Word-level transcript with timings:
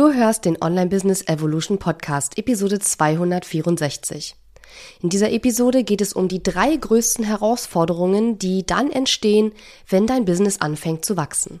Du 0.00 0.14
hörst 0.14 0.46
den 0.46 0.56
Online 0.62 0.88
Business 0.88 1.28
Evolution 1.28 1.76
Podcast, 1.76 2.38
Episode 2.38 2.78
264. 2.78 4.34
In 5.02 5.10
dieser 5.10 5.30
Episode 5.30 5.84
geht 5.84 6.00
es 6.00 6.14
um 6.14 6.26
die 6.26 6.42
drei 6.42 6.74
größten 6.74 7.22
Herausforderungen, 7.22 8.38
die 8.38 8.64
dann 8.64 8.90
entstehen, 8.90 9.52
wenn 9.86 10.06
dein 10.06 10.24
Business 10.24 10.58
anfängt 10.62 11.04
zu 11.04 11.18
wachsen. 11.18 11.60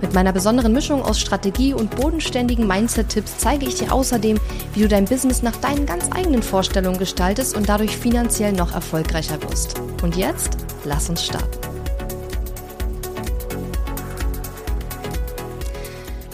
Mit 0.00 0.14
meiner 0.14 0.32
besonderen 0.32 0.72
Mischung 0.72 1.02
aus 1.02 1.18
Strategie 1.18 1.74
und 1.74 1.96
bodenständigen 1.96 2.68
Mindset-Tipps 2.68 3.38
zeige 3.38 3.66
ich 3.66 3.74
dir 3.76 3.92
außerdem, 3.92 4.38
wie 4.72 4.82
du 4.82 4.88
dein 4.88 5.06
Business 5.06 5.42
nach 5.42 5.56
deinen 5.56 5.86
ganz 5.86 6.08
eigenen 6.12 6.42
Vorstellungen 6.42 6.98
gestaltest 6.98 7.56
und 7.56 7.68
dadurch 7.68 7.96
finanziell 7.96 8.52
noch 8.52 8.74
erfolgreicher 8.74 9.42
wirst. 9.42 9.80
Und 10.02 10.16
jetzt, 10.16 10.56
lass 10.84 11.08
uns 11.10 11.24
starten. 11.24 11.58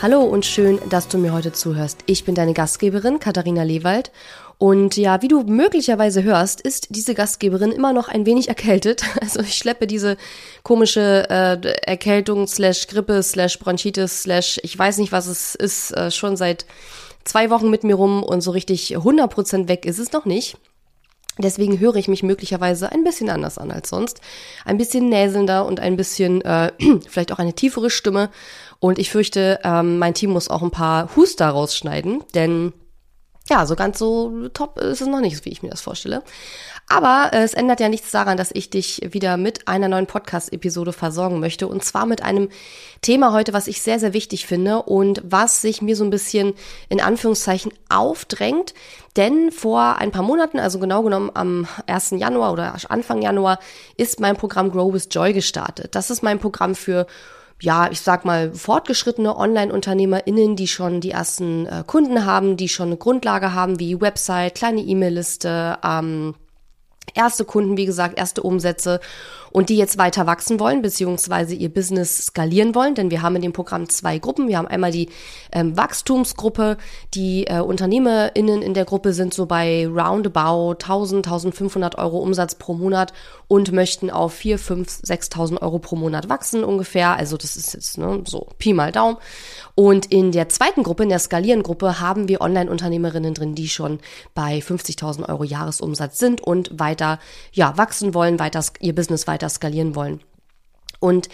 Hallo 0.02 0.20
und 0.20 0.44
schön, 0.44 0.78
dass 0.90 1.08
du 1.08 1.16
mir 1.16 1.32
heute 1.32 1.52
zuhörst. 1.52 2.00
Ich 2.04 2.26
bin 2.26 2.34
deine 2.34 2.52
Gastgeberin 2.52 3.20
Katharina 3.20 3.62
Lewald 3.62 4.12
und 4.58 4.96
ja, 4.96 5.20
wie 5.22 5.28
du 5.28 5.42
möglicherweise 5.42 6.22
hörst, 6.22 6.60
ist 6.60 6.88
diese 6.90 7.14
Gastgeberin 7.14 7.72
immer 7.72 7.92
noch 7.92 8.08
ein 8.08 8.26
wenig 8.26 8.48
erkältet. 8.48 9.04
Also 9.20 9.40
ich 9.40 9.54
schleppe 9.54 9.86
diese 9.86 10.16
komische 10.62 11.26
äh, 11.30 11.72
Erkältung 11.86 12.46
slash 12.46 12.86
Grippe 12.88 13.22
slash 13.22 13.58
Bronchitis 13.58 14.22
slash 14.22 14.60
ich 14.62 14.78
weiß 14.78 14.98
nicht, 14.98 15.12
was 15.12 15.26
es 15.26 15.54
ist, 15.54 15.92
äh, 15.92 16.10
schon 16.10 16.36
seit 16.36 16.66
zwei 17.24 17.48
Wochen 17.50 17.70
mit 17.70 17.84
mir 17.84 17.94
rum 17.94 18.22
und 18.22 18.42
so 18.42 18.50
richtig 18.50 18.96
100% 18.96 19.66
weg 19.68 19.86
ist 19.86 19.98
es 19.98 20.12
noch 20.12 20.26
nicht. 20.26 20.58
Deswegen 21.38 21.80
höre 21.80 21.96
ich 21.96 22.06
mich 22.06 22.22
möglicherweise 22.22 22.92
ein 22.92 23.02
bisschen 23.02 23.28
anders 23.28 23.58
an 23.58 23.72
als 23.72 23.88
sonst. 23.88 24.20
Ein 24.64 24.78
bisschen 24.78 25.08
näselnder 25.08 25.66
und 25.66 25.80
ein 25.80 25.96
bisschen, 25.96 26.42
äh, 26.42 26.70
vielleicht 27.08 27.32
auch 27.32 27.38
eine 27.38 27.54
tiefere 27.54 27.90
Stimme. 27.90 28.30
Und 28.78 28.98
ich 28.98 29.10
fürchte, 29.10 29.58
ähm, 29.64 29.98
mein 29.98 30.14
Team 30.14 30.30
muss 30.30 30.48
auch 30.48 30.62
ein 30.62 30.70
paar 30.70 31.16
Huster 31.16 31.48
rausschneiden, 31.48 32.22
denn 32.34 32.72
ja, 33.50 33.66
so 33.66 33.76
ganz 33.76 33.98
so 33.98 34.48
top 34.54 34.78
ist 34.78 35.02
es 35.02 35.06
noch 35.06 35.20
nicht, 35.20 35.44
wie 35.44 35.50
ich 35.50 35.62
mir 35.62 35.68
das 35.68 35.82
vorstelle. 35.82 36.22
Aber 36.88 37.30
äh, 37.32 37.42
es 37.42 37.52
ändert 37.52 37.80
ja 37.80 37.90
nichts 37.90 38.10
daran, 38.10 38.38
dass 38.38 38.50
ich 38.52 38.70
dich 38.70 39.00
wieder 39.10 39.36
mit 39.36 39.68
einer 39.68 39.88
neuen 39.88 40.06
Podcast-Episode 40.06 40.94
versorgen 40.94 41.40
möchte. 41.40 41.68
Und 41.68 41.84
zwar 41.84 42.06
mit 42.06 42.22
einem 42.22 42.48
Thema 43.02 43.32
heute, 43.32 43.52
was 43.52 43.66
ich 43.66 43.82
sehr, 43.82 43.98
sehr 43.98 44.14
wichtig 44.14 44.46
finde 44.46 44.82
und 44.82 45.22
was 45.24 45.60
sich 45.60 45.82
mir 45.82 45.94
so 45.94 46.04
ein 46.04 46.10
bisschen 46.10 46.54
in 46.88 47.02
Anführungszeichen 47.02 47.72
aufdrängt. 47.90 48.72
Denn 49.16 49.52
vor 49.52 49.96
ein 49.96 50.10
paar 50.10 50.22
Monaten, 50.22 50.58
also 50.58 50.78
genau 50.78 51.02
genommen 51.02 51.30
am 51.34 51.66
1. 51.86 52.12
Januar 52.12 52.52
oder 52.52 52.74
Anfang 52.88 53.20
Januar, 53.20 53.58
ist 53.96 54.20
mein 54.20 54.36
Programm 54.36 54.70
Grow 54.72 54.92
with 54.92 55.08
Joy 55.10 55.34
gestartet. 55.34 55.94
Das 55.94 56.10
ist 56.10 56.22
mein 56.22 56.38
Programm 56.38 56.74
für 56.74 57.06
ja, 57.60 57.90
ich 57.90 58.00
sag 58.00 58.24
mal, 58.24 58.52
fortgeschrittene 58.52 59.36
Online-UnternehmerInnen, 59.36 60.56
die 60.56 60.68
schon 60.68 61.00
die 61.00 61.12
ersten 61.12 61.66
äh, 61.66 61.84
Kunden 61.86 62.26
haben, 62.26 62.56
die 62.56 62.68
schon 62.68 62.88
eine 62.88 62.96
Grundlage 62.96 63.52
haben, 63.52 63.78
wie 63.80 64.00
Website, 64.00 64.54
kleine 64.54 64.80
E-Mail-Liste, 64.80 65.78
ähm, 65.82 66.34
erste 67.14 67.44
Kunden, 67.44 67.76
wie 67.76 67.86
gesagt, 67.86 68.18
erste 68.18 68.42
Umsätze 68.42 69.00
und 69.54 69.68
die 69.68 69.76
jetzt 69.76 69.98
weiter 69.98 70.26
wachsen 70.26 70.58
wollen, 70.58 70.82
beziehungsweise 70.82 71.54
ihr 71.54 71.72
Business 71.72 72.26
skalieren 72.26 72.74
wollen, 72.74 72.96
denn 72.96 73.12
wir 73.12 73.22
haben 73.22 73.36
in 73.36 73.42
dem 73.42 73.52
Programm 73.52 73.88
zwei 73.88 74.18
Gruppen. 74.18 74.48
Wir 74.48 74.58
haben 74.58 74.66
einmal 74.66 74.90
die 74.90 75.10
ähm, 75.52 75.76
Wachstumsgruppe, 75.76 76.76
die 77.14 77.46
äh, 77.46 77.60
UnternehmerInnen 77.60 78.62
in 78.62 78.74
der 78.74 78.84
Gruppe 78.84 79.12
sind 79.12 79.32
so 79.32 79.46
bei 79.46 79.86
roundabout 79.86 80.82
1000, 80.82 81.28
1500 81.28 81.98
Euro 81.98 82.18
Umsatz 82.18 82.56
pro 82.56 82.74
Monat 82.74 83.12
und 83.46 83.70
möchten 83.70 84.10
auf 84.10 84.34
4, 84.34 84.58
5, 84.58 84.98
6000 85.04 85.62
Euro 85.62 85.78
pro 85.78 85.94
Monat 85.94 86.28
wachsen 86.28 86.64
ungefähr. 86.64 87.14
Also 87.16 87.36
das 87.36 87.56
ist 87.56 87.74
jetzt 87.74 87.96
ne, 87.96 88.24
so 88.26 88.48
Pi 88.58 88.72
mal 88.72 88.90
Daumen. 88.90 89.18
Und 89.76 90.06
in 90.06 90.32
der 90.32 90.48
zweiten 90.48 90.82
Gruppe, 90.82 91.04
in 91.04 91.08
der 91.10 91.18
Skalieren-Gruppe, 91.20 92.00
haben 92.00 92.28
wir 92.28 92.40
Online-Unternehmerinnen 92.40 93.34
drin, 93.34 93.54
die 93.54 93.68
schon 93.68 94.00
bei 94.34 94.58
50.000 94.58 95.28
Euro 95.28 95.44
Jahresumsatz 95.44 96.18
sind 96.18 96.40
und 96.40 96.78
weiter 96.78 97.20
ja, 97.52 97.76
wachsen 97.76 98.14
wollen, 98.14 98.40
weiter 98.40 98.64
ihr 98.80 98.94
Business 98.94 99.28
weiter 99.28 99.43
weiter 99.44 99.48
skalieren 99.48 99.94
wollen. 99.94 100.20
Und 101.00 101.28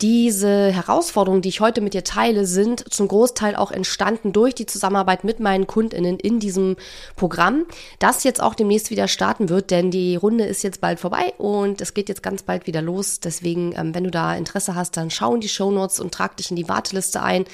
diese 0.00 0.72
Herausforderungen, 0.72 1.42
die 1.42 1.50
ich 1.50 1.60
heute 1.60 1.80
mit 1.80 1.94
dir 1.94 2.02
teile, 2.02 2.44
sind 2.44 2.92
zum 2.92 3.06
Großteil 3.06 3.54
auch 3.54 3.70
entstanden 3.70 4.32
durch 4.32 4.52
die 4.52 4.66
Zusammenarbeit 4.66 5.22
mit 5.22 5.38
meinen 5.38 5.68
Kundinnen 5.68 6.18
in 6.18 6.40
diesem 6.40 6.74
Programm, 7.14 7.66
das 8.00 8.24
jetzt 8.24 8.42
auch 8.42 8.56
demnächst 8.56 8.90
wieder 8.90 9.06
starten 9.06 9.48
wird, 9.48 9.70
denn 9.70 9.92
die 9.92 10.16
Runde 10.16 10.44
ist 10.44 10.64
jetzt 10.64 10.80
bald 10.80 10.98
vorbei 10.98 11.34
und 11.38 11.80
es 11.80 11.94
geht 11.94 12.08
jetzt 12.08 12.24
ganz 12.24 12.42
bald 12.42 12.66
wieder 12.66 12.82
los. 12.82 13.20
Deswegen, 13.20 13.74
ähm, 13.76 13.94
wenn 13.94 14.02
du 14.02 14.10
da 14.10 14.34
Interesse 14.34 14.74
hast, 14.74 14.96
dann 14.96 15.08
schau 15.08 15.36
in 15.36 15.40
die 15.40 15.48
Show 15.48 15.70
Notes 15.70 16.00
und 16.00 16.12
trag 16.12 16.36
dich 16.36 16.50
in 16.50 16.56
die 16.56 16.68
Warteliste 16.68 17.22
ein. 17.22 17.44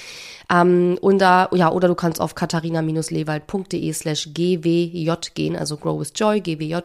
Ähm, 0.51 0.97
und 1.03 1.19
da, 1.19 1.51
ja, 1.53 1.71
oder 1.71 1.89
du 1.89 1.95
kannst 1.95 2.19
auf 2.19 2.35
katharina-lewald.de 2.35 3.93
slash 3.93 4.31
gwj 4.33 5.13
gehen, 5.35 5.55
also 5.55 5.77
Grow 5.77 6.01
with 6.01 6.13
Joy, 6.15 6.41
gwj, 6.41 6.79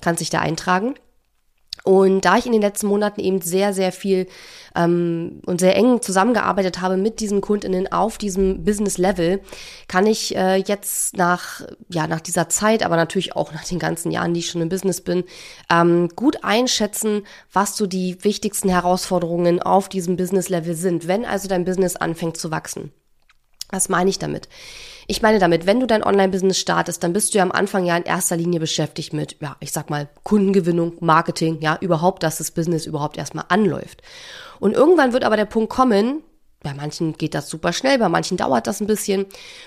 kannst 0.00 0.20
dich 0.20 0.30
da 0.30 0.40
eintragen. 0.40 0.96
Und 1.86 2.22
da 2.22 2.36
ich 2.36 2.46
in 2.46 2.52
den 2.52 2.62
letzten 2.62 2.88
Monaten 2.88 3.20
eben 3.20 3.40
sehr, 3.40 3.72
sehr 3.72 3.92
viel 3.92 4.26
ähm, 4.74 5.40
und 5.46 5.60
sehr 5.60 5.76
eng 5.76 6.02
zusammengearbeitet 6.02 6.80
habe 6.80 6.96
mit 6.96 7.20
diesen 7.20 7.40
Kundinnen 7.40 7.92
auf 7.92 8.18
diesem 8.18 8.64
Business-Level, 8.64 9.40
kann 9.86 10.04
ich 10.04 10.34
äh, 10.34 10.56
jetzt 10.56 11.16
nach, 11.16 11.60
ja, 11.88 12.08
nach 12.08 12.20
dieser 12.20 12.48
Zeit, 12.48 12.82
aber 12.82 12.96
natürlich 12.96 13.36
auch 13.36 13.52
nach 13.52 13.62
den 13.62 13.78
ganzen 13.78 14.10
Jahren, 14.10 14.34
die 14.34 14.40
ich 14.40 14.50
schon 14.50 14.62
im 14.62 14.68
Business 14.68 15.00
bin, 15.00 15.22
ähm, 15.70 16.08
gut 16.16 16.42
einschätzen, 16.42 17.22
was 17.52 17.76
so 17.76 17.86
die 17.86 18.18
wichtigsten 18.24 18.68
Herausforderungen 18.68 19.62
auf 19.62 19.88
diesem 19.88 20.16
Business-Level 20.16 20.74
sind, 20.74 21.06
wenn 21.06 21.24
also 21.24 21.46
dein 21.46 21.64
Business 21.64 21.94
anfängt 21.94 22.36
zu 22.36 22.50
wachsen. 22.50 22.90
Was 23.70 23.88
meine 23.88 24.10
ich 24.10 24.18
damit? 24.18 24.48
Ich 25.08 25.22
meine 25.22 25.38
damit, 25.38 25.66
wenn 25.66 25.78
du 25.78 25.86
dein 25.86 26.02
Online-Business 26.02 26.58
startest, 26.58 27.02
dann 27.02 27.12
bist 27.12 27.32
du 27.32 27.38
ja 27.38 27.44
am 27.44 27.52
Anfang 27.52 27.84
ja 27.84 27.96
in 27.96 28.02
erster 28.02 28.36
Linie 28.36 28.58
beschäftigt 28.58 29.12
mit, 29.12 29.36
ja, 29.40 29.56
ich 29.60 29.70
sag 29.70 29.88
mal, 29.88 30.08
Kundengewinnung, 30.24 30.94
Marketing, 31.00 31.58
ja, 31.60 31.78
überhaupt, 31.80 32.24
dass 32.24 32.38
das 32.38 32.50
Business 32.50 32.86
überhaupt 32.86 33.16
erstmal 33.16 33.44
anläuft. 33.48 34.02
Und 34.58 34.74
irgendwann 34.74 35.12
wird 35.12 35.24
aber 35.24 35.36
der 35.36 35.44
Punkt 35.44 35.70
kommen, 35.70 36.22
bei 36.66 36.74
manchen 36.74 37.12
geht 37.16 37.34
das 37.34 37.48
super 37.48 37.72
schnell, 37.72 37.98
bei 37.98 38.08
manchen 38.08 38.36
dauert 38.36 38.66
das 38.66 38.80
ein 38.80 38.88
bisschen, 38.88 39.26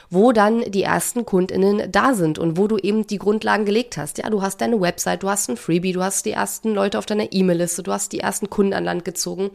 wo 0.09 0.33
dann 0.33 0.69
die 0.69 0.83
ersten 0.83 1.25
KundInnen 1.25 1.89
da 1.89 2.13
sind 2.13 2.37
und 2.37 2.57
wo 2.57 2.67
du 2.67 2.77
eben 2.77 3.07
die 3.07 3.19
Grundlagen 3.19 3.63
gelegt 3.63 3.95
hast. 3.95 4.17
Ja, 4.17 4.29
du 4.29 4.41
hast 4.41 4.59
deine 4.59 4.81
Website, 4.81 5.23
du 5.23 5.29
hast 5.29 5.49
ein 5.49 5.55
Freebie, 5.55 5.93
du 5.93 6.03
hast 6.03 6.25
die 6.25 6.31
ersten 6.31 6.73
Leute 6.73 6.99
auf 6.99 7.05
deiner 7.05 7.31
E-Mail-Liste, 7.31 7.83
du 7.83 7.93
hast 7.93 8.11
die 8.11 8.19
ersten 8.19 8.49
Kunden 8.49 8.73
an 8.73 8.83
Land 8.83 9.05
gezogen. 9.05 9.51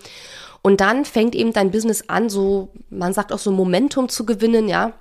Und 0.62 0.81
dann 0.81 1.05
fängt 1.05 1.34
eben 1.34 1.53
dein 1.53 1.71
Business 1.71 2.09
an, 2.09 2.31
so, 2.31 2.71
man 2.89 3.12
sagt 3.12 3.31
auch 3.31 3.39
so 3.39 3.50
Momentum 3.53 4.09
zu 4.09 4.25
gewinnen, 4.25 4.67
ja. 4.67 4.94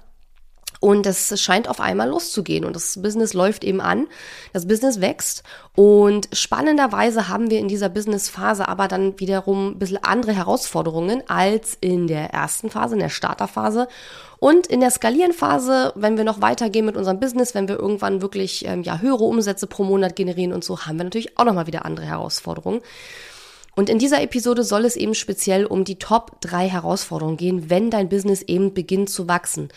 Und 0.83 1.05
es 1.05 1.39
scheint 1.39 1.69
auf 1.69 1.79
einmal 1.79 2.09
loszugehen 2.09 2.65
und 2.65 2.75
das 2.75 3.01
Business 3.01 3.33
läuft 3.33 3.63
eben 3.63 3.79
an, 3.79 4.07
das 4.51 4.67
Business 4.67 4.99
wächst 4.99 5.41
und 5.77 6.27
spannenderweise 6.33 7.29
haben 7.29 7.49
wir 7.49 7.59
in 7.59 7.69
dieser 7.69 7.87
Business-Phase 7.87 8.67
aber 8.67 8.89
dann 8.89 9.17
wiederum 9.17 9.69
ein 9.69 9.79
bisschen 9.79 10.03
andere 10.03 10.33
Herausforderungen 10.33 11.23
als 11.29 11.77
in 11.79 12.07
der 12.07 12.31
ersten 12.31 12.69
Phase, 12.69 12.95
in 12.95 12.99
der 12.99 13.07
Starterphase. 13.07 13.87
Und 14.39 14.67
in 14.67 14.81
der 14.81 14.91
Skalierenphase, 14.91 15.93
wenn 15.95 16.17
wir 16.17 16.25
noch 16.25 16.41
weitergehen 16.41 16.85
mit 16.85 16.97
unserem 16.97 17.21
Business, 17.21 17.55
wenn 17.55 17.69
wir 17.69 17.79
irgendwann 17.79 18.21
wirklich 18.21 18.65
ähm, 18.65 18.83
ja 18.83 18.99
höhere 18.99 19.23
Umsätze 19.23 19.67
pro 19.67 19.85
Monat 19.85 20.17
generieren 20.17 20.51
und 20.51 20.65
so, 20.65 20.81
haben 20.81 20.97
wir 20.97 21.05
natürlich 21.05 21.37
auch 21.37 21.45
nochmal 21.45 21.65
wieder 21.65 21.85
andere 21.85 22.07
Herausforderungen. 22.07 22.81
Und 23.75 23.89
in 23.89 23.97
dieser 23.97 24.21
Episode 24.21 24.63
soll 24.63 24.85
es 24.85 24.95
eben 24.95 25.15
speziell 25.15 25.65
um 25.65 25.83
die 25.83 25.97
Top 25.97 26.39
3 26.41 26.69
Herausforderungen 26.69 27.37
gehen, 27.37 27.69
wenn 27.69 27.89
dein 27.89 28.09
Business 28.09 28.43
eben 28.43 28.73
beginnt 28.73 29.09
zu 29.09 29.27
wachsen. 29.27 29.69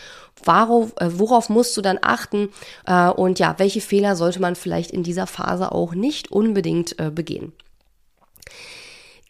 Worauf, 0.44 0.92
äh, 1.00 1.18
worauf 1.18 1.48
musst 1.48 1.76
du 1.76 1.80
dann 1.80 1.98
achten? 2.02 2.50
Äh, 2.86 3.08
und 3.08 3.38
ja, 3.38 3.54
welche 3.58 3.80
Fehler 3.80 4.14
sollte 4.16 4.40
man 4.40 4.54
vielleicht 4.54 4.90
in 4.90 5.02
dieser 5.02 5.26
Phase 5.26 5.72
auch 5.72 5.94
nicht 5.94 6.30
unbedingt 6.30 6.98
äh, 6.98 7.10
begehen? 7.10 7.52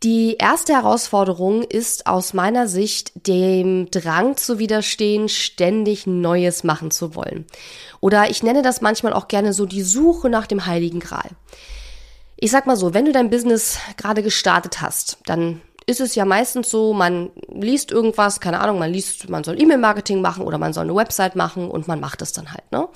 Die 0.03 0.37
erste 0.39 0.75
Herausforderung 0.75 1.63
ist 1.63 2.07
aus 2.07 2.35
meiner 2.35 2.69
Sicht 2.69 3.27
dem 3.27 3.91
Drang 3.91 4.37
zu 4.37 4.59
widerstehen, 4.59 5.29
ständig 5.29 6.07
Neues 6.07 6.65
machen 6.65 6.91
zu 6.91 7.15
wollen. 7.15 7.47
Oder 8.01 8.29
ich 8.31 8.43
nenne 8.43 8.61
das 8.61 8.83
manchmal 8.83 9.15
auch 9.15 9.27
gerne 9.27 9.55
so 9.55 9.65
die 9.65 9.83
Suche 9.83 10.29
nach 10.29 10.47
dem 10.47 10.67
Heiligen 10.67 11.01
Gral. 11.01 11.31
Ich 12.37 12.51
sag 12.51 12.67
mal 12.67 12.77
so, 12.77 12.93
wenn 12.95 13.07
du 13.07 13.13
dein 13.13 13.31
Business 13.31 13.79
gerade 13.97 14.23
gestartet 14.23 14.81
hast, 14.81 15.19
dann 15.27 15.63
ist 15.87 16.01
es 16.01 16.15
ja 16.17 16.25
meistens 16.25 16.71
so, 16.71 16.93
man 16.93 17.31
liest 17.49 17.93
irgendwas, 17.93 18.41
keine 18.41 18.61
Ahnung, 18.61 18.79
man 18.79 18.93
liest, 18.93 19.29
man 19.29 19.45
soll 19.45 19.61
E-Mail-Marketing 19.61 20.21
machen 20.21 20.45
oder 20.45 20.59
man 20.59 20.73
soll 20.73 20.85
eine 20.85 20.95
Website 20.97 21.37
machen 21.37 21.71
und 21.71 21.87
man 21.89 22.01
macht 22.01 22.23
es 22.23 22.33
dann 22.33 22.53
halt, 22.53 22.71
ne? 22.73 22.89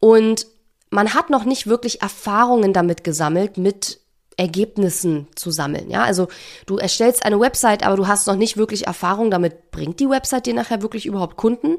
Und 0.00 0.46
man 0.90 1.14
hat 1.14 1.30
noch 1.30 1.44
nicht 1.44 1.66
wirklich 1.66 2.02
Erfahrungen 2.02 2.72
damit 2.72 3.04
gesammelt, 3.04 3.56
mit 3.56 4.00
Ergebnissen 4.36 5.28
zu 5.36 5.50
sammeln. 5.50 5.90
Ja, 5.90 6.02
also 6.02 6.28
du 6.66 6.76
erstellst 6.76 7.24
eine 7.24 7.38
Website, 7.40 7.84
aber 7.86 7.96
du 7.96 8.08
hast 8.08 8.26
noch 8.26 8.36
nicht 8.36 8.56
wirklich 8.56 8.86
Erfahrung 8.86 9.30
damit, 9.30 9.70
bringt 9.70 10.00
die 10.00 10.10
Website 10.10 10.46
dir 10.46 10.54
nachher 10.54 10.82
wirklich 10.82 11.06
überhaupt 11.06 11.36
Kunden? 11.36 11.78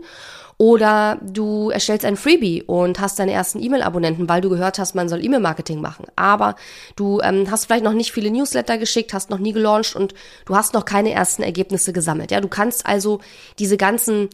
Oder 0.58 1.20
du 1.22 1.70
erstellst 1.70 2.06
ein 2.06 2.16
Freebie 2.16 2.64
und 2.64 3.02
hast 3.02 3.20
deine 3.20 3.34
ersten 3.34 3.62
E-Mail-Abonnenten, 3.62 4.30
weil 4.30 4.40
du 4.40 4.50
gehört 4.50 4.80
hast, 4.80 4.96
man 4.96 5.10
soll 5.10 5.24
E-Mail-Marketing 5.24 5.82
machen. 5.82 6.06
Aber 6.16 6.56
du 6.96 7.20
ähm, 7.22 7.52
hast 7.52 7.66
vielleicht 7.66 7.84
noch 7.84 7.94
nicht 7.94 8.14
viele 8.14 8.32
Newsletter 8.32 8.78
geschickt, 8.78 9.14
hast 9.14 9.30
noch 9.30 9.40
nie 9.40 9.52
gelauncht 9.52 9.96
und 9.96 10.14
du 10.46 10.56
hast 10.56 10.74
noch 10.74 10.86
keine 10.86 11.12
ersten 11.12 11.44
Ergebnisse 11.44 11.92
gesammelt. 11.92 12.32
Ja, 12.32 12.40
du 12.40 12.48
kannst 12.48 12.86
also 12.86 13.20
diese 13.60 13.76
ganzen 13.76 14.30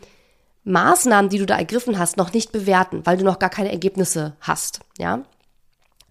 Maßnahmen, 0.63 1.31
die 1.31 1.39
du 1.39 1.47
da 1.47 1.57
ergriffen 1.57 1.97
hast, 1.97 2.17
noch 2.17 2.33
nicht 2.33 2.51
bewerten, 2.51 3.01
weil 3.05 3.17
du 3.17 3.23
noch 3.23 3.39
gar 3.39 3.49
keine 3.49 3.71
Ergebnisse 3.71 4.35
hast. 4.41 4.81
Ja, 4.99 5.23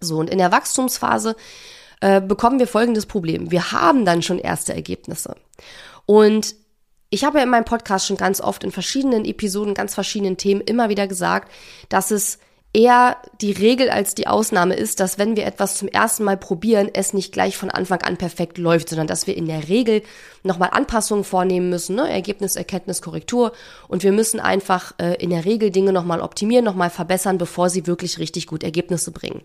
so 0.01 0.17
und 0.17 0.29
in 0.29 0.39
der 0.39 0.51
Wachstumsphase 0.51 1.37
äh, 2.01 2.19
bekommen 2.19 2.59
wir 2.59 2.67
folgendes 2.67 3.05
Problem: 3.05 3.49
Wir 3.49 3.71
haben 3.71 4.03
dann 4.03 4.21
schon 4.21 4.39
erste 4.39 4.73
Ergebnisse 4.73 5.35
und 6.05 6.53
ich 7.11 7.25
habe 7.25 7.37
ja 7.37 7.43
in 7.43 7.49
meinem 7.49 7.65
Podcast 7.65 8.07
schon 8.07 8.17
ganz 8.17 8.41
oft 8.41 8.63
in 8.63 8.71
verschiedenen 8.71 9.25
Episoden, 9.25 9.73
ganz 9.73 9.93
verschiedenen 9.93 10.37
Themen 10.37 10.61
immer 10.61 10.89
wieder 10.89 11.07
gesagt, 11.07 11.51
dass 11.89 12.09
es 12.09 12.39
eher 12.73 13.17
die 13.41 13.51
Regel 13.51 13.89
als 13.89 14.15
die 14.15 14.27
Ausnahme 14.27 14.75
ist, 14.75 15.01
dass 15.01 15.17
wenn 15.17 15.35
wir 15.35 15.45
etwas 15.45 15.75
zum 15.75 15.89
ersten 15.89 16.23
Mal 16.23 16.37
probieren, 16.37 16.89
es 16.93 17.13
nicht 17.13 17.33
gleich 17.33 17.57
von 17.57 17.69
Anfang 17.69 18.01
an 18.03 18.15
perfekt 18.15 18.57
läuft, 18.57 18.87
sondern 18.87 19.07
dass 19.07 19.27
wir 19.27 19.35
in 19.35 19.45
der 19.45 19.67
Regel 19.67 20.03
nochmal 20.43 20.69
Anpassungen 20.71 21.25
vornehmen 21.25 21.69
müssen, 21.69 21.97
ne? 21.97 22.09
Ergebnis, 22.09 22.55
Erkenntnis, 22.55 23.01
Korrektur. 23.01 23.51
Und 23.89 24.03
wir 24.03 24.13
müssen 24.13 24.39
einfach 24.39 24.93
äh, 24.97 25.15
in 25.15 25.31
der 25.31 25.43
Regel 25.43 25.69
Dinge 25.69 25.91
nochmal 25.91 26.21
optimieren, 26.21 26.63
nochmal 26.63 26.89
verbessern, 26.89 27.37
bevor 27.37 27.69
sie 27.69 27.87
wirklich 27.87 28.19
richtig 28.19 28.47
gut 28.47 28.63
Ergebnisse 28.63 29.11
bringen. 29.11 29.41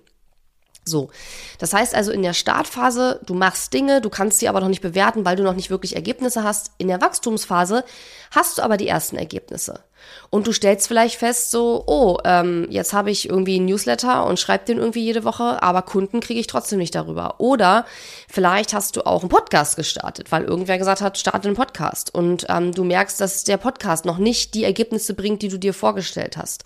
So. 0.88 1.10
Das 1.58 1.72
heißt 1.72 1.94
also 1.94 2.12
in 2.12 2.22
der 2.22 2.32
Startphase, 2.32 3.20
du 3.26 3.34
machst 3.34 3.72
Dinge, 3.74 4.00
du 4.00 4.08
kannst 4.08 4.38
sie 4.38 4.48
aber 4.48 4.60
noch 4.60 4.68
nicht 4.68 4.82
bewerten, 4.82 5.24
weil 5.24 5.36
du 5.36 5.42
noch 5.42 5.54
nicht 5.54 5.68
wirklich 5.70 5.96
Ergebnisse 5.96 6.44
hast. 6.44 6.70
In 6.78 6.88
der 6.88 7.00
Wachstumsphase 7.00 7.84
hast 8.30 8.58
du 8.58 8.62
aber 8.62 8.76
die 8.76 8.88
ersten 8.88 9.16
Ergebnisse. 9.16 9.80
Und 10.30 10.46
du 10.46 10.52
stellst 10.52 10.88
vielleicht 10.88 11.16
fest, 11.16 11.50
so, 11.50 11.84
oh, 11.86 12.18
ähm, 12.24 12.66
jetzt 12.70 12.92
habe 12.92 13.10
ich 13.10 13.28
irgendwie 13.28 13.56
einen 13.56 13.66
Newsletter 13.66 14.26
und 14.26 14.40
schreibe 14.40 14.64
den 14.64 14.78
irgendwie 14.78 15.04
jede 15.04 15.24
Woche, 15.24 15.62
aber 15.62 15.82
Kunden 15.82 16.20
kriege 16.20 16.40
ich 16.40 16.46
trotzdem 16.46 16.78
nicht 16.78 16.94
darüber. 16.94 17.36
Oder 17.38 17.86
vielleicht 18.28 18.74
hast 18.74 18.96
du 18.96 19.06
auch 19.06 19.22
einen 19.22 19.28
Podcast 19.28 19.76
gestartet, 19.76 20.32
weil 20.32 20.44
irgendwer 20.44 20.78
gesagt 20.78 21.00
hat, 21.00 21.18
starte 21.18 21.48
einen 21.48 21.56
Podcast. 21.56 22.14
Und 22.14 22.46
ähm, 22.48 22.72
du 22.72 22.84
merkst, 22.84 23.20
dass 23.20 23.44
der 23.44 23.56
Podcast 23.56 24.04
noch 24.04 24.18
nicht 24.18 24.54
die 24.54 24.64
Ergebnisse 24.64 25.14
bringt, 25.14 25.42
die 25.42 25.48
du 25.48 25.58
dir 25.58 25.74
vorgestellt 25.74 26.36
hast. 26.36 26.64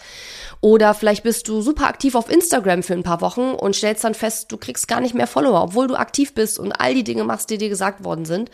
Oder 0.60 0.94
vielleicht 0.94 1.22
bist 1.22 1.48
du 1.48 1.60
super 1.60 1.86
aktiv 1.86 2.14
auf 2.14 2.30
Instagram 2.30 2.82
für 2.82 2.94
ein 2.94 3.02
paar 3.02 3.20
Wochen 3.20 3.52
und 3.52 3.76
stellst 3.76 4.04
dann 4.04 4.14
fest, 4.14 4.52
du 4.52 4.56
kriegst 4.56 4.88
gar 4.88 5.00
nicht 5.00 5.14
mehr 5.14 5.26
Follower, 5.26 5.62
obwohl 5.62 5.86
du 5.86 5.96
aktiv 5.96 6.34
bist 6.34 6.58
und 6.58 6.72
all 6.72 6.94
die 6.94 7.04
Dinge 7.04 7.24
machst, 7.24 7.50
die 7.50 7.58
dir 7.58 7.68
gesagt 7.68 8.04
worden 8.04 8.24
sind. 8.24 8.50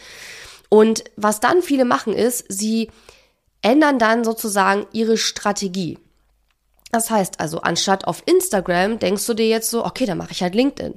Und 0.69 1.05
was 1.17 1.41
dann 1.41 1.63
viele 1.63 1.85
machen 1.85 2.13
ist, 2.13 2.45
sie 2.49 2.91
ändern 3.63 3.99
dann 3.99 4.25
sozusagen 4.25 4.87
ihre 4.93 5.17
Strategie. 5.17 5.99
Das 6.93 7.11
heißt 7.11 7.41
also, 7.41 7.61
anstatt 7.61 8.07
auf 8.07 8.23
Instagram 8.27 8.99
denkst 8.99 9.27
du 9.27 9.35
dir 9.35 9.49
jetzt 9.49 9.71
so, 9.71 9.85
okay, 9.85 10.07
dann 10.07 10.19
mache 10.19 10.33
ich 10.33 10.43
halt 10.43 10.55
LinkedIn. 10.55 10.95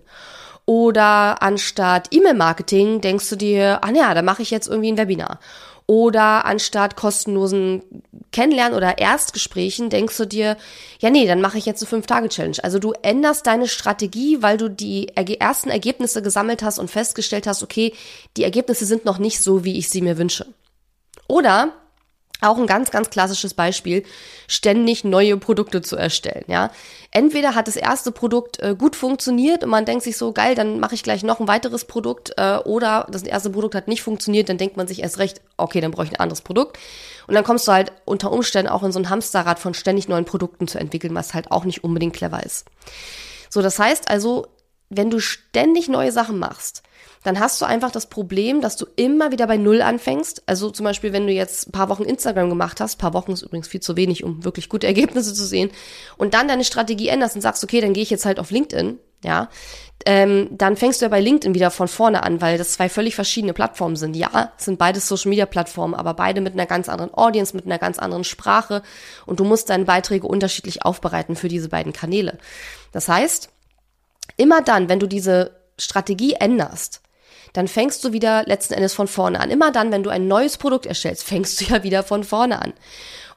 Oder 0.65 1.41
anstatt 1.41 2.09
E-Mail-Marketing 2.11 3.01
denkst 3.01 3.27
du 3.29 3.35
dir, 3.35 3.79
ah 3.83 3.91
ja, 3.91 4.13
dann 4.13 4.25
mache 4.25 4.43
ich 4.43 4.51
jetzt 4.51 4.67
irgendwie 4.67 4.91
ein 4.91 4.97
Webinar. 4.97 5.39
Oder 5.87 6.45
anstatt 6.45 6.95
kostenlosen 6.95 7.81
Kennenlernen 8.31 8.77
oder 8.77 8.99
Erstgesprächen 8.99 9.89
denkst 9.89 10.15
du 10.17 10.25
dir, 10.25 10.55
ja 10.99 11.09
nee, 11.09 11.25
dann 11.25 11.41
mache 11.41 11.57
ich 11.57 11.65
jetzt 11.65 11.81
eine 11.81 11.89
Fünf-Tage-Challenge. 11.89 12.57
Also 12.61 12.77
du 12.77 12.93
änderst 13.01 13.47
deine 13.47 13.67
Strategie, 13.67 14.43
weil 14.43 14.57
du 14.57 14.69
die 14.69 15.09
ersten 15.15 15.71
Ergebnisse 15.71 16.21
gesammelt 16.21 16.61
hast 16.61 16.77
und 16.77 16.91
festgestellt 16.91 17.47
hast, 17.47 17.63
okay, 17.63 17.93
die 18.37 18.43
Ergebnisse 18.43 18.85
sind 18.85 19.03
noch 19.05 19.17
nicht 19.17 19.41
so, 19.41 19.63
wie 19.65 19.79
ich 19.79 19.89
sie 19.89 20.03
mir 20.03 20.19
wünsche. 20.19 20.45
Oder 21.27 21.73
auch 22.41 22.57
ein 22.57 22.67
ganz, 22.67 22.91
ganz 22.91 23.09
klassisches 23.09 23.53
Beispiel, 23.53 24.03
ständig 24.47 25.03
neue 25.03 25.37
Produkte 25.37 25.81
zu 25.81 25.95
erstellen, 25.95 26.45
ja. 26.47 26.71
Entweder 27.11 27.55
hat 27.55 27.67
das 27.67 27.75
erste 27.75 28.11
Produkt 28.11 28.59
äh, 28.59 28.75
gut 28.77 28.95
funktioniert 28.95 29.63
und 29.63 29.69
man 29.69 29.85
denkt 29.85 30.03
sich 30.03 30.17
so, 30.17 30.31
geil, 30.31 30.55
dann 30.55 30.79
mache 30.79 30.95
ich 30.95 31.03
gleich 31.03 31.23
noch 31.23 31.39
ein 31.39 31.47
weiteres 31.47 31.85
Produkt, 31.85 32.33
äh, 32.37 32.57
oder 32.57 33.07
das 33.11 33.23
erste 33.23 33.49
Produkt 33.49 33.75
hat 33.75 33.87
nicht 33.87 34.03
funktioniert, 34.03 34.49
dann 34.49 34.57
denkt 34.57 34.77
man 34.77 34.87
sich 34.87 35.01
erst 35.01 35.19
recht, 35.19 35.41
okay, 35.57 35.81
dann 35.81 35.91
brauche 35.91 36.05
ich 36.05 36.11
ein 36.11 36.19
anderes 36.19 36.41
Produkt. 36.41 36.77
Und 37.27 37.35
dann 37.35 37.43
kommst 37.43 37.67
du 37.67 37.71
halt 37.71 37.91
unter 38.05 38.31
Umständen 38.31 38.71
auch 38.71 38.81
in 38.81 38.91
so 38.91 38.99
ein 38.99 39.09
Hamsterrad 39.09 39.59
von 39.59 39.75
ständig 39.75 40.07
neuen 40.07 40.25
Produkten 40.25 40.67
zu 40.67 40.79
entwickeln, 40.79 41.13
was 41.13 41.33
halt 41.33 41.51
auch 41.51 41.63
nicht 41.63 41.83
unbedingt 41.83 42.15
clever 42.15 42.43
ist. 42.43 42.65
So, 43.49 43.61
das 43.61 43.77
heißt 43.77 44.09
also, 44.09 44.47
wenn 44.89 45.09
du 45.09 45.19
ständig 45.19 45.87
neue 45.87 46.11
Sachen 46.11 46.39
machst, 46.39 46.83
dann 47.23 47.39
hast 47.39 47.61
du 47.61 47.65
einfach 47.65 47.91
das 47.91 48.07
Problem, 48.07 48.61
dass 48.61 48.77
du 48.77 48.85
immer 48.95 49.31
wieder 49.31 49.45
bei 49.45 49.57
Null 49.57 49.81
anfängst. 49.81 50.43
Also 50.45 50.69
zum 50.69 50.85
Beispiel, 50.85 51.11
wenn 51.11 51.27
du 51.27 51.33
jetzt 51.33 51.67
ein 51.67 51.71
paar 51.71 51.89
Wochen 51.89 52.03
Instagram 52.03 52.49
gemacht 52.49 52.79
hast, 52.79 52.97
paar 52.97 53.13
Wochen 53.13 53.33
ist 53.33 53.41
übrigens 53.41 53.67
viel 53.67 53.81
zu 53.81 53.97
wenig, 53.97 54.23
um 54.23 54.43
wirklich 54.43 54.69
gute 54.69 54.87
Ergebnisse 54.87 55.33
zu 55.33 55.45
sehen, 55.45 55.69
und 56.17 56.33
dann 56.33 56.47
deine 56.47 56.63
Strategie 56.63 57.09
änderst 57.09 57.35
und 57.35 57.41
sagst, 57.41 57.63
okay, 57.63 57.81
dann 57.81 57.93
gehe 57.93 58.03
ich 58.03 58.09
jetzt 58.09 58.25
halt 58.25 58.39
auf 58.39 58.51
LinkedIn, 58.51 58.99
ja, 59.23 59.49
ähm, 60.05 60.47
dann 60.51 60.77
fängst 60.77 61.01
du 61.01 61.05
ja 61.05 61.09
bei 61.09 61.19
LinkedIn 61.19 61.53
wieder 61.53 61.71
von 61.71 61.89
vorne 61.89 62.23
an, 62.23 62.39
weil 62.39 62.57
das 62.57 62.71
zwei 62.71 62.87
völlig 62.87 63.15
verschiedene 63.15 63.51
Plattformen 63.51 63.97
sind. 63.97 64.15
Ja, 64.15 64.53
sind 64.55 64.79
beides 64.79 65.09
Social 65.09 65.27
Media 65.27 65.45
Plattformen, 65.45 65.93
aber 65.93 66.13
beide 66.13 66.39
mit 66.39 66.53
einer 66.53 66.65
ganz 66.65 66.87
anderen 66.87 67.13
Audience, 67.13 67.53
mit 67.53 67.65
einer 67.65 67.79
ganz 67.79 67.99
anderen 67.99 68.23
Sprache 68.23 68.81
und 69.25 69.41
du 69.41 69.43
musst 69.43 69.69
deine 69.69 69.83
Beiträge 69.83 70.25
unterschiedlich 70.25 70.85
aufbereiten 70.85 71.35
für 71.35 71.49
diese 71.49 71.67
beiden 71.67 71.91
Kanäle. 71.91 72.37
Das 72.93 73.09
heißt, 73.09 73.49
immer 74.37 74.61
dann, 74.61 74.89
wenn 74.89 74.99
du 74.99 75.07
diese 75.07 75.55
Strategie 75.77 76.33
änderst, 76.33 77.01
dann 77.53 77.67
fängst 77.67 78.03
du 78.03 78.13
wieder 78.13 78.43
letzten 78.45 78.73
Endes 78.73 78.93
von 78.93 79.07
vorne 79.07 79.39
an. 79.39 79.49
Immer 79.49 79.71
dann, 79.71 79.91
wenn 79.91 80.03
du 80.03 80.09
ein 80.09 80.27
neues 80.27 80.57
Produkt 80.57 80.85
erstellst, 80.85 81.23
fängst 81.23 81.59
du 81.59 81.65
ja 81.65 81.83
wieder 81.83 82.03
von 82.03 82.23
vorne 82.23 82.61
an. 82.61 82.73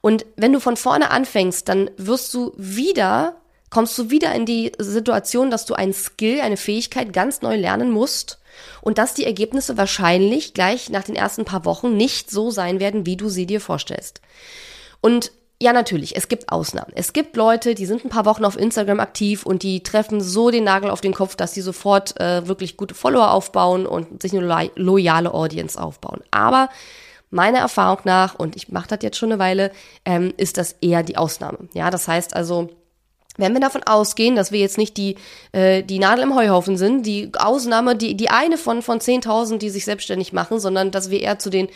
Und 0.01 0.27
wenn 0.37 0.53
du 0.53 0.61
von 0.61 0.77
vorne 0.77 1.11
anfängst, 1.11 1.69
dann 1.69 1.91
wirst 1.97 2.35
du 2.35 2.53
wieder, 2.57 3.37
kommst 3.71 3.97
du 3.97 4.11
wieder 4.11 4.35
in 4.35 4.45
die 4.45 4.73
Situation, 4.79 5.51
dass 5.51 5.65
du 5.65 5.75
ein 5.75 5.95
Skill, 5.95 6.41
eine 6.41 6.57
Fähigkeit 6.57 7.13
ganz 7.13 7.41
neu 7.41 7.57
lernen 7.57 7.91
musst 7.91 8.39
und 8.81 8.99
dass 8.99 9.15
die 9.15 9.25
Ergebnisse 9.25 9.77
wahrscheinlich 9.79 10.55
gleich 10.55 10.91
nach 10.91 11.05
den 11.05 11.15
ersten 11.15 11.45
paar 11.45 11.65
Wochen 11.65 11.97
nicht 11.97 12.31
so 12.31 12.51
sein 12.51 12.81
werden, 12.81 13.07
wie 13.07 13.17
du 13.17 13.29
sie 13.29 13.47
dir 13.47 13.61
vorstellst. 13.61 14.21
Und 15.01 15.33
ja, 15.63 15.73
natürlich, 15.73 16.17
es 16.17 16.27
gibt 16.27 16.51
Ausnahmen. 16.51 16.91
Es 16.97 17.13
gibt 17.13 17.37
Leute, 17.37 17.77
die 17.77 17.87
sind 17.87 18.05
ein 18.05 18.09
paar 18.09 18.25
Wochen 18.25 18.45
auf 18.45 18.59
Instagram 18.59 18.99
aktiv 18.99 19.47
und 19.47 19.63
die 19.63 19.85
treffen 19.85 20.21
so 20.21 20.51
den 20.51 20.65
Nagel 20.65 20.91
auf 20.91 21.01
den 21.01 21.15
Kopf, 21.15 21.37
dass 21.37 21.55
sie 21.55 21.61
sofort 21.61 22.21
äh, 22.21 22.49
wirklich 22.49 22.77
gute 22.77 22.97
Follower 22.97 23.31
aufbauen 23.31 23.87
und 23.87 24.21
sich 24.21 24.33
eine 24.33 24.45
lo 24.45 24.71
loyale 24.75 25.33
Audience 25.33 25.81
aufbauen. 25.81 26.21
Aber 26.33 26.69
meiner 27.31 27.61
Erfahrung 27.61 28.01
nach, 28.03 28.35
und 28.35 28.57
ich 28.57 28.71
mache 28.71 28.89
das 28.89 28.99
jetzt 29.03 29.17
schon 29.17 29.31
eine 29.31 29.39
Weile, 29.39 29.71
ähm, 30.05 30.35
ist 30.37 30.59
das 30.59 30.73
eher 30.81 31.05
die 31.05 31.17
Ausnahme. 31.17 31.59
Ja, 31.75 31.91
das 31.91 32.09
heißt 32.09 32.35
also, 32.35 32.71
wenn 33.37 33.53
wir 33.53 33.61
davon 33.61 33.85
ausgehen, 33.85 34.35
dass 34.35 34.51
wir 34.51 34.59
jetzt 34.59 34.79
nicht 34.79 34.97
die, 34.97 35.15
äh, 35.53 35.85
die 35.85 36.01
Nadel 36.01 36.25
im 36.25 36.35
Heuhaufen 36.35 36.77
sind, 36.77 37.07
die 37.07 37.31
Ausnahme, 37.39 37.95
die, 37.95 38.17
die 38.17 38.31
eine 38.31 38.59
von, 38.59 38.83
von 38.83 38.99
10.000, 38.99 39.59
die 39.59 39.71
sich 39.71 39.85
selbstständig 39.85 40.33
machen, 40.33 40.59
sondern 40.59 40.91
dass 40.91 41.09
wir 41.09 41.21
eher 41.21 41.39
zu 41.39 41.51
den 41.51 41.69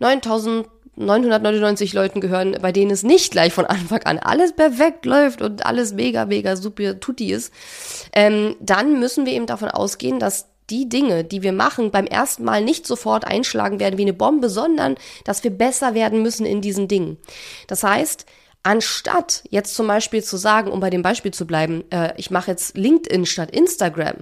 9.000 0.00 0.64
999 1.00 1.92
Leuten 1.92 2.20
gehören, 2.20 2.56
bei 2.60 2.72
denen 2.72 2.90
es 2.90 3.02
nicht 3.02 3.32
gleich 3.32 3.52
von 3.52 3.66
Anfang 3.66 4.02
an 4.04 4.18
alles 4.18 4.54
perfekt 4.54 5.06
läuft 5.06 5.42
und 5.42 5.64
alles 5.66 5.92
mega, 5.92 6.26
mega 6.26 6.56
super 6.56 7.00
tutti 7.00 7.32
ist, 7.32 7.52
ähm, 8.12 8.56
dann 8.60 9.00
müssen 9.00 9.26
wir 9.26 9.32
eben 9.32 9.46
davon 9.46 9.70
ausgehen, 9.70 10.18
dass 10.18 10.46
die 10.70 10.88
Dinge, 10.88 11.24
die 11.24 11.42
wir 11.42 11.52
machen, 11.52 11.90
beim 11.90 12.06
ersten 12.06 12.44
Mal 12.44 12.62
nicht 12.62 12.86
sofort 12.86 13.26
einschlagen 13.26 13.80
werden 13.80 13.98
wie 13.98 14.02
eine 14.02 14.12
Bombe, 14.12 14.48
sondern 14.48 14.96
dass 15.24 15.42
wir 15.42 15.50
besser 15.50 15.94
werden 15.94 16.22
müssen 16.22 16.46
in 16.46 16.60
diesen 16.60 16.86
Dingen. 16.86 17.18
Das 17.66 17.82
heißt, 17.82 18.26
anstatt 18.62 19.42
jetzt 19.50 19.74
zum 19.74 19.86
Beispiel 19.86 20.22
zu 20.22 20.36
sagen, 20.36 20.70
um 20.70 20.80
bei 20.80 20.90
dem 20.90 21.02
Beispiel 21.02 21.32
zu 21.32 21.46
bleiben, 21.46 21.84
äh, 21.90 22.12
ich 22.16 22.30
mache 22.30 22.50
jetzt 22.50 22.76
LinkedIn 22.76 23.26
statt 23.26 23.50
Instagram, 23.50 24.18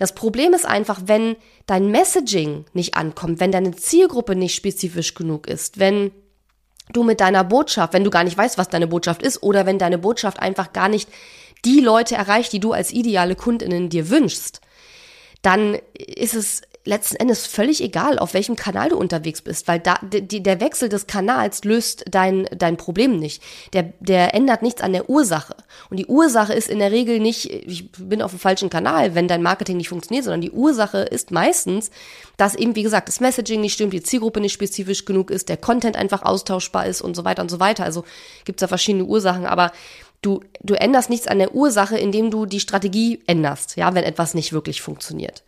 das 0.00 0.14
Problem 0.14 0.54
ist 0.54 0.64
einfach, 0.64 1.02
wenn 1.04 1.36
dein 1.66 1.90
Messaging 1.90 2.64
nicht 2.72 2.94
ankommt, 2.94 3.38
wenn 3.38 3.52
deine 3.52 3.72
Zielgruppe 3.72 4.34
nicht 4.34 4.54
spezifisch 4.54 5.14
genug 5.14 5.46
ist, 5.46 5.78
wenn 5.78 6.10
du 6.94 7.02
mit 7.02 7.20
deiner 7.20 7.44
Botschaft, 7.44 7.92
wenn 7.92 8.02
du 8.02 8.08
gar 8.08 8.24
nicht 8.24 8.38
weißt, 8.38 8.56
was 8.56 8.70
deine 8.70 8.86
Botschaft 8.86 9.22
ist, 9.22 9.42
oder 9.42 9.66
wenn 9.66 9.78
deine 9.78 9.98
Botschaft 9.98 10.40
einfach 10.40 10.72
gar 10.72 10.88
nicht 10.88 11.10
die 11.66 11.80
Leute 11.80 12.14
erreicht, 12.14 12.50
die 12.54 12.60
du 12.60 12.72
als 12.72 12.92
ideale 12.92 13.36
Kundinnen 13.36 13.90
dir 13.90 14.08
wünschst, 14.08 14.62
dann 15.42 15.76
ist 15.92 16.34
es 16.34 16.62
letzten 16.90 17.16
Endes 17.16 17.46
völlig 17.46 17.82
egal, 17.82 18.18
auf 18.18 18.34
welchem 18.34 18.56
Kanal 18.56 18.90
du 18.90 18.96
unterwegs 18.96 19.40
bist, 19.40 19.68
weil 19.68 19.78
da, 19.78 19.98
die, 20.02 20.42
der 20.42 20.60
Wechsel 20.60 20.88
des 20.88 21.06
Kanals 21.06 21.64
löst 21.64 22.04
dein, 22.10 22.48
dein 22.54 22.76
Problem 22.76 23.18
nicht. 23.18 23.42
Der, 23.72 23.92
der 24.00 24.34
ändert 24.34 24.62
nichts 24.62 24.82
an 24.82 24.92
der 24.92 25.08
Ursache. 25.08 25.54
Und 25.88 25.98
die 25.98 26.06
Ursache 26.06 26.52
ist 26.52 26.68
in 26.68 26.80
der 26.80 26.90
Regel 26.90 27.20
nicht, 27.20 27.46
ich 27.46 27.90
bin 27.92 28.20
auf 28.20 28.32
dem 28.32 28.40
falschen 28.40 28.70
Kanal, 28.70 29.14
wenn 29.14 29.28
dein 29.28 29.42
Marketing 29.42 29.76
nicht 29.76 29.88
funktioniert, 29.88 30.24
sondern 30.24 30.40
die 30.40 30.50
Ursache 30.50 30.98
ist 30.98 31.30
meistens, 31.30 31.90
dass 32.36 32.56
eben, 32.56 32.74
wie 32.74 32.82
gesagt, 32.82 33.08
das 33.08 33.20
Messaging 33.20 33.60
nicht 33.60 33.74
stimmt, 33.74 33.92
die 33.92 34.02
Zielgruppe 34.02 34.40
nicht 34.40 34.52
spezifisch 34.52 35.04
genug 35.04 35.30
ist, 35.30 35.48
der 35.48 35.56
Content 35.56 35.96
einfach 35.96 36.22
austauschbar 36.22 36.86
ist 36.86 37.00
und 37.00 37.14
so 37.14 37.24
weiter 37.24 37.42
und 37.42 37.50
so 37.50 37.60
weiter. 37.60 37.84
Also 37.84 38.04
gibt 38.44 38.60
es 38.60 38.64
da 38.64 38.68
verschiedene 38.68 39.04
Ursachen, 39.04 39.46
aber 39.46 39.70
du, 40.22 40.40
du 40.62 40.74
änderst 40.74 41.08
nichts 41.08 41.28
an 41.28 41.38
der 41.38 41.54
Ursache, 41.54 41.96
indem 41.96 42.32
du 42.32 42.46
die 42.46 42.60
Strategie 42.60 43.20
änderst, 43.28 43.76
ja, 43.76 43.94
wenn 43.94 44.02
etwas 44.02 44.34
nicht 44.34 44.52
wirklich 44.52 44.82
funktioniert. 44.82 45.44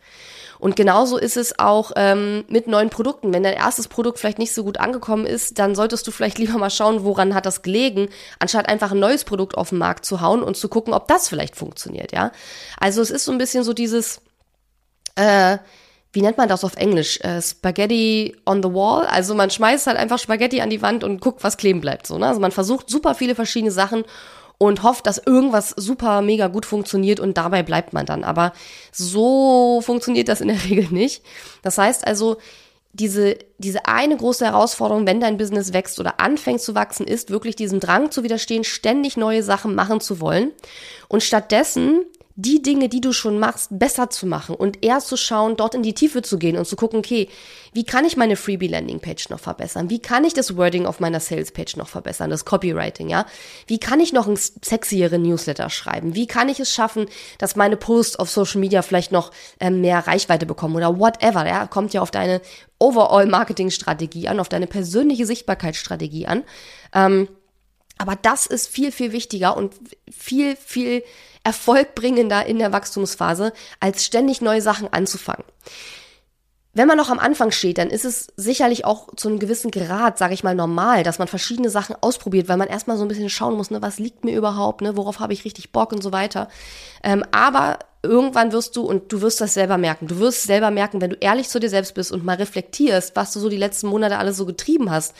Und 0.63 0.77
genauso 0.77 1.17
ist 1.17 1.35
es 1.35 1.59
auch 1.59 1.91
ähm, 1.97 2.45
mit 2.47 2.67
neuen 2.67 2.89
Produkten. 2.89 3.33
Wenn 3.33 3.43
dein 3.43 3.55
erstes 3.55 3.89
Produkt 3.89 4.17
vielleicht 4.17 4.39
nicht 4.39 4.53
so 4.53 4.63
gut 4.63 4.79
angekommen 4.79 5.25
ist, 5.25 5.59
dann 5.59 5.75
solltest 5.75 6.07
du 6.07 6.11
vielleicht 6.11 6.37
lieber 6.37 6.57
mal 6.57 6.69
schauen, 6.69 7.03
woran 7.03 7.35
hat 7.35 7.45
das 7.45 7.63
gelegen, 7.63 8.07
anstatt 8.39 8.69
einfach 8.69 8.93
ein 8.93 8.99
neues 8.99 9.25
Produkt 9.25 9.57
auf 9.57 9.71
den 9.71 9.77
Markt 9.77 10.05
zu 10.05 10.21
hauen 10.21 10.41
und 10.41 10.55
zu 10.55 10.69
gucken, 10.69 10.93
ob 10.93 11.09
das 11.09 11.27
vielleicht 11.27 11.57
funktioniert, 11.57 12.13
ja. 12.13 12.31
Also 12.79 13.01
es 13.01 13.11
ist 13.11 13.25
so 13.25 13.33
ein 13.33 13.37
bisschen 13.39 13.65
so 13.65 13.73
dieses, 13.73 14.21
äh, 15.15 15.57
wie 16.13 16.21
nennt 16.21 16.37
man 16.37 16.47
das 16.47 16.63
auf 16.63 16.77
Englisch? 16.77 17.19
Äh, 17.19 17.41
Spaghetti 17.41 18.33
on 18.45 18.63
the 18.63 18.69
wall. 18.69 19.05
Also 19.05 19.35
man 19.35 19.49
schmeißt 19.49 19.87
halt 19.87 19.97
einfach 19.97 20.17
Spaghetti 20.17 20.61
an 20.61 20.69
die 20.69 20.81
Wand 20.81 21.03
und 21.03 21.19
guckt, 21.19 21.43
was 21.43 21.57
kleben 21.57 21.81
bleibt. 21.81 22.07
So, 22.07 22.17
ne? 22.17 22.27
Also 22.29 22.39
man 22.39 22.51
versucht 22.53 22.89
super 22.89 23.15
viele 23.15 23.35
verschiedene 23.35 23.71
Sachen 23.71 24.05
und 24.57 24.83
hofft, 24.83 25.07
dass 25.07 25.17
irgendwas 25.17 25.71
super 25.71 26.21
mega 26.21 26.47
gut 26.47 26.65
funktioniert 26.65 27.19
und 27.19 27.37
dabei 27.37 27.63
bleibt 27.63 27.93
man 27.93 28.05
dann. 28.05 28.23
Aber 28.23 28.53
so 28.91 29.81
funktioniert 29.81 30.29
das 30.29 30.41
in 30.41 30.47
der 30.47 30.63
Regel 30.69 30.87
nicht. 30.89 31.23
Das 31.61 31.77
heißt 31.77 32.05
also, 32.07 32.37
diese, 32.95 33.37
diese 33.57 33.87
eine 33.87 34.15
große 34.15 34.45
Herausforderung, 34.45 35.07
wenn 35.07 35.19
dein 35.19 35.37
Business 35.37 35.73
wächst 35.73 35.99
oder 35.99 36.19
anfängt 36.19 36.61
zu 36.61 36.75
wachsen, 36.75 37.07
ist 37.07 37.31
wirklich 37.31 37.55
diesem 37.55 37.79
Drang 37.79 38.11
zu 38.11 38.23
widerstehen, 38.23 38.63
ständig 38.63 39.17
neue 39.17 39.41
Sachen 39.41 39.73
machen 39.73 39.99
zu 39.99 40.21
wollen 40.21 40.51
und 41.07 41.23
stattdessen 41.23 42.05
die 42.35 42.63
Dinge, 42.63 42.89
die 42.89 43.01
du 43.01 43.13
schon 43.13 43.37
machst, 43.37 43.69
besser 43.71 44.09
zu 44.09 44.25
machen 44.25 44.55
und 44.55 44.83
eher 44.83 44.99
zu 44.99 45.17
schauen, 45.17 45.55
dort 45.55 45.75
in 45.75 45.83
die 45.83 45.93
Tiefe 45.93 46.23
zu 46.23 46.39
gehen 46.39 46.57
und 46.57 46.65
zu 46.65 46.75
gucken, 46.75 46.97
okay, 46.99 47.29
wie 47.73 47.83
kann 47.83 48.05
ich 48.05 48.17
meine 48.17 48.35
Freebie 48.35 48.67
Landing 48.67 48.99
Page 48.99 49.29
noch 49.29 49.39
verbessern? 49.39 49.91
Wie 49.91 49.99
kann 49.99 50.25
ich 50.25 50.33
das 50.33 50.57
Wording 50.57 50.87
auf 50.87 50.99
meiner 50.99 51.19
Sales 51.19 51.51
Page 51.51 51.77
noch 51.77 51.87
verbessern, 51.87 52.31
das 52.31 52.45
Copywriting, 52.45 53.09
ja? 53.09 53.25
Wie 53.67 53.79
kann 53.79 53.99
ich 53.99 54.13
noch 54.13 54.27
einen 54.27 54.37
sexieren 54.37 55.21
Newsletter 55.21 55.69
schreiben? 55.69 56.15
Wie 56.15 56.25
kann 56.25 56.49
ich 56.49 56.59
es 56.59 56.73
schaffen, 56.73 57.05
dass 57.37 57.55
meine 57.55 57.77
Posts 57.77 58.17
auf 58.17 58.31
Social 58.31 58.59
Media 58.59 58.81
vielleicht 58.81 59.11
noch 59.11 59.31
ähm, 59.59 59.81
mehr 59.81 59.99
Reichweite 60.07 60.47
bekommen 60.47 60.75
oder 60.75 60.99
whatever, 60.99 61.45
ja? 61.45 61.67
Kommt 61.67 61.93
ja 61.93 62.01
auf 62.01 62.11
deine 62.11 62.41
Overall 62.79 63.27
Marketing 63.27 63.69
Strategie 63.69 64.27
an, 64.27 64.39
auf 64.39 64.49
deine 64.49 64.67
persönliche 64.67 65.27
Sichtbarkeitsstrategie 65.27 66.25
an. 66.25 66.43
Ähm, 66.93 67.27
aber 67.97 68.15
das 68.15 68.45
ist 68.45 68.67
viel, 68.67 68.91
viel 68.91 69.11
wichtiger 69.11 69.55
und 69.55 69.73
viel, 70.11 70.55
viel 70.55 71.03
erfolgbringender 71.43 72.45
in 72.45 72.59
der 72.59 72.71
Wachstumsphase, 72.71 73.53
als 73.79 74.05
ständig 74.05 74.41
neue 74.41 74.61
Sachen 74.61 74.91
anzufangen. 74.91 75.43
Wenn 76.75 76.87
man 76.87 76.97
noch 76.97 77.11
am 77.11 77.19
Anfang 77.19 77.51
steht, 77.51 77.77
dann 77.77 77.91
ist 77.91 78.03
es 78.03 78.27
sicherlich 78.35 78.83
auch 78.83 79.15
zu 79.15 79.27
einem 79.27 79.37
gewissen 79.37 79.69
Grad, 79.69 80.17
sage 80.17 80.33
ich 80.33 80.43
mal, 80.43 80.55
normal, 80.55 81.03
dass 81.03 81.19
man 81.19 81.27
verschiedene 81.27 81.69
Sachen 81.69 81.95
ausprobiert, 82.01 82.47
weil 82.47 82.57
man 82.57 82.67
erstmal 82.67 82.97
so 82.97 83.05
ein 83.05 83.09
bisschen 83.09 83.29
schauen 83.29 83.55
muss, 83.55 83.69
ne, 83.69 83.83
was 83.83 83.99
liegt 83.99 84.25
mir 84.25 84.35
überhaupt, 84.35 84.81
ne, 84.81 84.97
worauf 84.97 85.19
habe 85.19 85.33
ich 85.33 85.45
richtig 85.45 85.71
Bock 85.71 85.91
und 85.91 86.01
so 86.01 86.11
weiter. 86.11 86.47
Ähm, 87.03 87.23
aber 87.31 87.77
irgendwann 88.01 88.51
wirst 88.53 88.75
du, 88.75 88.81
und 88.81 89.11
du 89.11 89.21
wirst 89.21 89.39
das 89.39 89.53
selber 89.53 89.77
merken, 89.77 90.07
du 90.07 90.17
wirst 90.17 90.43
selber 90.43 90.71
merken, 90.71 90.99
wenn 90.99 91.11
du 91.11 91.17
ehrlich 91.19 91.47
zu 91.47 91.59
dir 91.59 91.69
selbst 91.69 91.93
bist 91.93 92.11
und 92.11 92.25
mal 92.25 92.37
reflektierst, 92.37 93.15
was 93.15 93.33
du 93.33 93.39
so 93.39 93.49
die 93.49 93.57
letzten 93.57 93.87
Monate 93.87 94.17
alles 94.17 94.37
so 94.37 94.47
getrieben 94.47 94.89
hast, 94.89 95.13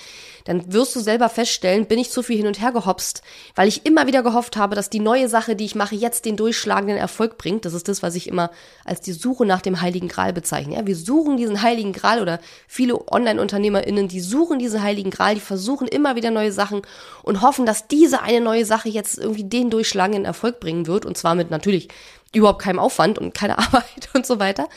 dann 0.45 0.73
wirst 0.73 0.95
du 0.95 0.99
selber 0.99 1.29
feststellen, 1.29 1.85
bin 1.85 1.99
ich 1.99 2.11
zu 2.11 2.23
viel 2.23 2.37
hin 2.37 2.47
und 2.47 2.61
her 2.61 2.71
gehopst, 2.71 3.21
weil 3.55 3.67
ich 3.67 3.85
immer 3.85 4.07
wieder 4.07 4.23
gehofft 4.23 4.57
habe, 4.57 4.75
dass 4.75 4.89
die 4.89 4.99
neue 4.99 5.29
Sache, 5.29 5.55
die 5.55 5.65
ich 5.65 5.75
mache, 5.75 5.95
jetzt 5.95 6.25
den 6.25 6.35
durchschlagenden 6.35 6.97
Erfolg 6.97 7.37
bringt. 7.37 7.65
Das 7.65 7.73
ist 7.73 7.87
das, 7.87 8.03
was 8.03 8.15
ich 8.15 8.27
immer 8.27 8.51
als 8.85 9.01
die 9.01 9.13
Suche 9.13 9.45
nach 9.45 9.61
dem 9.61 9.81
Heiligen 9.81 10.07
Gral 10.07 10.33
bezeichne. 10.33 10.75
Ja, 10.75 10.87
wir 10.87 10.95
suchen 10.95 11.37
diesen 11.37 11.61
Heiligen 11.61 11.93
Gral 11.93 12.21
oder 12.21 12.39
viele 12.67 13.11
Online-UnternehmerInnen, 13.11 14.07
die 14.07 14.19
suchen 14.19 14.59
diesen 14.59 14.81
Heiligen 14.81 15.11
Gral, 15.11 15.35
die 15.35 15.41
versuchen 15.41 15.87
immer 15.87 16.15
wieder 16.15 16.31
neue 16.31 16.51
Sachen 16.51 16.81
und 17.23 17.41
hoffen, 17.41 17.65
dass 17.65 17.87
diese 17.87 18.21
eine 18.21 18.41
neue 18.41 18.65
Sache 18.65 18.89
jetzt 18.89 19.17
irgendwie 19.17 19.43
den 19.43 19.69
durchschlagenden 19.69 20.25
Erfolg 20.25 20.59
bringen 20.59 20.87
wird 20.87 21.05
und 21.05 21.17
zwar 21.17 21.35
mit 21.35 21.51
natürlich 21.51 21.89
überhaupt 22.33 22.61
keinem 22.61 22.79
Aufwand 22.79 23.19
und 23.19 23.33
keine 23.33 23.57
Arbeit 23.57 24.09
und 24.13 24.25
so 24.25 24.39
weiter. 24.39 24.67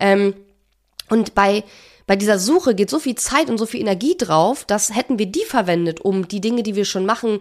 Ähm, 0.00 0.34
und 1.10 1.34
bei, 1.34 1.64
bei 2.06 2.16
dieser 2.16 2.38
Suche 2.38 2.74
geht 2.74 2.90
so 2.90 2.98
viel 2.98 3.14
Zeit 3.14 3.48
und 3.48 3.58
so 3.58 3.66
viel 3.66 3.80
Energie 3.80 4.16
drauf, 4.16 4.64
dass 4.64 4.94
hätten 4.94 5.18
wir 5.18 5.26
die 5.26 5.44
verwendet, 5.46 6.00
um 6.00 6.28
die 6.28 6.40
Dinge, 6.40 6.62
die 6.62 6.74
wir 6.74 6.84
schon 6.84 7.06
machen, 7.06 7.38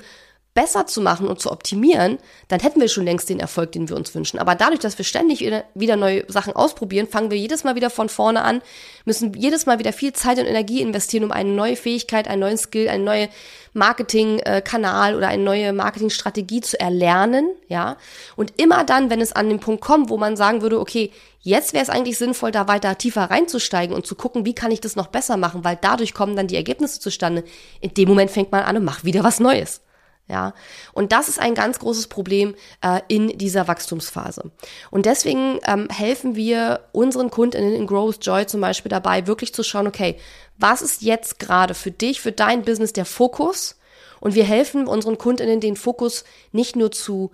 besser 0.53 0.85
zu 0.85 1.01
machen 1.01 1.27
und 1.27 1.39
zu 1.39 1.51
optimieren, 1.51 2.19
dann 2.47 2.59
hätten 2.59 2.79
wir 2.79 2.87
schon 2.87 3.05
längst 3.05 3.29
den 3.29 3.39
Erfolg, 3.39 3.71
den 3.71 3.89
wir 3.89 3.95
uns 3.95 4.13
wünschen. 4.13 4.37
Aber 4.39 4.53
dadurch, 4.53 4.79
dass 4.79 4.97
wir 4.97 5.05
ständig 5.05 5.41
wieder 5.73 5.95
neue 5.95 6.31
Sachen 6.31 6.55
ausprobieren, 6.55 7.07
fangen 7.07 7.31
wir 7.31 7.37
jedes 7.37 7.63
Mal 7.63 7.75
wieder 7.75 7.89
von 7.89 8.07
vorne 8.07 8.43
an, 8.43 8.61
müssen 9.05 9.33
jedes 9.33 9.65
Mal 9.65 9.79
wieder 9.79 9.93
viel 9.93 10.13
Zeit 10.13 10.37
und 10.37 10.45
Energie 10.45 10.81
investieren, 10.81 11.23
um 11.23 11.31
eine 11.31 11.49
neue 11.49 11.75
Fähigkeit, 11.75 12.27
einen 12.27 12.41
neuen 12.41 12.57
Skill, 12.57 12.87
einen 12.87 13.03
neuen 13.03 13.29
Marketingkanal 13.73 15.15
oder 15.15 15.27
eine 15.29 15.41
neue 15.41 15.73
Marketingstrategie 15.73 16.61
zu 16.61 16.79
erlernen, 16.79 17.49
ja. 17.67 17.97
Und 18.35 18.53
immer 18.57 18.83
dann, 18.83 19.09
wenn 19.09 19.21
es 19.21 19.33
an 19.33 19.49
den 19.49 19.59
Punkt 19.59 19.81
kommt, 19.81 20.09
wo 20.09 20.17
man 20.17 20.37
sagen 20.37 20.61
würde, 20.61 20.79
okay, 20.79 21.11
jetzt 21.39 21.73
wäre 21.73 21.81
es 21.81 21.89
eigentlich 21.89 22.19
sinnvoll, 22.19 22.51
da 22.51 22.67
weiter 22.67 22.95
tiefer 22.99 23.23
reinzusteigen 23.23 23.95
und 23.95 24.05
zu 24.05 24.13
gucken, 24.13 24.45
wie 24.45 24.53
kann 24.53 24.71
ich 24.71 24.81
das 24.81 24.95
noch 24.95 25.07
besser 25.07 25.37
machen, 25.37 25.63
weil 25.63 25.79
dadurch 25.81 26.13
kommen 26.13 26.35
dann 26.35 26.47
die 26.47 26.55
Ergebnisse 26.55 26.99
zustande. 26.99 27.43
In 27.81 27.95
dem 27.95 28.07
Moment 28.07 28.29
fängt 28.29 28.51
man 28.51 28.63
an 28.63 28.77
und 28.77 28.83
macht 28.83 29.03
wieder 29.03 29.23
was 29.23 29.39
Neues. 29.39 29.81
Ja, 30.29 30.53
und 30.93 31.11
das 31.11 31.27
ist 31.27 31.39
ein 31.39 31.53
ganz 31.53 31.79
großes 31.79 32.07
Problem 32.07 32.55
äh, 32.81 33.01
in 33.09 33.37
dieser 33.37 33.67
Wachstumsphase. 33.67 34.51
Und 34.89 35.05
deswegen 35.05 35.59
ähm, 35.65 35.89
helfen 35.89 36.35
wir 36.35 36.87
unseren 36.93 37.29
Kundinnen 37.29 37.75
in 37.75 37.87
Growth 37.87 38.25
Joy 38.25 38.45
zum 38.45 38.61
Beispiel 38.61 38.89
dabei, 38.89 39.27
wirklich 39.27 39.53
zu 39.53 39.63
schauen, 39.63 39.85
okay, 39.85 40.17
was 40.57 40.81
ist 40.81 41.01
jetzt 41.01 41.39
gerade 41.39 41.73
für 41.73 41.91
dich, 41.91 42.21
für 42.21 42.31
dein 42.31 42.63
Business 42.63 42.93
der 42.93 43.05
Fokus? 43.05 43.77
Und 44.21 44.33
wir 44.33 44.45
helfen 44.45 44.87
unseren 44.87 45.17
Kundinnen, 45.17 45.59
den 45.59 45.75
Fokus 45.75 46.23
nicht 46.53 46.77
nur 46.77 46.91
zu 46.91 47.31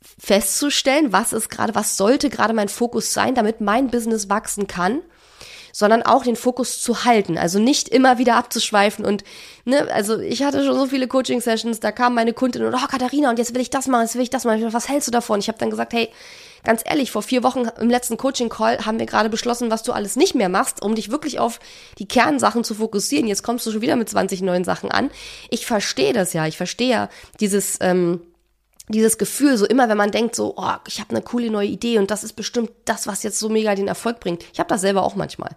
festzustellen, 0.00 1.12
was 1.12 1.32
ist 1.32 1.48
gerade, 1.48 1.74
was 1.74 1.96
sollte 1.96 2.30
gerade 2.30 2.54
mein 2.54 2.68
Fokus 2.68 3.12
sein, 3.12 3.34
damit 3.34 3.60
mein 3.60 3.88
Business 3.88 4.28
wachsen 4.28 4.68
kann, 4.68 5.02
sondern 5.74 6.04
auch 6.04 6.22
den 6.22 6.36
Fokus 6.36 6.80
zu 6.80 7.04
halten. 7.04 7.36
Also 7.36 7.58
nicht 7.58 7.88
immer 7.88 8.16
wieder 8.18 8.36
abzuschweifen 8.36 9.04
und, 9.04 9.24
ne, 9.64 9.88
also 9.92 10.20
ich 10.20 10.44
hatte 10.44 10.64
schon 10.64 10.78
so 10.78 10.86
viele 10.86 11.08
Coaching-Sessions, 11.08 11.80
da 11.80 11.90
kam 11.90 12.14
meine 12.14 12.32
Kundin 12.32 12.64
und, 12.64 12.74
oh, 12.74 12.86
Katharina, 12.88 13.28
und 13.28 13.40
jetzt 13.40 13.54
will 13.54 13.60
ich 13.60 13.70
das 13.70 13.88
machen, 13.88 14.02
jetzt 14.02 14.14
will 14.14 14.22
ich 14.22 14.30
das 14.30 14.44
machen. 14.44 14.72
Was 14.72 14.88
hältst 14.88 15.08
du 15.08 15.12
davon? 15.12 15.40
Ich 15.40 15.48
habe 15.48 15.58
dann 15.58 15.70
gesagt, 15.70 15.92
hey, 15.92 16.10
ganz 16.62 16.82
ehrlich, 16.84 17.10
vor 17.10 17.22
vier 17.22 17.42
Wochen 17.42 17.64
im 17.80 17.90
letzten 17.90 18.16
Coaching-Call 18.16 18.86
haben 18.86 19.00
wir 19.00 19.06
gerade 19.06 19.28
beschlossen, 19.28 19.72
was 19.72 19.82
du 19.82 19.90
alles 19.90 20.14
nicht 20.14 20.36
mehr 20.36 20.48
machst, 20.48 20.80
um 20.80 20.94
dich 20.94 21.10
wirklich 21.10 21.40
auf 21.40 21.58
die 21.98 22.06
Kernsachen 22.06 22.62
zu 22.62 22.76
fokussieren. 22.76 23.26
Jetzt 23.26 23.42
kommst 23.42 23.66
du 23.66 23.72
schon 23.72 23.82
wieder 23.82 23.96
mit 23.96 24.08
20 24.08 24.42
neuen 24.42 24.62
Sachen 24.62 24.92
an. 24.92 25.10
Ich 25.50 25.66
verstehe 25.66 26.12
das 26.12 26.34
ja, 26.34 26.46
ich 26.46 26.56
verstehe 26.56 26.90
ja 26.90 27.08
dieses, 27.40 27.78
ähm, 27.80 28.20
dieses 28.88 29.16
Gefühl, 29.16 29.56
so 29.56 29.64
immer, 29.66 29.88
wenn 29.88 29.96
man 29.96 30.10
denkt, 30.10 30.34
so, 30.34 30.54
oh, 30.56 30.74
ich 30.86 31.00
habe 31.00 31.10
eine 31.10 31.22
coole 31.22 31.50
neue 31.50 31.68
Idee 31.68 31.98
und 31.98 32.10
das 32.10 32.22
ist 32.22 32.34
bestimmt 32.34 32.70
das, 32.84 33.06
was 33.06 33.22
jetzt 33.22 33.38
so 33.38 33.48
mega 33.48 33.74
den 33.74 33.88
Erfolg 33.88 34.20
bringt. 34.20 34.44
Ich 34.52 34.58
habe 34.58 34.68
das 34.68 34.82
selber 34.82 35.02
auch 35.02 35.14
manchmal. 35.14 35.50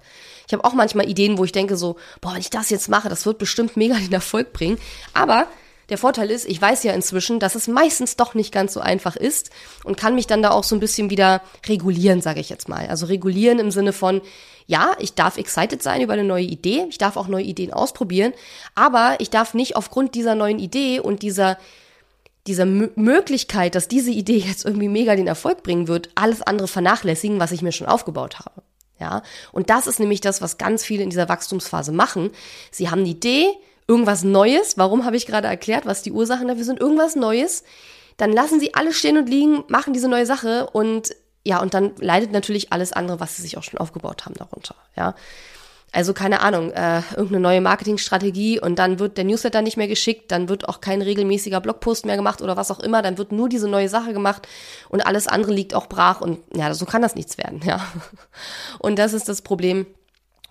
Ich 0.48 0.54
habe 0.54 0.64
auch 0.64 0.74
manchmal 0.74 1.10
Ideen, 1.10 1.38
wo 1.38 1.44
ich 1.44 1.52
denke, 1.52 1.76
so, 1.76 1.98
boah, 2.22 2.34
wenn 2.34 2.40
ich 2.40 2.50
das 2.50 2.70
jetzt 2.70 2.88
mache, 2.88 3.10
das 3.10 3.26
wird 3.26 3.38
bestimmt 3.38 3.76
mega 3.76 3.96
den 3.96 4.14
Erfolg 4.14 4.54
bringen. 4.54 4.78
Aber 5.14 5.48
der 5.90 5.98
Vorteil 5.98 6.32
ist, 6.32 6.46
ich 6.46 6.62
weiß 6.62 6.84
ja 6.84 6.94
inzwischen, 6.94 7.40
dass 7.40 7.56
es 7.56 7.68
meistens 7.68 8.16
doch 8.16 8.34
nicht 8.34 8.54
ganz 8.54 8.74
so 8.74 8.80
einfach 8.80 9.16
ist 9.16 9.52
und 9.84 9.98
kann 9.98 10.16
mich 10.16 10.28
dann 10.28 10.42
da 10.42 10.52
auch 10.52 10.64
so 10.64 10.76
ein 10.76 10.82
bisschen 10.82 11.10
wieder 11.10 11.42
regulieren, 11.68 12.22
sage 12.22 12.40
ich 12.40 12.50
jetzt 12.50 12.68
mal. 12.70 12.88
Also 12.88 13.06
regulieren 13.06 13.60
im 13.60 13.72
Sinne 13.72 13.94
von, 13.94 14.22
ja, 14.68 14.96
ich 15.00 15.14
darf 15.14 15.38
excited 15.38 15.82
sein 15.82 16.02
über 16.02 16.14
eine 16.14 16.26
neue 16.26 16.44
Idee, 16.44 16.86
ich 16.90 16.98
darf 16.98 17.16
auch 17.16 17.28
neue 17.28 17.46
Ideen 17.46 17.72
ausprobieren, 17.72 18.34
aber 18.76 19.16
ich 19.20 19.30
darf 19.30 19.54
nicht 19.54 19.78
aufgrund 19.78 20.16
dieser 20.16 20.36
neuen 20.36 20.60
Idee 20.60 21.00
und 21.00 21.22
dieser 21.22 21.58
dieser 22.48 22.64
M 22.64 22.90
Möglichkeit, 22.96 23.76
dass 23.76 23.88
diese 23.88 24.12
Idee 24.12 24.38
jetzt 24.38 24.66
irgendwie 24.66 24.90
mega 24.90 25.16
den 25.16 25.28
Erfolg 25.28 25.64
bringen 25.64 25.88
wird, 25.88 26.10
alles 26.16 26.42
andere 26.42 26.68
vernachlässigen, 26.68 27.40
was 27.40 27.52
ich 27.52 27.62
mir 27.62 27.72
schon 27.72 27.88
aufgebaut 27.88 28.40
habe. 28.40 28.64
Ja, 29.00 29.22
und 29.52 29.70
das 29.70 29.86
ist 29.86 30.00
nämlich 30.00 30.22
das, 30.22 30.42
was 30.42 30.58
ganz 30.58 30.84
viele 30.84 31.04
in 31.04 31.12
dieser 31.12 31.30
Wachstumsphase 31.30 31.92
machen. 31.92 32.32
Sie 32.72 32.90
haben 32.90 33.02
eine 33.02 33.10
Idee, 33.10 33.46
irgendwas 33.88 34.24
Neues. 34.24 34.78
Warum 34.78 35.06
habe 35.06 35.18
ich 35.18 35.28
gerade 35.28 35.48
erklärt, 35.48 35.86
was 35.86 36.02
die 36.02 36.12
Ursachen 36.12 36.48
dafür 36.48 36.64
sind? 36.64 36.80
Irgendwas 36.80 37.16
Neues. 37.16 37.64
Dann 38.18 38.34
lassen 38.34 38.60
sie 38.60 38.74
alles 38.74 38.98
stehen 38.98 39.18
und 39.18 39.30
liegen, 39.30 39.64
machen 39.68 39.94
diese 39.94 40.10
neue 40.10 40.26
Sache 40.26 40.68
und 40.72 41.16
ja, 41.44 41.62
und 41.62 41.74
dann 41.74 41.94
leidet 42.00 42.34
natürlich 42.34 42.74
alles 42.74 42.92
andere, 42.92 43.22
was 43.22 43.38
sie 43.38 43.44
sich 43.44 43.58
auch 43.58 43.64
schon 43.64 43.80
aufgebaut 43.80 44.26
haben, 44.26 44.36
darunter. 44.36 44.76
Ja, 44.98 45.16
also 45.92 46.14
keine 46.14 46.42
Ahnung, 46.42 46.72
äh, 46.72 47.02
irgendeine 47.12 47.40
neue 47.40 47.62
Marketingstrategie 47.62 48.60
und 48.60 48.78
dann 48.78 49.00
wird 49.00 49.18
der 49.18 49.24
Newsletter 49.24 49.62
nicht 49.62 49.78
mehr 49.78 49.88
geschickt, 49.88 50.32
dann 50.32 50.50
wird 50.50 50.68
auch 50.68 50.82
kein 50.82 51.02
regelmäßiger 51.02 51.62
Blogpost 51.62 52.06
mehr 52.06 52.18
gemacht 52.18 52.42
oder 52.42 52.58
was 52.58 52.72
auch 52.72 52.80
immer, 52.80 53.02
dann 53.02 53.18
wird 53.18 53.32
nur 53.32 53.48
diese 53.50 53.70
neue 53.70 53.90
Sache 53.90 54.14
gemacht 54.14 54.48
und 54.90 55.06
alles 55.06 55.28
andere 55.28 55.54
liegt 55.54 55.74
auch 55.74 55.88
brach 55.88 56.22
und 56.22 56.40
ja, 56.54 56.74
so 56.74 56.86
kann 56.86 57.02
das 57.02 57.16
nichts 57.16 57.38
werden, 57.38 57.62
ja. 57.66 57.86
Und 58.80 59.00
das 59.00 59.14
ist 59.14 59.30
das 59.30 59.42
Problem. 59.42 59.86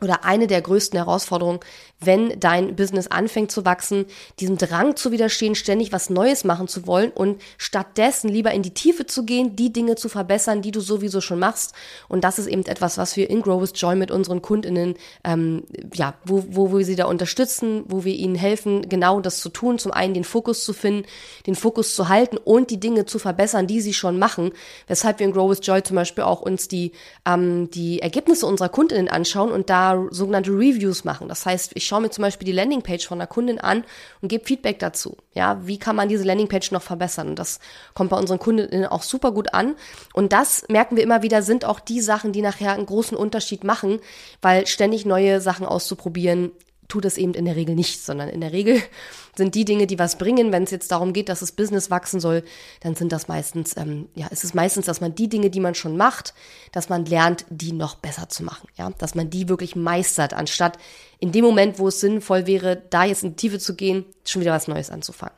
oder 0.02 0.24
eine 0.24 0.46
der 0.46 0.60
größten 0.62 0.98
Herausforderungen, 0.98 1.60
wenn 2.00 2.38
dein 2.38 2.76
Business 2.76 3.06
anfängt 3.06 3.50
zu 3.50 3.64
wachsen, 3.64 4.04
diesem 4.38 4.58
Drang 4.58 4.96
zu 4.96 5.12
widerstehen, 5.12 5.54
ständig 5.54 5.92
was 5.92 6.10
Neues 6.10 6.44
machen 6.44 6.68
zu 6.68 6.86
wollen 6.86 7.10
und 7.10 7.40
stattdessen 7.56 8.28
lieber 8.28 8.52
in 8.52 8.62
die 8.62 8.74
Tiefe 8.74 9.06
zu 9.06 9.24
gehen, 9.24 9.56
die 9.56 9.72
Dinge 9.72 9.96
zu 9.96 10.08
verbessern, 10.08 10.60
die 10.60 10.72
du 10.72 10.80
sowieso 10.80 11.20
schon 11.20 11.38
machst. 11.38 11.72
Und 12.08 12.22
das 12.24 12.38
ist 12.38 12.48
eben 12.48 12.64
etwas, 12.66 12.98
was 12.98 13.16
wir 13.16 13.30
in 13.30 13.40
Grow 13.40 13.62
with 13.62 13.72
Joy 13.74 13.96
mit 13.96 14.10
unseren 14.10 14.42
KundInnen, 14.42 14.94
ähm, 15.24 15.64
ja, 15.94 16.14
wo, 16.24 16.44
wo 16.50 16.76
wir 16.76 16.84
sie 16.84 16.96
da 16.96 17.06
unterstützen, 17.06 17.84
wo 17.88 18.04
wir 18.04 18.14
ihnen 18.14 18.34
helfen, 18.34 18.88
genau 18.88 19.20
das 19.20 19.40
zu 19.40 19.48
tun. 19.48 19.78
Zum 19.78 19.92
einen 19.92 20.12
den 20.12 20.24
Fokus 20.24 20.64
zu 20.64 20.74
finden, 20.74 21.06
den 21.46 21.54
Fokus 21.54 21.94
zu 21.94 22.08
halten 22.08 22.36
und 22.36 22.70
die 22.70 22.80
Dinge 22.80 23.06
zu 23.06 23.18
verbessern, 23.18 23.66
die 23.66 23.80
sie 23.80 23.94
schon 23.94 24.18
machen. 24.18 24.50
Weshalb 24.86 25.18
wir 25.18 25.26
in 25.26 25.32
Grow 25.32 25.50
with 25.50 25.60
Joy 25.62 25.82
zum 25.82 25.96
Beispiel 25.96 26.24
auch 26.24 26.42
uns 26.42 26.68
die, 26.68 26.92
ähm, 27.24 27.70
die 27.70 28.02
Ergebnisse 28.02 28.46
unserer 28.46 28.68
KundInnen 28.68 29.08
anschauen 29.08 29.50
und 29.50 29.70
da 29.70 30.06
sogenannte 30.10 30.50
Reviews 30.50 31.04
machen. 31.04 31.28
Das 31.28 31.46
heißt, 31.46 31.72
ich 31.74 31.85
schaue 31.86 32.02
mir 32.02 32.10
zum 32.10 32.22
Beispiel 32.22 32.46
die 32.46 32.52
Landingpage 32.52 33.06
von 33.06 33.18
einer 33.18 33.26
Kundin 33.26 33.58
an 33.58 33.84
und 34.20 34.28
gebe 34.28 34.44
Feedback 34.44 34.78
dazu. 34.78 35.16
Ja, 35.34 35.66
wie 35.66 35.78
kann 35.78 35.96
man 35.96 36.08
diese 36.08 36.24
Landingpage 36.24 36.72
noch 36.72 36.82
verbessern? 36.82 37.28
Und 37.28 37.38
das 37.38 37.60
kommt 37.94 38.10
bei 38.10 38.18
unseren 38.18 38.38
Kundinnen 38.38 38.86
auch 38.86 39.02
super 39.02 39.32
gut 39.32 39.54
an. 39.54 39.74
Und 40.12 40.32
das 40.32 40.64
merken 40.68 40.96
wir 40.96 41.02
immer 41.02 41.22
wieder, 41.22 41.42
sind 41.42 41.64
auch 41.64 41.80
die 41.80 42.00
Sachen, 42.00 42.32
die 42.32 42.42
nachher 42.42 42.72
einen 42.72 42.86
großen 42.86 43.16
Unterschied 43.16 43.64
machen, 43.64 44.00
weil 44.42 44.66
ständig 44.66 45.06
neue 45.06 45.40
Sachen 45.40 45.66
auszuprobieren 45.66 46.52
tut 46.88 47.04
es 47.04 47.18
eben 47.18 47.34
in 47.34 47.44
der 47.44 47.56
Regel 47.56 47.74
nicht, 47.74 48.04
sondern 48.04 48.28
in 48.28 48.40
der 48.40 48.52
Regel 48.52 48.82
sind 49.36 49.54
die 49.54 49.64
Dinge, 49.64 49.86
die 49.86 49.98
was 49.98 50.18
bringen. 50.18 50.52
Wenn 50.52 50.64
es 50.64 50.70
jetzt 50.70 50.90
darum 50.90 51.12
geht, 51.12 51.28
dass 51.28 51.40
das 51.40 51.52
Business 51.52 51.90
wachsen 51.90 52.20
soll, 52.20 52.42
dann 52.80 52.94
sind 52.94 53.12
das 53.12 53.28
meistens, 53.28 53.76
ähm, 53.76 54.08
ja, 54.14 54.26
ist 54.28 54.54
meistens, 54.54 54.86
dass 54.86 55.00
man 55.00 55.14
die 55.14 55.28
Dinge, 55.28 55.50
die 55.50 55.60
man 55.60 55.74
schon 55.74 55.96
macht, 55.96 56.34
dass 56.72 56.88
man 56.88 57.04
lernt, 57.06 57.44
die 57.48 57.72
noch 57.72 57.96
besser 57.96 58.28
zu 58.28 58.42
machen, 58.44 58.68
ja, 58.76 58.90
dass 58.98 59.14
man 59.14 59.30
die 59.30 59.48
wirklich 59.48 59.76
meistert, 59.76 60.34
anstatt 60.34 60.78
in 61.18 61.32
dem 61.32 61.44
Moment, 61.44 61.78
wo 61.78 61.88
es 61.88 62.00
sinnvoll 62.00 62.46
wäre, 62.46 62.82
da 62.90 63.04
jetzt 63.04 63.22
in 63.22 63.30
die 63.30 63.36
Tiefe 63.36 63.58
zu 63.58 63.74
gehen, 63.74 64.04
schon 64.24 64.42
wieder 64.42 64.52
was 64.52 64.68
Neues 64.68 64.90
anzufangen. 64.90 65.34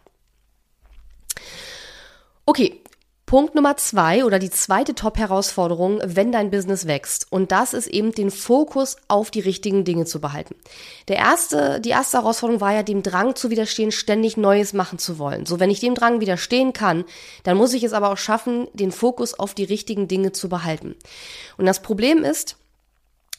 Okay, 2.46 2.80
Punkt 3.28 3.54
Nummer 3.54 3.76
zwei 3.76 4.24
oder 4.24 4.38
die 4.38 4.48
zweite 4.48 4.94
Top-Herausforderung, 4.94 6.00
wenn 6.02 6.32
dein 6.32 6.50
Business 6.50 6.86
wächst. 6.86 7.26
Und 7.28 7.52
das 7.52 7.74
ist 7.74 7.86
eben 7.86 8.12
den 8.12 8.30
Fokus 8.30 8.96
auf 9.06 9.30
die 9.30 9.40
richtigen 9.40 9.84
Dinge 9.84 10.06
zu 10.06 10.18
behalten. 10.18 10.54
Der 11.08 11.16
erste, 11.16 11.78
die 11.78 11.90
erste 11.90 12.16
Herausforderung 12.16 12.62
war 12.62 12.72
ja 12.72 12.82
dem 12.82 13.02
Drang 13.02 13.36
zu 13.36 13.50
widerstehen, 13.50 13.92
ständig 13.92 14.38
Neues 14.38 14.72
machen 14.72 14.98
zu 14.98 15.18
wollen. 15.18 15.44
So, 15.44 15.60
wenn 15.60 15.68
ich 15.68 15.78
dem 15.78 15.94
Drang 15.94 16.22
widerstehen 16.22 16.72
kann, 16.72 17.04
dann 17.42 17.58
muss 17.58 17.74
ich 17.74 17.84
es 17.84 17.92
aber 17.92 18.12
auch 18.12 18.16
schaffen, 18.16 18.66
den 18.72 18.92
Fokus 18.92 19.38
auf 19.38 19.52
die 19.52 19.64
richtigen 19.64 20.08
Dinge 20.08 20.32
zu 20.32 20.48
behalten. 20.48 20.96
Und 21.58 21.66
das 21.66 21.82
Problem 21.82 22.24
ist, 22.24 22.56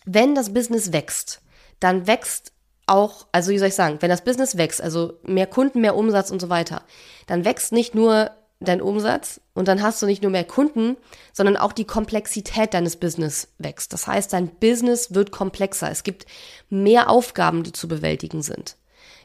wenn 0.05 0.35
das 0.35 0.53
Business 0.53 0.93
wächst, 0.93 1.41
dann 1.79 2.05
wächst 2.05 2.51
auch, 2.85 3.25
also 3.31 3.49
wie 3.49 3.57
soll 3.57 3.69
ich 3.69 3.75
sagen, 3.75 3.97
wenn 4.01 4.11
das 4.11 4.23
Business 4.23 4.55
wächst, 4.55 4.83
also 4.83 5.13
mehr 5.23 5.47
Kunden, 5.47 5.81
mehr 5.81 5.95
Umsatz 5.95 6.29
und 6.29 6.39
so 6.39 6.49
weiter, 6.49 6.83
dann 7.25 7.43
wächst 7.43 7.71
nicht 7.71 7.95
nur 7.95 8.29
dein 8.59 8.81
Umsatz 8.81 9.39
und 9.53 9.67
dann 9.67 9.81
hast 9.81 10.01
du 10.01 10.05
nicht 10.05 10.21
nur 10.21 10.31
mehr 10.31 10.43
Kunden, 10.43 10.97
sondern 11.31 11.55
auch 11.55 11.71
die 11.71 11.85
Komplexität 11.85 12.73
deines 12.73 12.97
Business 12.97 13.47
wächst. 13.57 13.93
Das 13.93 14.05
heißt, 14.05 14.33
dein 14.33 14.49
Business 14.49 15.13
wird 15.13 15.31
komplexer. 15.31 15.89
Es 15.89 16.03
gibt 16.03 16.25
mehr 16.69 17.09
Aufgaben, 17.09 17.63
die 17.63 17.71
zu 17.71 17.87
bewältigen 17.87 18.41
sind. 18.41 18.75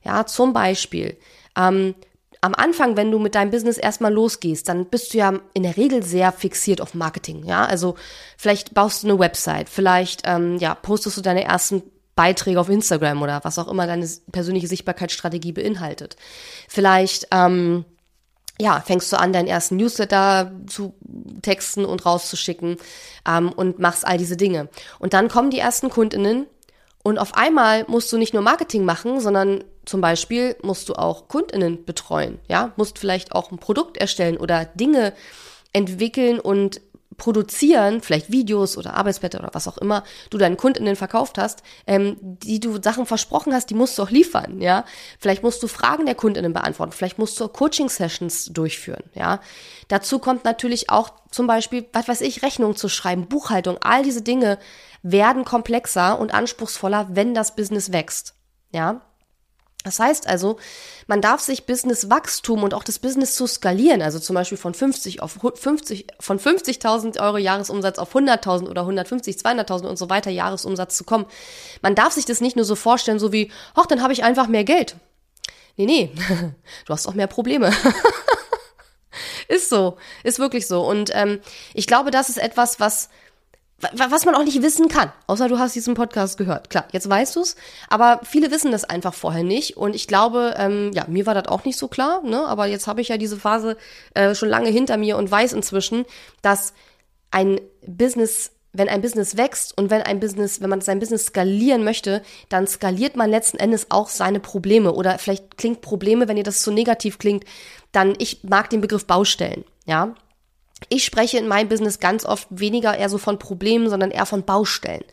Ja, 0.05 0.27
zum 0.27 0.53
Beispiel, 0.53 1.17
ähm, 1.57 1.95
am 2.43 2.55
Anfang, 2.55 2.97
wenn 2.97 3.11
du 3.11 3.19
mit 3.19 3.35
deinem 3.35 3.51
Business 3.51 3.79
erstmal 3.79 4.13
losgehst, 4.13 4.69
dann 4.69 4.85
bist 4.87 5.15
du 5.15 5.19
ja 5.19 5.41
in 5.55 5.63
der 5.63 5.79
Regel 5.79 6.03
sehr 6.03 6.31
fixiert 6.31 6.81
auf 6.83 6.95
Marketing. 6.95 7.45
Ja, 7.45 7.65
also 7.65 7.97
vielleicht 8.37 8.75
baust 8.75 9.03
du 9.03 9.09
eine 9.09 9.19
Website, 9.19 9.69
vielleicht 9.69 10.23
ähm, 10.27 10.59
ja 10.59 10.75
postest 10.75 11.17
du 11.17 11.23
deine 11.23 11.45
ersten 11.45 11.83
Beiträge 12.17 12.61
auf 12.61 12.69
Instagram 12.69 13.23
oder 13.23 13.43
was 13.45 13.59
auch 13.59 13.67
immer 13.67 13.87
deine 13.87 14.09
persönliche 14.31 14.69
Sichtbarkeitsstrategie 14.69 15.53
beinhaltet. 15.53 16.17
Vielleicht 16.69 17.29
ähm, 17.31 17.87
ja, 18.61 18.81
fängst 18.81 19.13
du 19.13 19.19
an, 19.19 19.33
deinen 19.33 19.49
ersten 19.49 19.77
Newsletter 19.77 20.53
zu 20.67 20.95
texten 21.43 21.85
und 21.85 22.07
rauszuschicken 22.07 22.77
ähm, 23.29 23.51
und 23.51 23.79
machst 23.79 24.07
all 24.07 24.19
diese 24.19 24.37
Dinge. 24.37 24.69
Und 24.99 25.13
dann 25.13 25.29
kommen 25.29 25.51
die 25.51 25.59
ersten 25.59 25.91
Kundinnen 25.91 26.47
und 27.03 27.19
auf 27.19 27.35
einmal 27.35 27.85
musst 27.89 28.13
du 28.13 28.19
nicht 28.19 28.33
nur 28.33 28.43
Marketing 28.43 28.85
machen, 28.85 29.21
sondern 29.21 29.65
zum 29.85 30.01
Beispiel 30.01 30.57
musst 30.63 30.89
du 30.89 30.95
auch 30.95 31.29
Kundinnen 31.29 31.85
betreuen, 31.85 32.39
ja, 32.49 32.73
musst 32.77 32.99
vielleicht 32.99 33.33
auch 33.33 33.51
ein 33.51 33.59
Produkt 33.59 33.99
erstellen 33.99 34.39
oder 34.39 34.65
Dinge 34.65 35.13
entwickeln 35.73 36.41
und 36.41 36.81
produzieren, 37.17 38.01
vielleicht 38.01 38.31
Videos 38.31 38.77
oder 38.77 38.95
Arbeitsblätter 38.95 39.39
oder 39.39 39.51
was 39.53 39.69
auch 39.69 39.79
immer, 39.79 40.05
du 40.31 40.39
deinen 40.39 40.57
Kundinnen 40.57 40.97
verkauft 40.97 41.39
hast, 41.39 41.63
ähm, 41.87 42.17
die 42.21 42.61
du 42.61 42.81
Sachen 42.83 43.07
versprochen 43.07 43.53
hast, 43.53 43.71
die 43.71 43.75
musst 43.75 43.99
du 43.99 44.03
auch 44.03 44.11
liefern, 44.11 44.61
ja. 44.61 44.85
Vielleicht 45.19 45.43
musst 45.43 45.63
du 45.63 45.69
Fragen 45.69 46.07
der 46.07 46.15
Kundinnen 46.15 46.53
beantworten, 46.53 46.93
vielleicht 46.93 47.19
musst 47.19 47.39
du 47.41 47.49
Coaching-Sessions 47.49 48.47
durchführen, 48.47 49.05
ja. 49.15 49.41
Dazu 49.89 50.19
kommt 50.19 50.45
natürlich 50.45 50.91
auch 50.91 51.11
zum 51.31 51.47
Beispiel, 51.47 51.87
was 51.93 52.09
weiß 52.09 52.21
ich, 52.21 52.43
Rechnungen 52.43 52.77
zu 52.77 52.89
schreiben, 52.89 53.29
Buchhaltung, 53.29 53.79
all 53.81 54.03
diese 54.03 54.23
Dinge 54.23 54.59
werden 55.03 55.45
komplexer 55.45 56.19
und 56.19 56.33
anspruchsvoller, 56.33 57.09
wenn 57.11 57.35
das 57.35 57.57
Business 57.57 57.93
wächst, 57.93 58.35
ja. 58.73 59.01
Das 59.85 59.99
heißt 59.99 60.27
also, 60.27 60.59
man 61.07 61.21
darf 61.21 61.43
sich 61.43 61.67
Businesswachstum 61.67 62.63
und 62.63 62.73
auch 62.73 62.85
das 62.85 62.99
Business 62.99 63.37
zu 63.37 63.47
skalieren, 63.47 64.01
also 64.01 64.19
zum 64.19 64.35
Beispiel 64.35 64.57
von 64.57 64.73
50 64.73 65.21
auf 65.21 65.37
50, 65.55 66.07
von 66.19 66.41
50.000 66.41 67.21
Euro 67.21 67.37
Jahresumsatz 67.37 67.99
auf 67.99 68.17
100.000 68.17 68.69
oder 68.71 68.81
150, 68.81 69.37
200.000 69.37 69.87
und 69.87 69.99
so 69.99 70.09
weiter 70.09 70.31
Jahresumsatz 70.31 70.97
zu 70.97 71.05
kommen. 71.05 71.27
Man 71.83 71.95
darf 71.95 72.15
sich 72.15 72.25
das 72.25 72.41
nicht 72.41 72.57
nur 72.57 72.65
so 72.65 72.77
vorstellen, 72.77 73.19
so 73.19 73.31
wie, 73.31 73.53
ach, 73.75 73.85
dann 73.85 74.03
habe 74.03 74.15
ich 74.15 74.25
einfach 74.25 74.49
mehr 74.49 74.65
Geld. 74.65 74.97
Nee, 75.77 75.85
nee, 75.85 76.11
du 76.87 76.93
hast 76.93 77.07
auch 77.07 77.15
mehr 77.15 77.27
Probleme. 77.27 77.71
ist 79.49 79.69
so, 79.69 79.99
ist 80.23 80.39
wirklich 80.39 80.67
so. 80.67 80.81
Und 80.81 81.11
ähm, 81.13 81.41
ich 81.75 81.87
glaube, 81.87 82.11
das 82.11 82.31
ist 82.31 82.39
etwas, 82.39 82.81
was 82.81 83.11
was 83.79 84.25
man 84.25 84.35
auch 84.35 84.45
nicht 84.45 84.63
wissen 84.63 84.89
kann, 84.89 85.13
außer 85.27 85.49
du 85.49 85.59
hast 85.59 85.75
diesen 85.75 85.95
Podcast 85.95 86.39
gehört. 86.39 86.71
Klar, 86.71 86.87
jetzt 86.93 87.09
weißt 87.09 87.37
du's, 87.37 87.57
aber 87.89 88.21
viele 88.25 88.51
wissen 88.51 88.71
das 88.71 88.85
einfach 88.85 89.15
vorher 89.15 89.43
nicht 89.43 89.77
und 89.77 89.95
ich 89.95 90.07
glaube, 90.07 90.55
ähm, 90.57 90.91
ja, 90.95 91.05
mir 91.09 91.27
war 91.27 91.35
das 91.35 91.49
auch 91.49 91.65
nicht 91.65 91.79
so 91.79 91.89
klar, 91.89 92.23
ne? 92.23 92.47
aber 92.47 92.67
jetzt 92.67 92.87
habe 92.87 93.01
ich 93.01 93.09
ja 93.09 93.19
diese 93.19 93.37
Phase 93.37 93.77
äh, 94.15 94.35
schon 94.35 94.49
lange 94.49 94.71
hinter 94.71 94.97
mir 94.97 95.17
und 95.17 95.31
weiß 95.31 95.53
inzwischen, 95.53 96.05
dass 96.41 96.73
ein 97.31 97.61
Business 97.87 98.53
wenn 98.75 98.89
ein 98.89 99.01
Business 99.01 99.37
wächst 99.37 99.79
und 99.79 99.89
wenn 99.89 100.03
ein 100.03 100.19
Business, 100.21 100.61
wenn 100.61 100.69
man 100.69 100.81
sein 100.81 100.99
Business 100.99 101.27
skalieren 101.27 101.85
möchte, 101.85 102.23
dann 102.49 102.67
skaliert 102.67 103.17
man 103.17 103.31
letzten 103.31 103.57
Endes 103.57 103.87
auch 103.91 104.09
seine 104.09 104.41
Probleme. 104.41 104.93
Oder 104.93 105.19
vielleicht 105.19 105.57
klingt 105.57 105.81
Probleme, 105.81 106.27
wenn 106.27 106.37
ihr 106.37 106.43
das 106.43 106.61
zu 106.61 106.73
negativ 106.73 107.19
klingt, 107.19 107.45
dann 107.93 108.15
ich 108.19 108.43
mag 108.43 108.69
den 108.71 108.81
Begriff 108.81 109.07
Baustellen. 109.07 109.65
Ja, 109.87 110.17
ich 110.89 111.05
spreche 111.05 111.39
in 111.39 111.49
meinem 111.49 111.69
Business 111.69 112.01
ganz 112.01 112.25
oft 112.25 112.47
weniger 112.51 112.97
eher 112.97 113.09
so 113.09 113.19
von 113.19 113.39
Problemen, 113.39 113.89
sondern 113.89 114.11
eher 114.11 114.27
von 114.27 114.45
Baustellen. 114.45 115.05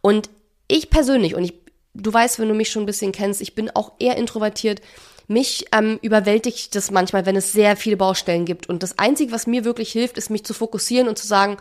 Und 0.00 0.30
ich 0.68 0.90
persönlich, 0.90 1.34
und 1.34 1.44
ich, 1.44 1.54
du 1.94 2.12
weißt, 2.12 2.38
wenn 2.38 2.48
du 2.48 2.54
mich 2.54 2.70
schon 2.70 2.82
ein 2.82 2.86
bisschen 2.86 3.12
kennst, 3.12 3.40
ich 3.40 3.54
bin 3.54 3.70
auch 3.74 3.92
eher 3.98 4.16
introvertiert. 4.16 4.80
Mich 5.26 5.66
ähm, 5.72 5.98
überwältigt 6.02 6.74
das 6.74 6.90
manchmal, 6.90 7.24
wenn 7.26 7.36
es 7.36 7.52
sehr 7.52 7.76
viele 7.76 7.96
Baustellen 7.96 8.44
gibt. 8.44 8.68
Und 8.68 8.82
das 8.82 8.98
Einzige, 8.98 9.32
was 9.32 9.46
mir 9.46 9.64
wirklich 9.64 9.90
hilft, 9.90 10.18
ist, 10.18 10.30
mich 10.30 10.44
zu 10.44 10.52
fokussieren 10.52 11.08
und 11.08 11.18
zu 11.18 11.26
sagen, 11.26 11.56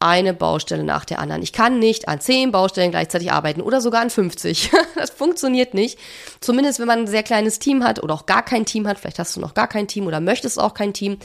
eine 0.00 0.32
Baustelle 0.32 0.84
nach 0.84 1.04
der 1.04 1.18
anderen. 1.18 1.42
Ich 1.42 1.52
kann 1.52 1.78
nicht 1.78 2.08
an 2.08 2.20
zehn 2.20 2.52
Baustellen 2.52 2.92
gleichzeitig 2.92 3.32
arbeiten 3.32 3.60
oder 3.60 3.80
sogar 3.80 4.00
an 4.00 4.10
50. 4.10 4.70
das 4.94 5.10
funktioniert 5.10 5.74
nicht. 5.74 5.98
Zumindest 6.40 6.78
wenn 6.78 6.86
man 6.86 7.00
ein 7.00 7.06
sehr 7.06 7.24
kleines 7.24 7.58
Team 7.58 7.82
hat 7.82 8.02
oder 8.02 8.14
auch 8.14 8.26
gar 8.26 8.44
kein 8.44 8.64
Team 8.64 8.86
hat. 8.86 8.98
Vielleicht 8.98 9.18
hast 9.18 9.34
du 9.34 9.40
noch 9.40 9.54
gar 9.54 9.66
kein 9.66 9.88
Team 9.88 10.06
oder 10.06 10.20
möchtest 10.20 10.60
auch 10.60 10.74
kein 10.74 10.92
Team 10.92 11.18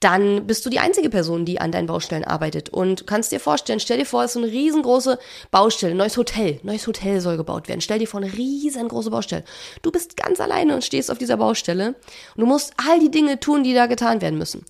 dann 0.00 0.46
bist 0.46 0.64
du 0.64 0.70
die 0.70 0.78
einzige 0.78 1.10
Person, 1.10 1.44
die 1.44 1.60
an 1.60 1.72
deinen 1.72 1.86
Baustellen 1.86 2.24
arbeitet. 2.24 2.68
Und 2.68 3.06
kannst 3.06 3.32
dir 3.32 3.40
vorstellen, 3.40 3.80
stell 3.80 3.98
dir 3.98 4.06
vor, 4.06 4.22
es 4.22 4.32
ist 4.32 4.42
eine 4.42 4.52
riesengroße 4.52 5.18
Baustelle, 5.50 5.94
neues 5.94 6.16
Hotel, 6.16 6.60
neues 6.62 6.86
Hotel 6.86 7.20
soll 7.20 7.36
gebaut 7.36 7.68
werden. 7.68 7.80
Stell 7.80 7.98
dir 7.98 8.06
vor, 8.06 8.20
eine 8.20 8.32
riesengroße 8.32 9.10
Baustelle. 9.10 9.44
Du 9.82 9.90
bist 9.90 10.16
ganz 10.16 10.40
alleine 10.40 10.74
und 10.74 10.84
stehst 10.84 11.10
auf 11.10 11.18
dieser 11.18 11.36
Baustelle 11.36 11.88
und 12.34 12.40
du 12.40 12.46
musst 12.46 12.74
all 12.88 13.00
die 13.00 13.10
Dinge 13.10 13.40
tun, 13.40 13.64
die 13.64 13.74
da 13.74 13.86
getan 13.86 14.20
werden 14.20 14.38
müssen. 14.38 14.64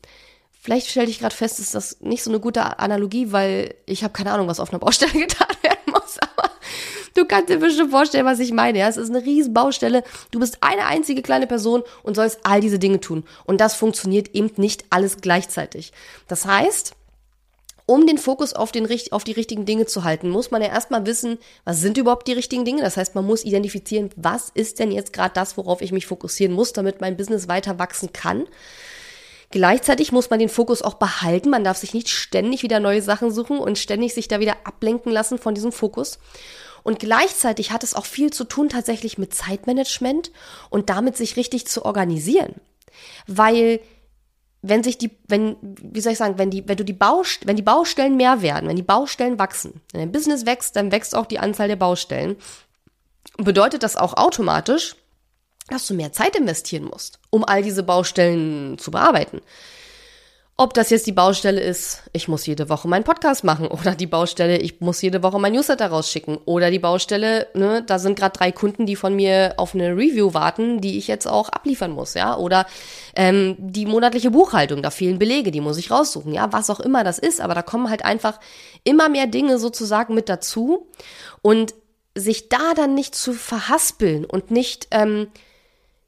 Vielleicht 0.61 0.89
stelle 0.89 1.09
ich 1.09 1.21
gerade 1.21 1.35
fest, 1.35 1.61
ist 1.61 1.75
das 1.75 2.01
nicht 2.01 2.23
so 2.23 2.31
eine 2.31 2.41
gute 2.41 2.79
Analogie, 2.79 3.33
weil 3.33 3.75
ich 3.87 4.03
habe 4.05 4.13
keine 4.13 4.33
Ahnung, 4.33 4.49
was 4.49 4.61
auf 4.61 4.71
einer 4.71 4.79
Baustelle 4.79 5.13
getan 5.27 5.57
werden 5.63 5.93
muss, 5.93 6.19
aber 6.19 6.51
Du 7.19 7.25
kannst 7.25 7.49
dir 7.49 7.59
bestimmt 7.59 7.91
vorstellen, 7.91 8.27
was 8.27 8.39
ich 8.39 8.53
meine. 8.53 8.79
Ja, 8.79 8.87
es 8.87 8.97
ist 8.97 9.11
eine 9.11 9.25
riesen 9.25 9.53
Baustelle. 9.53 10.05
Du 10.31 10.39
bist 10.39 10.59
eine 10.61 10.87
einzige 10.87 11.21
kleine 11.21 11.49
Person 11.49 11.83
und 12.05 12.15
sollst 12.15 12.39
all 12.45 12.61
diese 12.61 12.79
Dinge 12.79 13.01
tun. 13.01 13.25
Und 13.45 13.61
das 13.61 13.75
funktioniert 13.75 14.37
eben 14.37 14.53
nicht 14.57 14.85
alles 14.91 15.17
gleichzeitig. 15.21 15.91
Das 16.29 16.47
heißt, 16.47 16.93
um 17.87 18.07
den 18.07 18.19
Fokus 18.19 18.53
auf, 18.53 18.71
den, 18.71 18.87
auf 19.11 19.25
die 19.25 19.33
richtigen 19.33 19.65
Dinge 19.65 19.87
zu 19.87 20.05
halten, 20.05 20.29
muss 20.29 20.53
man 20.53 20.63
ja 20.63 20.69
erstmal 20.69 21.07
wissen, 21.07 21.39
was 21.65 21.81
sind 21.81 21.99
überhaupt 21.99 22.29
die 22.29 22.35
richtigen 22.35 22.65
Dinge. 22.65 22.83
Das 22.83 22.97
heißt, 22.97 23.17
man 23.17 23.27
muss 23.27 23.45
identifizieren, 23.45 24.11
was 24.15 24.51
ist 24.55 24.79
denn 24.79 24.93
jetzt 24.93 25.13
gerade 25.13 25.35
das, 25.35 25.57
worauf 25.57 25.83
ich 25.83 25.91
mich 25.91 26.07
fokussieren 26.07 26.55
muss, 26.55 26.73
damit 26.73 27.01
mein 27.01 27.17
Business 27.17 27.49
weiter 27.49 27.81
wachsen 27.81 28.13
kann. 28.13 28.47
Gleichzeitig 29.51 30.13
muss 30.13 30.29
man 30.29 30.39
den 30.39 30.51
Fokus 30.51 30.83
auch 30.83 30.95
behalten. 30.95 31.51
Man 31.51 31.65
darf 31.65 31.79
sich 31.79 31.95
nicht 31.95 32.11
ständig 32.11 32.63
wieder 32.63 32.81
neue 32.81 33.01
Sachen 33.01 33.31
suchen 33.31 33.59
und 33.59 33.79
ständig 33.79 34.13
sich 34.13 34.29
da 34.29 34.41
wieder 34.41 34.57
ablenken 34.65 35.11
lassen 35.11 35.39
von 35.39 35.55
diesem 35.55 35.73
Fokus. 35.73 36.19
Und 36.83 36.99
gleichzeitig 36.99 37.73
hat 37.73 37.83
es 37.83 37.95
auch 37.95 38.05
viel 38.05 38.31
zu 38.31 38.45
tun 38.45 38.69
tatsächlich 38.69 39.19
mit 39.19 39.35
Zeitmanagement 39.35 40.31
und 40.71 40.91
damit 40.91 41.17
sich 41.17 41.37
richtig 41.37 41.67
zu 41.67 41.85
organisieren. 41.85 42.55
Weil 43.27 43.81
wenn 44.61 44.83
sich 44.83 44.99
die, 44.99 45.11
wenn, 45.29 45.57
wie 45.63 46.01
soll 46.01 46.13
ich 46.13 46.19
sagen, 46.19 46.39
wenn 46.39 46.51
die, 46.51 46.69
wenn 46.69 46.77
du 46.77 46.85
die 46.85 46.93
Baust 46.93 47.47
wenn 47.47 47.57
die 47.57 47.63
Baustellen 47.63 48.17
mehr 48.17 48.43
werden, 48.43 48.69
wenn 48.69 48.77
die 48.77 48.83
Baustellen 48.83 49.39
wachsen, 49.39 49.81
wenn 49.93 50.01
dein 50.01 50.13
Business 50.13 50.47
wächst, 50.47 50.77
dann 50.77 50.93
wächst 50.93 51.15
auch 51.15 51.27
die 51.27 51.39
Anzahl 51.39 51.69
der 51.69 51.77
Baustellen. 51.77 52.37
Bedeutet 53.37 53.83
das 53.83 53.97
auch 53.97 54.15
automatisch, 54.15 54.97
dass 55.69 55.87
du 55.87 55.95
mehr 55.95 56.13
Zeit 56.13 56.37
investieren 56.37 56.85
musst, 56.85 57.19
um 57.31 57.45
all 57.45 57.63
diese 57.63 57.83
Baustellen 57.83 58.79
zu 58.79 58.91
bearbeiten. 58.91 59.41
Ob 60.61 60.75
das 60.75 60.91
jetzt 60.91 61.07
die 61.07 61.13
Baustelle 61.13 61.61
ist, 61.61 62.03
ich 62.13 62.27
muss 62.27 62.45
jede 62.45 62.69
Woche 62.69 62.89
meinen 62.89 63.05
Podcast 63.05 63.45
machen 63.45 63.69
oder 63.69 63.95
die 63.95 64.09
Baustelle, 64.09 64.59
ich 64.59 64.81
muss 64.81 65.01
jede 65.01 65.23
Woche 65.23 65.39
mein 65.39 65.53
Newsletter 65.53 65.87
rausschicken 65.87 66.37
oder 66.47 66.73
die 66.73 66.81
Baustelle, 66.81 67.47
ne, 67.55 67.85
da 67.87 68.01
sind 68.01 68.19
gerade 68.19 68.37
drei 68.37 68.51
Kunden, 68.51 68.85
die 68.85 68.97
von 68.97 69.15
mir 69.15 69.55
auf 69.57 69.77
eine 69.77 69.93
Review 69.93 70.35
warten, 70.35 70.81
die 70.81 70.99
ich 70.99 71.07
jetzt 71.07 71.29
auch 71.29 71.49
abliefern 71.51 71.93
muss, 71.93 72.15
ja, 72.15 72.37
oder 72.37 72.67
ähm, 73.15 73.55
die 73.59 73.87
monatliche 73.87 74.33
Buchhaltung, 74.33 74.83
da 74.83 74.91
fehlen 74.91 75.21
Belege, 75.21 75.53
die 75.53 75.61
muss 75.61 75.79
ich 75.79 75.93
raussuchen, 75.93 76.33
ja, 76.33 76.53
was 76.53 76.71
auch 76.71 76.81
immer 76.81 77.05
das 77.05 77.21
ist, 77.21 77.41
aber 77.41 77.55
da 77.55 77.63
kommen 77.63 77.89
halt 77.89 78.05
einfach 78.05 78.41
immer 78.83 79.09
mehr 79.09 79.29
Dinge 79.29 79.61
sozusagen 79.61 80.15
mit 80.15 80.29
dazu. 80.29 80.89
Und 81.41 81.73
sich 82.19 82.49
da 82.49 82.75
dann 82.75 82.95
nicht 82.95 83.15
zu 83.15 83.33
verhaspeln 83.33 84.25
und 84.25 84.51
nicht 84.51 84.89
ähm, 84.91 85.29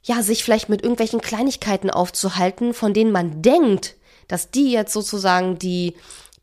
ja, 0.02 0.22
sich 0.22 0.44
vielleicht 0.44 0.68
mit 0.68 0.82
irgendwelchen 0.82 1.20
Kleinigkeiten 1.20 1.90
aufzuhalten, 1.90 2.74
von 2.74 2.94
denen 2.94 3.12
man 3.12 3.42
denkt, 3.42 3.96
dass 4.28 4.50
die 4.50 4.72
jetzt 4.72 4.92
sozusagen 4.92 5.58
die 5.58 5.94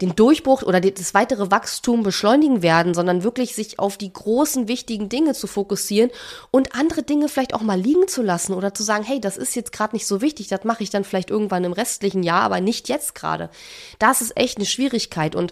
den 0.01 0.15
Durchbruch 0.15 0.61
oder 0.61 0.79
das 0.79 1.13
weitere 1.15 1.49
Wachstum 1.49 2.03
beschleunigen 2.03 2.61
werden, 2.61 2.93
sondern 2.93 3.23
wirklich 3.23 3.55
sich 3.55 3.79
auf 3.79 3.97
die 3.97 4.13
großen, 4.13 4.67
wichtigen 4.67 5.09
Dinge 5.09 5.33
zu 5.33 5.47
fokussieren 5.47 6.11
und 6.51 6.75
andere 6.75 7.01
Dinge 7.01 7.29
vielleicht 7.29 7.55
auch 7.55 7.61
mal 7.61 7.79
liegen 7.79 8.07
zu 8.07 8.21
lassen 8.21 8.53
oder 8.53 8.73
zu 8.75 8.83
sagen, 8.83 9.03
hey, 9.03 9.19
das 9.19 9.37
ist 9.37 9.55
jetzt 9.55 9.71
gerade 9.71 9.95
nicht 9.95 10.05
so 10.05 10.21
wichtig, 10.21 10.49
das 10.49 10.63
mache 10.65 10.83
ich 10.83 10.91
dann 10.91 11.03
vielleicht 11.03 11.31
irgendwann 11.31 11.63
im 11.63 11.73
restlichen 11.73 12.21
Jahr, 12.21 12.41
aber 12.41 12.61
nicht 12.61 12.89
jetzt 12.89 13.15
gerade. 13.15 13.49
Das 13.97 14.21
ist 14.21 14.37
echt 14.37 14.57
eine 14.57 14.67
Schwierigkeit 14.67 15.35
und 15.35 15.51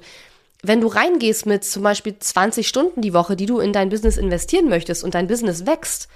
wenn 0.61 0.81
du 0.81 0.87
reingehst 0.87 1.45
mit 1.45 1.63
zum 1.63 1.83
Beispiel 1.83 2.15
20 2.17 2.67
Stunden 2.67 3.01
die 3.01 3.13
Woche, 3.13 3.35
die 3.35 3.45
du 3.45 3.59
in 3.59 3.73
dein 3.73 3.89
Business 3.89 4.17
investieren 4.17 4.67
möchtest 4.67 5.03
und 5.03 5.13
dein 5.13 5.27
Business 5.27 5.65
wächst, 5.65 6.07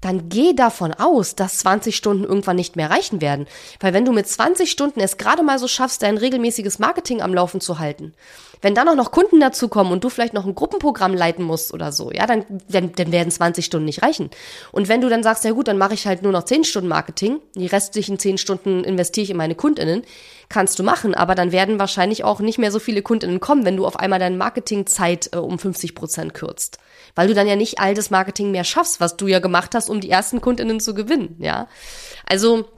dann 0.00 0.28
geh 0.28 0.52
davon 0.54 0.92
aus, 0.92 1.34
dass 1.34 1.58
20 1.58 1.96
Stunden 1.96 2.24
irgendwann 2.24 2.56
nicht 2.56 2.76
mehr 2.76 2.90
reichen 2.90 3.20
werden. 3.20 3.46
Weil 3.80 3.94
wenn 3.94 4.04
du 4.04 4.12
mit 4.12 4.28
20 4.28 4.70
Stunden 4.70 5.00
es 5.00 5.16
gerade 5.16 5.42
mal 5.42 5.58
so 5.58 5.66
schaffst, 5.66 6.02
dein 6.02 6.16
regelmäßiges 6.18 6.78
Marketing 6.78 7.20
am 7.20 7.34
Laufen 7.34 7.60
zu 7.60 7.78
halten, 7.78 8.14
wenn 8.60 8.74
dann 8.74 8.88
auch 8.88 8.94
noch 8.94 9.12
Kunden 9.12 9.40
dazukommen 9.40 9.92
und 9.92 10.02
du 10.02 10.08
vielleicht 10.08 10.34
noch 10.34 10.46
ein 10.46 10.54
Gruppenprogramm 10.54 11.14
leiten 11.14 11.44
musst 11.44 11.72
oder 11.72 11.92
so, 11.92 12.10
ja, 12.10 12.26
dann, 12.26 12.44
dann, 12.68 12.92
dann 12.92 13.12
werden 13.12 13.30
20 13.30 13.64
Stunden 13.64 13.86
nicht 13.86 14.02
reichen. 14.02 14.30
Und 14.72 14.88
wenn 14.88 15.00
du 15.00 15.08
dann 15.08 15.22
sagst, 15.22 15.44
ja 15.44 15.52
gut, 15.52 15.68
dann 15.68 15.78
mache 15.78 15.94
ich 15.94 16.06
halt 16.06 16.22
nur 16.22 16.32
noch 16.32 16.44
10 16.44 16.64
Stunden 16.64 16.88
Marketing, 16.88 17.40
die 17.54 17.66
restlichen 17.66 18.18
10 18.18 18.38
Stunden 18.38 18.84
investiere 18.84 19.24
ich 19.24 19.30
in 19.30 19.36
meine 19.36 19.54
KundInnen, 19.54 20.02
kannst 20.48 20.78
du 20.78 20.82
machen, 20.82 21.14
aber 21.14 21.34
dann 21.34 21.52
werden 21.52 21.78
wahrscheinlich 21.78 22.24
auch 22.24 22.40
nicht 22.40 22.58
mehr 22.58 22.72
so 22.72 22.78
viele 22.78 23.02
KundInnen 23.02 23.40
kommen, 23.40 23.64
wenn 23.64 23.76
du 23.76 23.86
auf 23.86 23.98
einmal 23.98 24.18
deine 24.18 24.36
Marketingzeit 24.36 25.30
äh, 25.32 25.38
um 25.38 25.58
50 25.58 25.94
Prozent 25.94 26.34
kürzt. 26.34 26.78
Weil 27.18 27.26
du 27.26 27.34
dann 27.34 27.48
ja 27.48 27.56
nicht 27.56 27.80
all 27.80 27.94
das 27.94 28.10
Marketing 28.10 28.52
mehr 28.52 28.62
schaffst, 28.62 29.00
was 29.00 29.16
du 29.16 29.26
ja 29.26 29.40
gemacht 29.40 29.74
hast, 29.74 29.90
um 29.90 30.00
die 30.00 30.08
ersten 30.08 30.40
KundInnen 30.40 30.78
zu 30.78 30.94
gewinnen, 30.94 31.34
ja. 31.40 31.66
Also, 32.24 32.68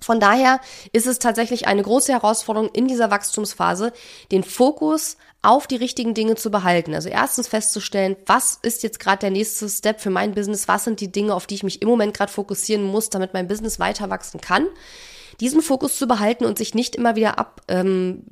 von 0.00 0.20
daher 0.20 0.60
ist 0.92 1.08
es 1.08 1.18
tatsächlich 1.18 1.66
eine 1.66 1.82
große 1.82 2.12
Herausforderung 2.12 2.68
in 2.68 2.86
dieser 2.86 3.10
Wachstumsphase, 3.10 3.92
den 4.30 4.44
Fokus 4.44 5.16
auf 5.42 5.66
die 5.66 5.74
richtigen 5.74 6.14
Dinge 6.14 6.36
zu 6.36 6.52
behalten. 6.52 6.94
Also 6.94 7.08
erstens 7.08 7.48
festzustellen, 7.48 8.14
was 8.24 8.60
ist 8.62 8.84
jetzt 8.84 9.00
gerade 9.00 9.18
der 9.18 9.30
nächste 9.30 9.68
Step 9.68 10.00
für 10.00 10.10
mein 10.10 10.32
Business, 10.32 10.68
was 10.68 10.84
sind 10.84 11.00
die 11.00 11.10
Dinge, 11.10 11.34
auf 11.34 11.48
die 11.48 11.56
ich 11.56 11.64
mich 11.64 11.82
im 11.82 11.88
Moment 11.88 12.14
gerade 12.14 12.30
fokussieren 12.30 12.84
muss, 12.84 13.10
damit 13.10 13.34
mein 13.34 13.48
Business 13.48 13.80
weiter 13.80 14.10
wachsen 14.10 14.40
kann 14.40 14.68
diesen 15.42 15.60
Fokus 15.60 15.98
zu 15.98 16.06
behalten 16.06 16.44
und 16.44 16.56
sich 16.56 16.72
nicht 16.72 16.94
immer 16.94 17.16
wieder 17.16 17.36
ablenken 17.36 18.22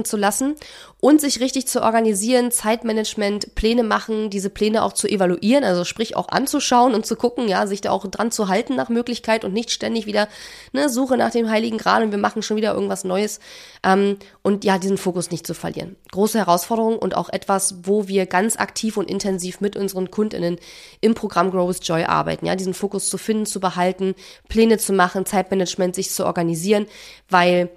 ähm, 0.00 0.04
zu 0.04 0.16
lassen 0.16 0.56
und 1.00 1.20
sich 1.20 1.38
richtig 1.38 1.68
zu 1.68 1.80
organisieren, 1.80 2.50
Zeitmanagement, 2.50 3.54
Pläne 3.54 3.84
machen, 3.84 4.30
diese 4.30 4.50
Pläne 4.50 4.82
auch 4.82 4.94
zu 4.94 5.06
evaluieren, 5.06 5.62
also 5.62 5.84
sprich 5.84 6.16
auch 6.16 6.28
anzuschauen 6.28 6.92
und 6.92 7.06
zu 7.06 7.14
gucken, 7.14 7.46
ja, 7.46 7.68
sich 7.68 7.82
da 7.82 7.92
auch 7.92 8.04
dran 8.08 8.32
zu 8.32 8.48
halten 8.48 8.74
nach 8.74 8.88
Möglichkeit 8.88 9.44
und 9.44 9.52
nicht 9.52 9.70
ständig 9.70 10.06
wieder 10.06 10.26
ne, 10.72 10.88
Suche 10.88 11.16
nach 11.16 11.30
dem 11.30 11.48
Heiligen 11.48 11.78
Gral 11.78 12.02
und 12.02 12.10
wir 12.10 12.18
machen 12.18 12.42
schon 12.42 12.56
wieder 12.56 12.74
irgendwas 12.74 13.04
Neues 13.04 13.38
ähm, 13.84 14.16
und 14.42 14.64
ja, 14.64 14.78
diesen 14.78 14.98
Fokus 14.98 15.30
nicht 15.30 15.46
zu 15.46 15.54
verlieren. 15.54 15.94
Große 16.10 16.38
Herausforderung 16.38 16.98
und 16.98 17.16
auch 17.16 17.28
etwas, 17.28 17.76
wo 17.84 18.08
wir 18.08 18.26
ganz 18.26 18.56
aktiv 18.56 18.96
und 18.96 19.08
intensiv 19.08 19.60
mit 19.60 19.76
unseren 19.76 20.10
KundInnen 20.10 20.58
im 21.00 21.14
Programm 21.14 21.52
Grow 21.52 21.68
with 21.68 21.86
Joy 21.86 22.02
arbeiten, 22.02 22.46
ja, 22.46 22.56
diesen 22.56 22.74
Fokus 22.74 23.08
zu 23.08 23.18
finden, 23.18 23.46
zu 23.46 23.60
behalten, 23.60 24.16
Pläne 24.48 24.78
zu 24.78 24.92
machen, 24.92 25.26
Zeitmanagement 25.26 25.94
sich 25.94 26.10
zu 26.10 26.23
organisieren, 26.24 26.86
weil 27.28 27.70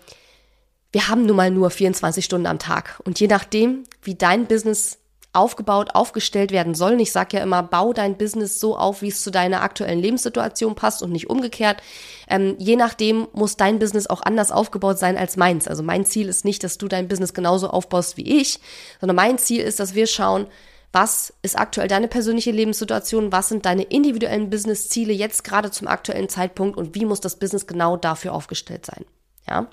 wir 0.92 1.08
haben 1.10 1.26
nun 1.26 1.36
mal 1.36 1.52
nur 1.52 1.70
24 1.70 2.24
Stunden 2.24 2.48
am 2.48 2.60
Tag. 2.60 3.00
Und 3.04 3.20
je 3.20 3.28
nachdem, 3.28 3.84
wie 4.02 4.16
dein 4.16 4.48
Business 4.48 5.00
aufgebaut, 5.38 5.90
aufgestellt 5.94 6.52
werden 6.52 6.74
soll. 6.74 6.94
Und 6.94 7.00
ich 7.00 7.12
sage 7.12 7.38
ja 7.38 7.44
immer, 7.44 7.62
bau 7.62 7.94
dein 7.94 8.18
Business 8.18 8.60
so 8.60 8.76
auf, 8.76 9.02
wie 9.02 9.10
es 9.10 9.22
zu 9.22 9.30
deiner 9.30 9.62
aktuellen 9.62 10.00
Lebenssituation 10.00 10.76
passt 10.76 11.04
und 11.04 11.12
nicht 11.12 11.30
umgekehrt. 11.30 11.82
Ähm, 12.28 12.56
je 12.58 12.76
nachdem 12.76 13.28
muss 13.34 13.56
dein 13.56 13.80
Business 13.80 14.08
auch 14.08 14.22
anders 14.22 14.52
aufgebaut 14.52 14.98
sein 14.98 15.18
als 15.18 15.38
meins. 15.38 15.68
Also 15.68 15.84
mein 15.84 16.06
Ziel 16.06 16.28
ist 16.28 16.44
nicht, 16.44 16.64
dass 16.64 16.78
du 16.78 16.88
dein 16.88 17.08
Business 17.08 17.34
genauso 17.34 17.70
aufbaust 17.70 18.18
wie 18.18 18.40
ich, 18.40 18.60
sondern 19.00 19.16
mein 19.16 19.38
Ziel 19.38 19.62
ist, 19.62 19.80
dass 19.80 19.94
wir 19.94 20.08
schauen, 20.08 20.48
was 20.92 21.34
ist 21.42 21.58
aktuell 21.58 21.88
deine 21.88 22.08
persönliche 22.08 22.52
Lebenssituation? 22.52 23.32
Was 23.32 23.50
sind 23.50 23.66
deine 23.66 23.84
individuellen 23.84 24.50
Business-Ziele 24.50 25.14
jetzt 25.14 25.44
gerade 25.44 25.70
zum 25.72 25.88
aktuellen 25.88 26.30
Zeitpunkt 26.30 26.78
und 26.78 26.96
wie 26.96 27.06
muss 27.06 27.22
das 27.22 27.38
Business 27.38 27.68
genau 27.68 27.98
dafür 27.98 28.34
aufgestellt 28.34 28.86
sein? 28.86 29.06
Ja. 29.48 29.68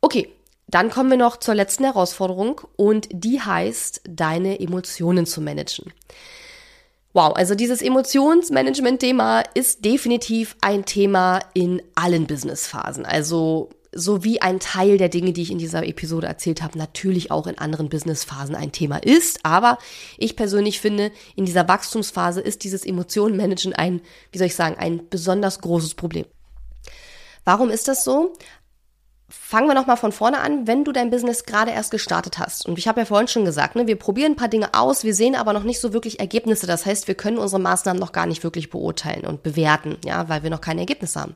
Okay, 0.00 0.30
dann 0.68 0.90
kommen 0.90 1.10
wir 1.10 1.16
noch 1.16 1.36
zur 1.36 1.54
letzten 1.54 1.84
Herausforderung 1.84 2.60
und 2.76 3.08
die 3.12 3.40
heißt, 3.40 4.02
deine 4.08 4.58
Emotionen 4.58 5.26
zu 5.26 5.40
managen. 5.40 5.92
Wow, 7.12 7.34
also 7.34 7.54
dieses 7.54 7.80
Emotionsmanagement-Thema 7.80 9.42
ist 9.54 9.84
definitiv 9.84 10.54
ein 10.60 10.84
Thema 10.84 11.40
in 11.54 11.80
allen 11.94 12.26
Businessphasen. 12.26 13.06
Also 13.06 13.70
so 13.96 14.22
wie 14.22 14.42
ein 14.42 14.60
Teil 14.60 14.98
der 14.98 15.08
Dinge, 15.08 15.32
die 15.32 15.42
ich 15.42 15.50
in 15.50 15.58
dieser 15.58 15.86
Episode 15.86 16.26
erzählt 16.26 16.62
habe, 16.62 16.78
natürlich 16.78 17.30
auch 17.30 17.46
in 17.46 17.58
anderen 17.58 17.88
Businessphasen 17.88 18.54
ein 18.54 18.72
Thema 18.72 18.98
ist. 18.98 19.40
Aber 19.42 19.78
ich 20.18 20.36
persönlich 20.36 20.80
finde, 20.80 21.10
in 21.34 21.46
dieser 21.46 21.66
Wachstumsphase 21.66 22.40
ist 22.40 22.64
dieses 22.64 22.84
Emotionenmanagen 22.84 23.72
ein, 23.72 24.00
wie 24.32 24.38
soll 24.38 24.48
ich 24.48 24.54
sagen, 24.54 24.76
ein 24.78 25.08
besonders 25.08 25.60
großes 25.60 25.94
Problem. 25.94 26.26
Warum 27.44 27.70
ist 27.70 27.88
das 27.88 28.04
so? 28.04 28.34
Fangen 29.28 29.66
wir 29.66 29.74
nochmal 29.74 29.96
von 29.96 30.12
vorne 30.12 30.38
an, 30.38 30.66
wenn 30.66 30.84
du 30.84 30.92
dein 30.92 31.10
Business 31.10 31.44
gerade 31.44 31.72
erst 31.72 31.90
gestartet 31.90 32.38
hast. 32.38 32.66
Und 32.66 32.78
ich 32.78 32.86
habe 32.86 33.00
ja 33.00 33.06
vorhin 33.06 33.26
schon 33.26 33.44
gesagt, 33.44 33.74
ne, 33.74 33.86
wir 33.86 33.96
probieren 33.96 34.32
ein 34.32 34.36
paar 34.36 34.48
Dinge 34.48 34.74
aus, 34.74 35.02
wir 35.02 35.14
sehen 35.14 35.34
aber 35.34 35.52
noch 35.52 35.64
nicht 35.64 35.80
so 35.80 35.92
wirklich 35.92 36.20
Ergebnisse. 36.20 36.66
Das 36.66 36.86
heißt, 36.86 37.08
wir 37.08 37.16
können 37.16 37.38
unsere 37.38 37.60
Maßnahmen 37.60 37.98
noch 37.98 38.12
gar 38.12 38.26
nicht 38.26 38.44
wirklich 38.44 38.70
beurteilen 38.70 39.26
und 39.26 39.42
bewerten, 39.42 39.96
ja, 40.04 40.28
weil 40.28 40.42
wir 40.42 40.50
noch 40.50 40.60
keine 40.60 40.80
Ergebnisse 40.80 41.20
haben. 41.20 41.34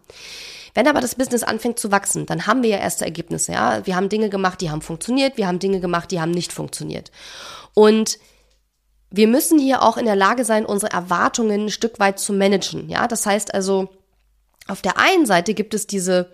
Wenn 0.75 0.89
aber 0.89 1.01
das 1.01 1.15
Business 1.15 1.43
anfängt 1.43 1.79
zu 1.79 1.91
wachsen, 1.91 2.27
dann 2.27 2.47
haben 2.47 2.63
wir 2.63 2.71
ja 2.71 2.79
erste 2.79 3.05
Ergebnisse, 3.05 3.53
ja. 3.53 3.87
Wir 3.87 3.97
haben 3.97 4.09
Dinge 4.09 4.31
gemacht, 4.31 4.61
die 4.61 4.71
haben 4.71 4.83
funktioniert, 4.83 5.37
wir 5.37 5.47
haben 5.47 5.59
Dinge 5.59 5.81
gemacht, 5.81 6.11
die 6.11 6.21
haben 6.21 6.31
nicht 6.31 6.53
funktioniert. 6.53 7.11
Und 7.75 8.19
wir 9.11 9.27
müssen 9.27 9.59
hier 9.59 9.83
auch 9.83 9.97
in 9.97 10.05
der 10.05 10.17
Lage 10.17 10.45
sein, 10.45 10.65
unsere 10.65 10.93
Erwartungen 10.93 11.67
ein 11.67 11.71
Stück 11.71 11.99
weit 11.99 12.19
zu 12.19 12.33
managen, 12.33 12.89
ja. 12.89 13.07
Das 13.09 13.27
heißt 13.27 13.55
also, 13.55 13.89
auf 14.69 14.83
der 14.83 14.99
einen 14.99 15.27
Seite 15.27 15.55
gibt 15.55 15.75
es 15.75 15.87
diese 15.87 16.31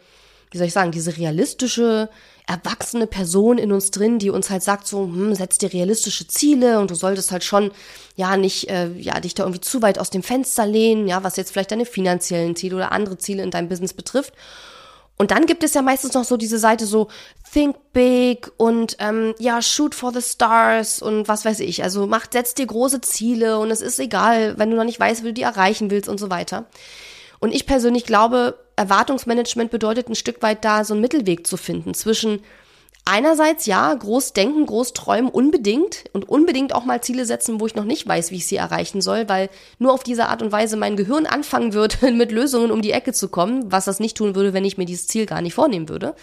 wie 0.50 0.58
soll 0.58 0.66
ich 0.66 0.72
sagen, 0.72 0.92
diese 0.92 1.16
realistische, 1.16 2.08
erwachsene 2.46 3.06
Person 3.08 3.58
in 3.58 3.72
uns 3.72 3.90
drin, 3.90 4.18
die 4.18 4.30
uns 4.30 4.50
halt 4.50 4.62
sagt 4.62 4.86
so, 4.86 5.02
hm, 5.02 5.34
setz 5.34 5.58
dir 5.58 5.72
realistische 5.72 6.28
Ziele 6.28 6.78
und 6.78 6.90
du 6.90 6.94
solltest 6.94 7.32
halt 7.32 7.42
schon, 7.42 7.72
ja, 8.14 8.36
nicht, 8.36 8.70
äh, 8.70 8.88
ja, 8.92 9.18
dich 9.18 9.34
da 9.34 9.42
irgendwie 9.42 9.60
zu 9.60 9.82
weit 9.82 9.98
aus 9.98 10.10
dem 10.10 10.22
Fenster 10.22 10.64
lehnen, 10.64 11.08
ja, 11.08 11.24
was 11.24 11.36
jetzt 11.36 11.50
vielleicht 11.50 11.72
deine 11.72 11.86
finanziellen 11.86 12.54
Ziele 12.54 12.76
oder 12.76 12.92
andere 12.92 13.18
Ziele 13.18 13.42
in 13.42 13.50
deinem 13.50 13.68
Business 13.68 13.92
betrifft. 13.92 14.32
Und 15.18 15.30
dann 15.30 15.46
gibt 15.46 15.64
es 15.64 15.74
ja 15.74 15.82
meistens 15.82 16.12
noch 16.14 16.24
so 16.24 16.36
diese 16.36 16.58
Seite 16.58 16.86
so 16.86 17.08
think 17.52 17.76
big 17.92 18.52
und 18.58 18.96
ähm, 18.98 19.34
ja 19.38 19.62
shoot 19.62 19.94
for 19.94 20.12
the 20.12 20.20
stars 20.20 21.00
und 21.00 21.26
was 21.26 21.44
weiß 21.44 21.60
ich. 21.60 21.82
Also 21.82 22.06
mach 22.06 22.26
setz 22.30 22.52
dir 22.54 22.66
große 22.66 23.00
Ziele 23.00 23.58
und 23.58 23.70
es 23.70 23.80
ist 23.80 23.98
egal, 23.98 24.58
wenn 24.58 24.70
du 24.70 24.76
noch 24.76 24.84
nicht 24.84 25.00
weißt, 25.00 25.22
wie 25.22 25.28
du 25.28 25.32
die 25.32 25.42
erreichen 25.42 25.90
willst 25.90 26.08
und 26.08 26.20
so 26.20 26.28
weiter. 26.28 26.66
Und 27.46 27.52
ich 27.52 27.64
persönlich 27.64 28.06
glaube, 28.06 28.58
Erwartungsmanagement 28.74 29.70
bedeutet 29.70 30.08
ein 30.08 30.16
Stück 30.16 30.42
weit 30.42 30.64
da 30.64 30.82
so 30.82 30.94
einen 30.94 31.00
Mittelweg 31.00 31.46
zu 31.46 31.56
finden 31.56 31.94
zwischen 31.94 32.40
einerseits 33.04 33.66
ja, 33.66 33.94
groß 33.94 34.32
denken, 34.32 34.66
groß 34.66 34.94
träumen, 34.94 35.30
unbedingt 35.30 36.06
und 36.12 36.28
unbedingt 36.28 36.74
auch 36.74 36.84
mal 36.84 37.04
Ziele 37.04 37.24
setzen, 37.24 37.60
wo 37.60 37.68
ich 37.68 37.76
noch 37.76 37.84
nicht 37.84 38.04
weiß, 38.04 38.32
wie 38.32 38.38
ich 38.38 38.48
sie 38.48 38.56
erreichen 38.56 39.00
soll, 39.00 39.28
weil 39.28 39.48
nur 39.78 39.92
auf 39.92 40.02
diese 40.02 40.26
Art 40.26 40.42
und 40.42 40.50
Weise 40.50 40.76
mein 40.76 40.96
Gehirn 40.96 41.24
anfangen 41.24 41.72
würde, 41.72 42.10
mit 42.10 42.32
Lösungen 42.32 42.72
um 42.72 42.82
die 42.82 42.90
Ecke 42.90 43.12
zu 43.12 43.28
kommen, 43.28 43.70
was 43.70 43.84
das 43.84 44.00
nicht 44.00 44.16
tun 44.16 44.34
würde, 44.34 44.52
wenn 44.52 44.64
ich 44.64 44.76
mir 44.76 44.84
dieses 44.84 45.06
Ziel 45.06 45.24
gar 45.24 45.40
nicht 45.40 45.54
vornehmen 45.54 45.88
würde. 45.88 46.16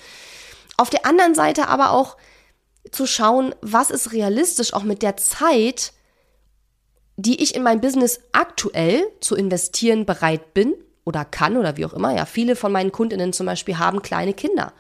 Auf 0.75 0.89
der 0.89 1.05
anderen 1.05 1.35
Seite 1.35 1.69
aber 1.69 1.91
auch 1.91 2.17
zu 2.91 3.07
schauen, 3.07 3.55
was 3.61 3.91
ist 3.91 4.11
realistisch 4.11 4.73
auch 4.73 4.83
mit 4.83 5.01
der 5.01 5.15
Zeit, 5.15 5.93
die 7.15 7.41
ich 7.41 7.55
in 7.55 7.63
mein 7.63 7.79
Business 7.79 8.19
aktuell 8.33 9.01
zu 9.21 9.37
investieren 9.37 10.05
bereit 10.05 10.53
bin 10.53 10.75
oder 11.05 11.25
kann 11.25 11.57
oder 11.57 11.77
wie 11.77 11.85
auch 11.85 11.93
immer. 11.93 12.15
Ja, 12.15 12.25
viele 12.25 12.55
von 12.55 12.71
meinen 12.71 12.91
Kundinnen 12.91 13.33
zum 13.33 13.45
Beispiel 13.45 13.77
haben 13.77 14.01
kleine 14.01 14.33
Kinder 14.33 14.73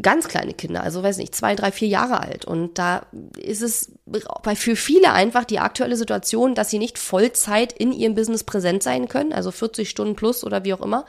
ganz 0.00 0.28
kleine 0.28 0.54
Kinder, 0.54 0.82
also 0.82 1.02
weiß 1.02 1.18
nicht, 1.18 1.34
zwei, 1.34 1.54
drei, 1.54 1.70
vier 1.70 1.88
Jahre 1.88 2.20
alt. 2.20 2.44
Und 2.46 2.78
da 2.78 3.06
ist 3.36 3.60
es 3.60 3.92
bei 4.42 4.56
für 4.56 4.74
viele 4.74 5.12
einfach 5.12 5.44
die 5.44 5.58
aktuelle 5.58 5.96
Situation, 5.96 6.54
dass 6.54 6.70
sie 6.70 6.78
nicht 6.78 6.98
Vollzeit 6.98 7.72
in 7.72 7.92
ihrem 7.92 8.14
Business 8.14 8.44
präsent 8.44 8.82
sein 8.82 9.08
können, 9.08 9.32
also 9.32 9.50
40 9.50 9.90
Stunden 9.90 10.16
plus 10.16 10.44
oder 10.44 10.64
wie 10.64 10.72
auch 10.72 10.80
immer, 10.80 11.04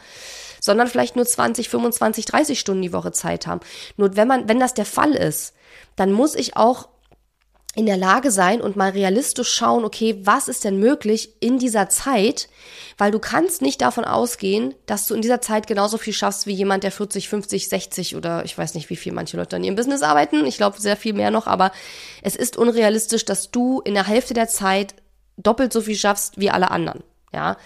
sondern 0.60 0.88
vielleicht 0.88 1.16
nur 1.16 1.26
20, 1.26 1.70
25, 1.70 2.26
30 2.26 2.60
Stunden 2.60 2.82
die 2.82 2.94
Woche 2.94 3.14
Zeit 3.14 3.48
haben. 3.48 3.62
Nur 3.96 4.18
wenn 4.18 4.28
man, 4.28 4.50
wenn 4.50 4.60
das 4.60 4.74
der 4.74 4.86
Fall 4.86 5.14
ist, 5.14 5.54
dann 5.96 6.12
muss 6.12 6.36
ich 6.36 6.58
auch 6.58 6.90
in 7.76 7.88
der 7.88 7.98
Lage 7.98 8.30
sein 8.30 8.62
und 8.62 8.76
mal 8.76 8.92
realistisch 8.92 9.52
schauen, 9.52 9.84
okay, 9.84 10.20
was 10.22 10.48
ist 10.48 10.64
denn 10.64 10.78
möglich 10.78 11.34
in 11.40 11.58
dieser 11.58 11.90
Zeit, 11.90 12.48
weil 13.00 13.10
du 13.10 13.18
kannst 13.18 13.64
nicht 13.64 13.82
davon 13.82 14.06
ausgehen, 14.06 14.76
dass 14.86 15.08
du 15.08 15.16
in 15.16 15.24
dieser 15.24 15.42
Zeit 15.42 15.66
genauso 15.66 15.98
viel 15.98 16.14
schaffst 16.14 16.46
wie 16.46 16.54
jemand, 16.54 16.84
der 16.84 16.92
40, 16.92 17.30
50, 17.30 17.70
60 17.70 18.16
oder 18.16 18.46
ich 18.46 18.56
weiß 18.56 18.76
nicht, 18.76 18.92
wie 18.92 18.96
viel 18.96 19.12
manche 19.12 19.38
Leute 19.38 19.56
an 19.56 19.64
ihrem 19.64 19.76
Business 19.76 20.04
arbeiten. 20.04 20.46
Ich 20.46 20.58
glaube 20.58 20.80
sehr 20.80 20.96
viel 20.96 21.14
mehr 21.14 21.32
noch, 21.32 21.48
aber 21.48 21.72
es 22.22 22.36
ist 22.36 22.58
unrealistisch, 22.58 23.26
dass 23.26 23.50
du 23.50 23.82
in 23.82 23.96
der 23.96 24.06
Hälfte 24.06 24.36
der 24.36 24.48
Zeit 24.48 24.94
doppelt 25.38 25.74
so 25.74 25.82
viel 25.82 25.96
schaffst 25.96 26.38
wie 26.38 26.52
alle 26.52 26.70
anderen. 26.70 27.04
Ja, 27.34 27.58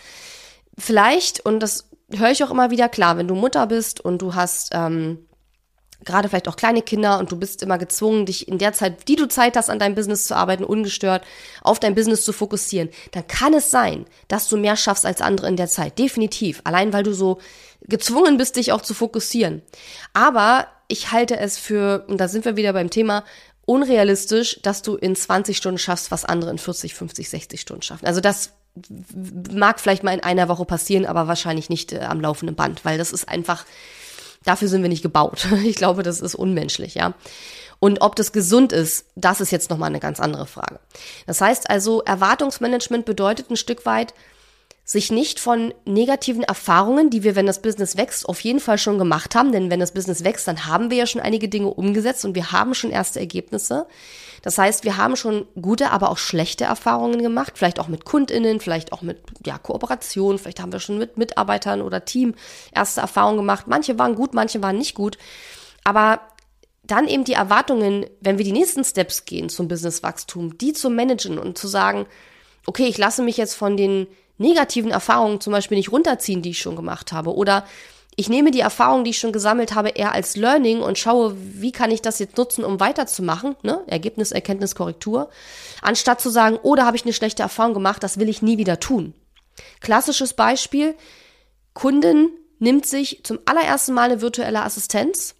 vielleicht 0.78 1.42
und 1.42 1.60
das 1.60 1.90
höre 2.16 2.32
ich 2.32 2.42
auch 2.46 2.52
immer 2.52 2.72
wieder 2.72 2.88
klar, 2.88 3.18
wenn 3.18 3.28
du 3.28 3.36
Mutter 3.36 3.68
bist 3.68 4.00
und 4.00 4.22
du 4.22 4.36
hast 4.36 4.70
ähm, 4.74 5.27
gerade 6.06 6.30
vielleicht 6.30 6.48
auch 6.48 6.56
kleine 6.56 6.82
Kinder 6.82 7.20
und 7.20 7.32
du 7.32 7.38
bist 7.38 7.64
immer 7.64 7.78
gezwungen, 7.78 8.26
dich 8.26 8.48
in 8.48 8.58
der 8.58 8.74
Zeit, 8.74 9.08
die 9.08 9.16
du 9.16 9.28
Zeit 9.28 9.58
hast, 9.58 9.70
an 9.70 9.80
deinem 9.80 9.96
Business 9.96 10.26
zu 10.26 10.36
arbeiten, 10.36 10.64
ungestört 10.64 11.24
auf 11.62 11.80
dein 11.80 11.96
Business 11.96 12.24
zu 12.24 12.34
fokussieren, 12.34 12.90
dann 13.12 13.28
kann 13.28 13.54
es 13.54 13.72
sein, 13.72 14.06
dass 14.28 14.48
du 14.48 14.58
mehr 14.58 14.76
schaffst 14.76 15.06
als 15.06 15.22
andere 15.22 15.48
in 15.48 15.58
der 15.58 15.68
Zeit. 15.68 16.00
Definitiv. 16.00 16.62
Allein 16.64 16.94
weil 16.94 17.04
du 17.04 17.14
so 17.14 17.40
gezwungen 17.82 18.38
bist, 18.38 18.56
dich 18.56 18.72
auch 18.72 18.82
zu 18.82 18.94
fokussieren. 18.94 19.62
Aber 20.14 20.68
ich 20.88 21.12
halte 21.12 21.38
es 21.38 21.58
für, 21.58 22.06
und 22.08 22.18
da 22.18 22.28
sind 22.28 22.46
wir 22.46 22.56
wieder 22.56 22.74
beim 22.74 22.90
Thema, 22.90 23.24
unrealistisch, 23.66 24.60
dass 24.64 24.82
du 24.82 24.96
in 24.96 25.16
20 25.16 25.58
Stunden 25.58 25.78
schaffst, 25.78 26.10
was 26.10 26.24
andere 26.24 26.52
in 26.52 26.58
40, 26.58 26.94
50, 26.94 27.30
60 27.30 27.62
Stunden 27.62 27.82
schaffen. 27.82 28.06
Also 28.06 28.22
das 28.22 28.54
mag 29.52 29.80
vielleicht 29.80 30.04
mal 30.04 30.14
in 30.14 30.24
einer 30.24 30.48
Woche 30.48 30.66
passieren, 30.66 31.06
aber 31.06 31.28
wahrscheinlich 31.28 31.70
nicht 31.70 31.92
äh, 31.92 32.00
am 32.00 32.22
laufenden 32.22 32.56
Band, 32.56 32.86
weil 32.86 32.98
das 32.98 33.12
ist 33.12 33.28
einfach, 33.28 33.66
Dafür 34.48 34.70
sind 34.70 34.82
wir 34.82 34.90
nicht 34.90 35.04
gebaut. 35.04 35.48
Ich 35.66 35.76
glaube, 35.76 36.04
das 36.04 36.22
ist 36.22 36.36
unmenschlich, 36.36 36.96
ja. 36.96 37.14
Und 37.80 38.02
ob 38.02 38.16
das 38.16 38.32
gesund 38.32 38.72
ist, 38.72 39.06
das 39.16 39.42
ist 39.42 39.52
jetzt 39.52 39.70
nochmal 39.70 39.90
eine 39.90 40.00
ganz 40.00 40.20
andere 40.20 40.48
Frage. 40.48 40.80
Das 41.26 41.42
heißt 41.42 41.70
also, 41.70 42.02
Erwartungsmanagement 42.02 43.06
bedeutet 43.06 43.52
ein 43.52 43.58
Stück 43.58 43.86
weit, 43.86 44.14
sich 44.86 45.12
nicht 45.12 45.42
von 45.42 45.74
negativen 45.84 46.44
Erfahrungen, 46.44 47.10
die 47.10 47.24
wir, 47.24 47.36
wenn 47.36 47.46
das 47.46 47.62
Business 47.62 47.98
wächst, 47.98 48.28
auf 48.28 48.40
jeden 48.40 48.62
Fall 48.62 48.78
schon 48.78 48.98
gemacht 48.98 49.36
haben, 49.36 49.52
denn 49.52 49.70
wenn 49.70 49.82
das 49.82 49.92
Business 49.92 50.24
wächst, 50.24 50.48
dann 50.48 50.66
haben 50.66 50.90
wir 50.90 50.98
ja 50.98 51.06
schon 51.06 51.22
einige 51.22 51.50
Dinge 51.50 51.68
umgesetzt 51.68 52.24
und 52.24 52.36
wir 52.36 52.54
haben 52.54 52.74
schon 52.74 52.90
erste 52.90 53.20
Ergebnisse. 53.20 53.86
Das 54.42 54.58
heißt, 54.58 54.84
wir 54.84 54.98
haben 54.98 55.16
schon 55.16 55.46
gute, 55.60 55.92
aber 55.92 56.10
auch 56.10 56.18
schlechte 56.18 56.66
Erfahrungen 56.66 57.22
gemacht, 57.22 57.54
vielleicht 57.56 57.80
auch 57.80 57.88
mit 57.88 58.06
KundInnen, 58.06 58.60
vielleicht 58.60 58.94
auch 58.94 59.02
mit 59.02 59.20
ja, 59.46 59.58
Kooperation, 59.58 60.38
vielleicht 60.38 60.60
haben 60.60 60.72
wir 60.72 60.80
schon 60.80 60.98
mit 60.98 61.18
Mitarbeitern 61.18 61.82
oder 61.82 62.06
Team 62.06 62.36
erste 62.72 63.02
Erfahrungen 63.02 63.38
gemacht. 63.38 63.68
Manche 63.68 63.98
waren 63.98 64.16
gut, 64.16 64.34
manche 64.34 64.62
waren 64.62 64.78
nicht 64.78 64.96
gut. 64.96 65.18
Aber 65.84 66.22
dann 66.84 67.08
eben 67.08 67.24
die 67.24 67.34
Erwartungen, 67.34 68.06
wenn 68.22 68.38
wir 68.38 68.46
die 68.46 68.52
nächsten 68.52 68.84
Steps 68.84 69.26
gehen 69.26 69.50
zum 69.50 69.68
Businesswachstum, 69.68 70.58
die 70.58 70.74
zu 70.74 70.90
managen 70.90 71.38
und 71.38 71.58
zu 71.58 71.68
sagen, 71.68 72.06
okay, 72.66 72.88
ich 72.88 72.98
lasse 72.98 73.24
mich 73.24 73.38
jetzt 73.38 73.56
von 73.56 73.78
den 73.78 74.08
negativen 74.38 74.92
Erfahrungen 74.92 75.42
zum 75.42 75.52
Beispiel 75.52 75.78
nicht 75.78 75.92
runterziehen, 75.92 76.42
die 76.42 76.52
ich 76.52 76.60
schon 76.60 76.76
gemacht 76.76 77.12
habe. 77.12 77.36
Oder 77.36 77.66
ich 78.20 78.30
nehme 78.30 78.50
die 78.50 78.62
Erfahrung, 78.62 79.04
die 79.04 79.12
ich 79.12 79.20
schon 79.20 79.32
gesammelt 79.32 79.76
habe, 79.76 79.90
eher 79.90 80.12
als 80.12 80.36
Learning 80.36 80.82
und 80.82 80.98
schaue, 80.98 81.38
wie 81.38 81.72
kann 81.72 81.92
ich 81.92 82.02
das 82.02 82.18
jetzt 82.18 82.36
nutzen, 82.36 82.66
um 82.66 82.80
weiterzumachen, 82.80 83.56
ne? 83.62 83.84
Ergebnis, 83.86 84.32
Erkenntnis, 84.32 84.74
Korrektur, 84.74 85.30
anstatt 85.84 86.20
zu 86.20 86.32
sagen, 86.32 86.58
oh, 86.64 86.74
da 86.74 86.88
habe 86.88 86.98
ich 86.98 87.04
eine 87.04 87.14
schlechte 87.14 87.44
Erfahrung 87.44 87.76
gemacht, 87.76 88.02
das 88.02 88.18
will 88.18 88.28
ich 88.28 88.42
nie 88.42 88.58
wieder 88.58 88.80
tun. 88.80 89.14
Klassisches 89.82 90.34
Beispiel, 90.34 90.96
Kundin 91.74 92.32
nimmt 92.58 92.88
sich 92.88 93.22
zum 93.24 93.38
allerersten 93.46 93.94
Mal 93.94 94.10
eine 94.10 94.22
virtuelle 94.22 94.64
Assistenz, 94.64 95.36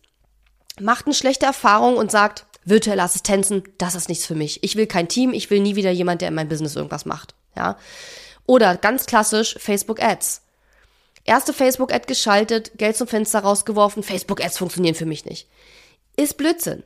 macht 0.80 1.08
eine 1.08 1.16
schlechte 1.16 1.48
Erfahrung 1.48 1.98
und 1.98 2.12
sagt, 2.12 2.46
virtuelle 2.64 3.02
Assistenzen, 3.02 3.64
das 3.80 3.96
ist 3.96 4.08
nichts 4.08 4.28
für 4.28 4.36
mich. 4.36 4.64
Ich 4.64 4.76
will 4.76 4.86
kein 4.86 5.08
Team, 5.08 5.34
ich 5.34 5.50
will 5.50 5.62
nie 5.62 5.76
wieder 5.76 5.90
jemand, 5.90 6.22
der 6.22 6.28
in 6.28 6.36
meinem 6.36 6.50
Business 6.50 6.76
irgendwas 6.76 7.06
macht, 7.06 7.34
ja? 7.56 7.76
Oder 8.46 8.78
ganz 8.78 9.08
klassisch 9.08 9.56
Facebook 9.60 10.00
Ads. 10.00 10.44
Erste 11.28 11.52
Facebook 11.52 11.94
Ad 11.94 12.06
geschaltet, 12.08 12.72
Geld 12.78 12.96
zum 12.96 13.06
Fenster 13.06 13.40
rausgeworfen, 13.40 14.02
Facebook 14.02 14.44
Ads 14.44 14.58
funktionieren 14.58 14.96
für 14.96 15.06
mich 15.06 15.26
nicht. 15.26 15.50
Ist 16.16 16.38
Blödsinn. 16.38 16.84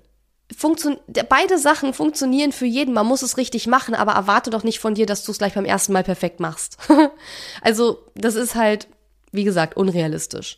Funktion 0.58 0.98
beide 1.30 1.60
Sachen 1.60 1.94
funktionieren 1.94 2.52
für 2.52 2.66
jeden. 2.66 2.94
Man 2.94 3.06
muss 3.06 3.22
es 3.22 3.38
richtig 3.38 3.68
machen, 3.68 3.94
aber 3.94 4.14
erwarte 4.14 4.50
doch 4.50 4.64
nicht 4.64 4.80
von 4.80 4.96
dir, 4.96 5.06
dass 5.06 5.24
du 5.24 5.32
es 5.32 5.38
gleich 5.38 5.54
beim 5.54 5.64
ersten 5.64 5.94
Mal 5.94 6.04
perfekt 6.04 6.40
machst. 6.40 6.78
also, 7.62 8.00
das 8.16 8.34
ist 8.34 8.56
halt, 8.56 8.88
wie 9.32 9.44
gesagt, 9.44 9.78
unrealistisch. 9.78 10.58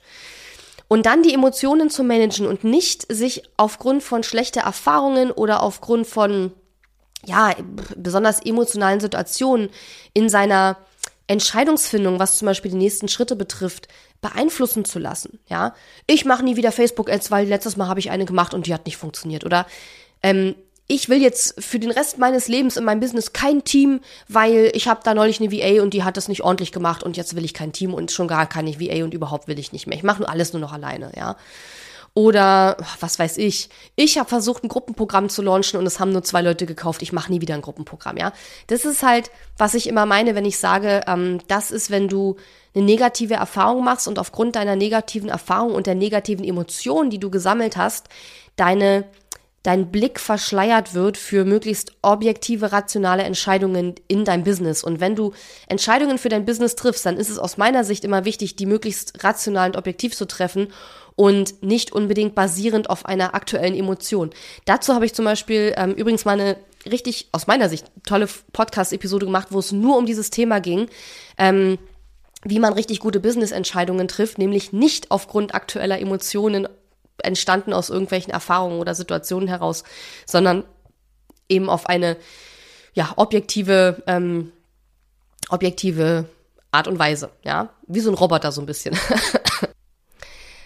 Und 0.88 1.06
dann 1.06 1.22
die 1.22 1.34
Emotionen 1.34 1.90
zu 1.90 2.06
managen 2.06 2.48
und 2.48 2.64
nicht 2.64 3.12
sich 3.14 3.44
aufgrund 3.58 4.02
von 4.02 4.24
schlechter 4.24 4.62
Erfahrungen 4.62 5.30
oder 5.30 5.62
aufgrund 5.62 6.08
von, 6.08 6.54
ja, 7.26 7.54
besonders 7.98 8.40
emotionalen 8.44 9.02
Situationen 9.02 9.70
in 10.14 10.30
seiner 10.30 10.78
Entscheidungsfindung, 11.28 12.20
was 12.20 12.38
zum 12.38 12.48
Beispiel 12.48 12.72
die 12.72 12.78
nächsten 12.78 13.08
Schritte 13.08 13.36
betrifft, 13.36 13.88
beeinflussen 14.22 14.86
zu 14.86 15.00
lassen. 15.00 15.40
Ja, 15.48 15.74
ich 16.08 16.26
mache 16.26 16.44
nie 16.44 16.56
wieder 16.56 16.72
Facebook-Ads, 16.72 17.32
weil 17.32 17.48
letztes 17.48 17.78
Mal 17.78 17.88
habe 17.88 18.00
ich 18.00 18.12
eine 18.12 18.26
gemacht 18.26 18.54
und 18.54 18.68
die 18.68 18.74
hat 18.74 18.86
nicht 18.86 18.98
funktioniert. 18.98 19.46
Oder 19.46 19.66
ähm, 20.22 20.56
ich 20.88 21.08
will 21.08 21.22
jetzt 21.22 21.64
für 21.64 21.80
den 21.80 21.92
Rest 21.92 22.18
meines 22.18 22.48
Lebens 22.48 22.76
in 22.76 22.84
meinem 22.84 23.00
Business 23.00 23.32
kein 23.32 23.64
Team, 23.64 24.02
weil 24.28 24.72
ich 24.74 24.88
habe 24.88 25.00
da 25.04 25.14
neulich 25.14 25.40
eine 25.40 25.52
VA 25.52 25.82
und 25.82 25.94
die 25.94 26.04
hat 26.04 26.18
das 26.18 26.28
nicht 26.28 26.44
ordentlich 26.44 26.72
gemacht 26.72 27.04
und 27.04 27.16
jetzt 27.16 27.36
will 27.36 27.46
ich 27.46 27.54
kein 27.54 27.72
Team 27.72 27.94
und 27.94 28.12
schon 28.12 28.28
gar 28.28 28.48
keine 28.48 28.80
VA 28.80 29.04
und 29.04 29.14
überhaupt 29.14 29.48
will 29.48 29.60
ich 29.60 29.72
nicht 29.72 29.88
mehr. 29.88 29.98
Ich 29.98 30.04
mache 30.04 30.20
nur 30.20 30.30
alles 30.30 30.52
nur 30.52 30.60
noch 30.60 30.74
alleine, 30.74 31.12
ja. 31.16 31.38
Oder 32.16 32.78
was 33.00 33.18
weiß 33.18 33.38
ich, 33.38 33.70
ich 33.96 34.20
habe 34.20 34.30
versucht, 34.30 34.64
ein 34.64 34.68
Gruppenprogramm 34.68 35.30
zu 35.30 35.42
launchen 35.42 35.80
und 35.80 35.88
es 35.88 36.00
haben 36.00 36.12
nur 36.12 36.24
zwei 36.24 36.44
Leute 36.44 36.68
gekauft. 36.68 37.02
Ich 37.02 37.12
mache 37.12 37.32
nie 37.32 37.42
wieder 37.42 37.56
ein 37.56 37.64
Gruppenprogramm, 37.64 38.18
ja. 38.18 38.34
Das 38.68 38.86
ist 38.86 39.02
halt, 39.02 39.32
was 39.58 39.74
ich 39.74 39.88
immer 39.88 40.06
meine, 40.06 40.36
wenn 40.36 40.46
ich 40.46 40.60
sage, 40.60 41.02
ähm, 41.08 41.40
das 41.48 41.72
ist, 41.72 41.90
wenn 41.90 42.08
du 42.08 42.36
eine 42.76 42.86
negative 42.86 43.34
Erfahrung 43.34 43.84
machst 43.84 44.08
und 44.08 44.20
aufgrund 44.20 44.56
deiner 44.56 44.76
negativen 44.76 45.30
Erfahrung 45.30 45.74
und 45.74 45.88
der 45.88 45.96
negativen 45.96 46.46
Emotionen, 46.46 47.10
die 47.10 47.20
du 47.20 47.32
gesammelt 47.32 47.78
hast, 47.78 48.10
deine 48.58 49.06
dein 49.64 49.92
Blick 49.92 50.20
verschleiert 50.20 50.94
wird 50.94 51.18
für 51.18 51.46
möglichst 51.46 51.94
objektive, 52.02 52.74
rationale 52.74 53.24
Entscheidungen 53.24 53.96
in 54.10 54.26
deinem 54.26 54.44
Business. 54.44 54.84
Und 54.84 55.00
wenn 55.00 55.16
du 55.16 55.32
Entscheidungen 55.68 56.18
für 56.18 56.28
dein 56.28 56.46
Business 56.46 56.76
triffst, 56.76 57.06
dann 57.06 57.16
ist 57.16 57.30
es 57.30 57.40
aus 57.40 57.56
meiner 57.56 57.86
Sicht 57.86 58.04
immer 58.04 58.26
wichtig, 58.26 58.58
die 58.58 58.66
möglichst 58.66 59.24
rational 59.24 59.70
und 59.70 59.78
objektiv 59.78 60.16
zu 60.16 60.26
treffen 60.26 60.68
und 61.16 61.62
nicht 61.62 61.92
unbedingt 61.92 62.36
basierend 62.36 62.90
auf 62.90 63.06
einer 63.06 63.36
aktuellen 63.36 63.76
Emotion. 63.76 64.32
Dazu 64.66 64.94
habe 64.94 65.06
ich 65.06 65.14
zum 65.14 65.26
Beispiel 65.26 65.74
ähm, 65.78 65.94
übrigens 65.94 66.26
mal 66.26 66.40
eine 66.40 66.58
richtig, 66.90 67.30
aus 67.32 67.48
meiner 67.48 67.70
Sicht, 67.70 67.92
tolle 68.06 68.28
Podcast-Episode 68.52 69.26
gemacht, 69.26 69.50
wo 69.52 69.60
es 69.60 69.72
nur 69.72 69.98
um 69.98 70.06
dieses 70.06 70.30
Thema 70.30 70.60
ging. 70.60 70.88
Ähm, 71.38 71.78
wie 72.46 72.60
man 72.60 72.74
richtig 72.74 73.00
gute 73.00 73.20
Business-Entscheidungen 73.20 74.08
trifft, 74.08 74.38
nämlich 74.38 74.74
nicht 74.74 75.12
aufgrund 75.12 75.56
aktueller 75.56 76.00
Emotionen 76.00 76.68
entstanden 77.22 77.74
aus 77.74 77.90
irgendwelchen 77.90 78.34
Erfahrungen 78.34 78.80
oder 78.80 78.96
Situationen 78.96 79.48
heraus, 79.48 79.84
sondern 80.26 80.66
eben 81.48 81.70
auf 81.70 81.88
eine 81.88 82.18
ja 82.94 83.14
objektive 83.16 84.04
ähm, 84.08 84.52
objektive 85.50 86.26
Art 86.72 86.88
und 86.88 87.00
Weise, 87.00 87.30
ja, 87.44 87.70
wie 87.88 88.00
so 88.00 88.10
ein 88.10 88.16
Roboter 88.16 88.52
so 88.52 88.62
ein 88.62 88.66
bisschen. 88.66 88.98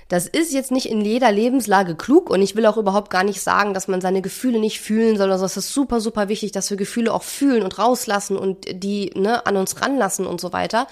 Das 0.08 0.26
ist 0.26 0.54
jetzt 0.54 0.72
nicht 0.72 0.89
in 0.89 1.02
jeder 1.02 1.32
Lebenslage 1.32 1.96
klug 1.96 2.30
und 2.30 2.41
ich 2.41 2.56
will 2.56 2.65
auch 2.65 2.78
überhaupt 2.78 3.10
gar 3.10 3.24
nicht 3.24 3.41
sagen, 3.41 3.74
dass 3.74 3.88
man 3.88 4.00
seine 4.00 4.22
Gefühle 4.22 4.60
nicht 4.60 4.80
fühlen 4.80 5.17
soll. 5.17 5.32
Also 5.32 5.46
es 5.46 5.58
ist 5.58 5.74
super, 5.74 6.00
super 6.00 6.30
wichtig, 6.30 6.54
dass 6.54 6.70
wir 6.70 6.78
Gefühle 6.78 7.13
auch 7.13 7.24
fühlen 7.24 7.63
und 7.63 7.78
rauslassen 7.78 8.38
und 8.38 8.65
die 8.72 9.12
ne, 9.15 9.46
an 9.46 9.58
uns 9.58 9.82
ranlassen 9.82 10.26
und 10.26 10.39
so 10.39 10.54
weiter. 10.54 10.88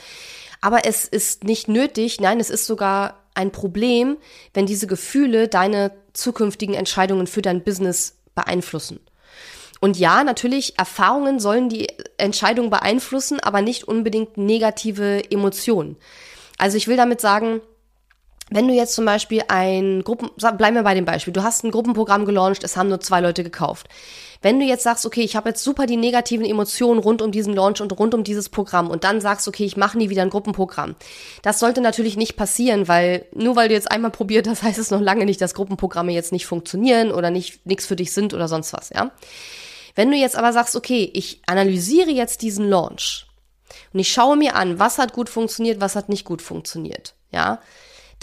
Aber 0.60 0.86
es 0.86 1.06
ist 1.06 1.44
nicht 1.46 1.68
nötig, 1.68 2.20
nein, 2.20 2.40
es 2.40 2.50
ist 2.50 2.66
sogar 2.66 3.24
ein 3.36 3.52
Problem, 3.52 4.18
wenn 4.54 4.66
diese 4.66 4.88
Gefühle 4.88 5.48
deine 5.48 5.92
zukünftigen 6.14 6.76
Entscheidungen 6.76 7.28
für 7.28 7.42
dein 7.42 7.64
Business 7.64 8.18
beeinflussen. 8.34 9.00
Und 9.80 9.98
ja, 9.98 10.24
natürlich, 10.24 10.80
Erfahrungen 10.80 11.40
sollen 11.40 11.70
die 11.70 11.88
Entscheidung 12.18 12.70
beeinflussen, 12.70 13.40
aber 13.40 13.62
nicht 13.62 13.88
unbedingt 13.88 14.38
negative 14.38 15.30
Emotionen. 15.30 15.98
Also 16.58 16.78
ich 16.78 16.88
will 16.88 16.98
damit 16.98 17.22
sagen, 17.22 17.62
wenn 18.50 18.68
du 18.68 18.74
jetzt 18.74 18.94
zum 18.94 19.06
Beispiel 19.06 19.44
ein 19.48 20.04
Gruppen, 20.04 20.30
bleiben 20.58 20.76
wir 20.76 20.84
bei 20.84 20.94
dem 20.94 21.06
Beispiel, 21.06 21.34
du 21.34 21.44
hast 21.44 21.64
ein 21.64 21.72
Gruppenprogramm 21.72 22.26
gelauncht, 22.26 22.64
es 22.64 22.78
haben 22.78 22.90
nur 22.90 23.00
zwei 23.00 23.20
Leute 23.20 23.44
gekauft. 23.44 23.88
Wenn 24.42 24.60
du 24.60 24.66
jetzt 24.66 24.84
sagst, 24.84 25.08
okay, 25.08 25.22
ich 25.22 25.36
habe 25.36 25.50
jetzt 25.50 25.64
super 25.64 25.88
die 25.88 25.98
negativen 25.98 26.46
Emotionen 26.46 27.00
rund 27.00 27.24
um 27.24 27.32
diesen 27.32 27.56
Launch 27.56 27.82
und 27.82 27.98
rund 27.98 28.14
um 28.14 28.24
dieses 28.24 28.50
Programm 28.50 28.92
und 28.92 29.04
dann 29.04 29.20
sagst, 29.20 29.48
okay, 29.48 29.66
ich 29.66 29.76
mache 29.76 29.98
nie 29.98 30.12
wieder 30.12 30.22
ein 30.22 30.30
Gruppenprogramm. 30.30 30.96
Das 31.42 31.58
sollte 31.58 31.82
natürlich 31.82 32.16
nicht 32.16 32.36
passieren, 32.36 32.88
weil 32.88 33.26
nur 33.34 33.56
weil 33.56 33.70
du 33.70 33.74
jetzt 33.74 33.90
einmal 33.90 34.12
probiert 34.12 34.48
hast, 34.48 34.62
heißt 34.64 34.78
es 34.78 34.92
noch 34.92 35.02
lange 35.02 35.26
nicht, 35.26 35.42
dass 35.42 35.56
Gruppenprogramme 35.56 36.12
jetzt 36.12 36.32
nicht 36.32 36.46
funktionieren 36.46 37.12
oder 37.12 37.32
nicht 37.32 37.66
nichts 37.66 37.88
für 37.88 37.96
dich 37.96 38.14
sind 38.14 38.36
oder 38.36 38.48
sonst 38.48 38.74
was, 38.74 38.90
ja. 38.90 39.12
Wenn 39.96 40.12
du 40.12 40.18
jetzt 40.18 40.36
aber 40.36 40.54
sagst, 40.54 40.76
okay, 40.76 41.10
ich 41.14 41.42
analysiere 41.48 42.12
jetzt 42.12 42.44
diesen 42.44 42.70
Launch 42.70 43.26
und 43.94 44.00
ich 44.00 44.12
schaue 44.12 44.38
mir 44.38 44.56
an, 44.56 44.78
was 44.78 45.00
hat 45.00 45.14
gut 45.14 45.30
funktioniert, 45.30 45.82
was 45.82 45.96
hat 45.96 46.10
nicht 46.10 46.26
gut 46.26 46.44
funktioniert, 46.44 47.16
ja, 47.32 47.60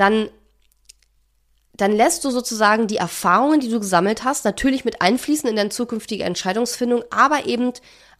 dann 0.02 0.28
dann 1.74 1.92
lässt 1.92 2.24
du 2.24 2.30
sozusagen 2.30 2.86
die 2.86 2.98
Erfahrungen, 2.98 3.60
die 3.60 3.70
du 3.70 3.80
gesammelt 3.80 4.24
hast, 4.24 4.44
natürlich 4.44 4.84
mit 4.84 5.00
einfließen 5.00 5.48
in 5.48 5.56
deine 5.56 5.70
zukünftige 5.70 6.24
Entscheidungsfindung, 6.24 7.02
aber 7.10 7.46
eben 7.46 7.72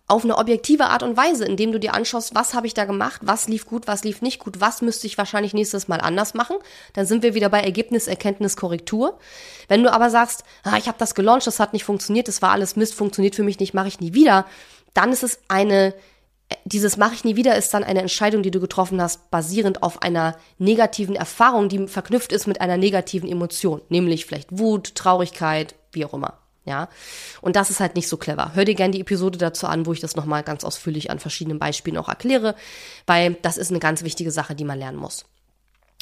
auf 0.09 0.25
eine 0.25 0.39
objektive 0.39 0.87
Art 0.87 1.03
und 1.03 1.17
Weise, 1.17 1.45
indem 1.45 1.71
du 1.71 1.79
dir 1.79 1.95
anschaust, 1.95 2.35
was 2.35 2.55
habe 2.55 2.67
ich 2.67 2.75
da 2.75 2.87
gemacht, 2.87 3.21
was 3.25 3.49
lief 3.49 3.67
gut, 3.67 3.87
was 3.87 4.05
lief 4.05 4.23
nicht 4.23 4.39
gut, 4.39 4.61
was 4.61 4.81
müsste 4.81 5.07
ich 5.07 5.19
wahrscheinlich 5.19 5.53
nächstes 5.53 5.87
Mal 5.87 6.01
anders 6.01 6.33
machen. 6.35 6.57
Dann 6.95 7.07
sind 7.07 7.23
wir 7.23 7.35
wieder 7.35 7.51
bei 7.51 7.61
Ergebnis, 7.61 8.09
Erkenntnis, 8.09 8.57
Korrektur. 8.57 9.19
Wenn 9.69 9.83
du 9.83 9.93
aber 9.93 10.09
sagst, 10.11 10.45
ah, 10.65 10.79
ich 10.79 10.89
habe 10.89 10.99
das 10.99 11.15
gelauncht, 11.15 11.47
das 11.47 11.61
hat 11.61 11.73
nicht 11.73 11.85
funktioniert, 11.85 12.29
das 12.29 12.43
war 12.43 12.53
alles 12.53 12.75
Mist, 12.75 12.95
funktioniert 12.95 13.35
für 13.35 13.45
mich 13.45 13.61
nicht, 13.61 13.75
mache 13.75 13.89
ich 13.89 14.01
nie 14.01 14.15
wieder, 14.15 14.47
dann 14.95 15.13
ist 15.13 15.23
es 15.23 15.39
eine 15.49 15.95
dieses 16.65 16.97
mache 16.97 17.15
ich 17.15 17.25
nie 17.25 17.37
wieder 17.37 17.57
ist 17.57 17.73
dann 17.75 17.85
eine 17.85 18.01
Entscheidung, 18.01 18.43
die 18.43 18.51
du 18.51 18.61
getroffen 18.61 19.01
hast, 19.01 19.31
basierend 19.31 19.83
auf 19.83 20.03
einer 20.03 20.37
negativen 20.59 21.15
Erfahrung, 21.15 21.69
die 21.69 21.89
verknüpft 21.89 22.33
ist 22.33 22.47
mit 22.47 22.61
einer 22.61 22.77
negativen 22.77 23.29
Emotion, 23.29 23.83
nämlich 23.89 24.27
vielleicht 24.27 24.59
Wut, 24.59 24.95
Traurigkeit, 24.95 25.75
wie 25.93 26.05
auch 26.05 26.15
immer. 26.15 26.39
Ja, 26.65 26.89
und 27.41 27.57
das 27.57 27.71
ist 27.71 27.81
halt 27.81 27.97
nicht 27.97 28.09
so 28.09 28.17
clever. 28.17 28.55
Hör 28.55 28.65
dir 28.65 28.77
gerne 28.77 28.93
die 28.93 29.01
Episode 29.01 29.37
dazu 29.37 29.67
an, 29.67 29.85
wo 29.85 29.93
ich 29.93 29.99
das 29.99 30.15
nochmal 30.15 30.45
ganz 30.45 30.63
ausführlich 30.63 31.11
an 31.11 31.19
verschiedenen 31.19 31.59
Beispielen 31.59 31.97
auch 31.97 32.09
erkläre, 32.09 32.55
weil 33.05 33.37
das 33.43 33.57
ist 33.57 33.71
eine 33.71 33.81
ganz 33.81 34.05
wichtige 34.05 34.31
Sache, 34.31 34.55
die 34.55 34.65
man 34.65 34.79
lernen 34.79 34.99
muss. 34.99 35.25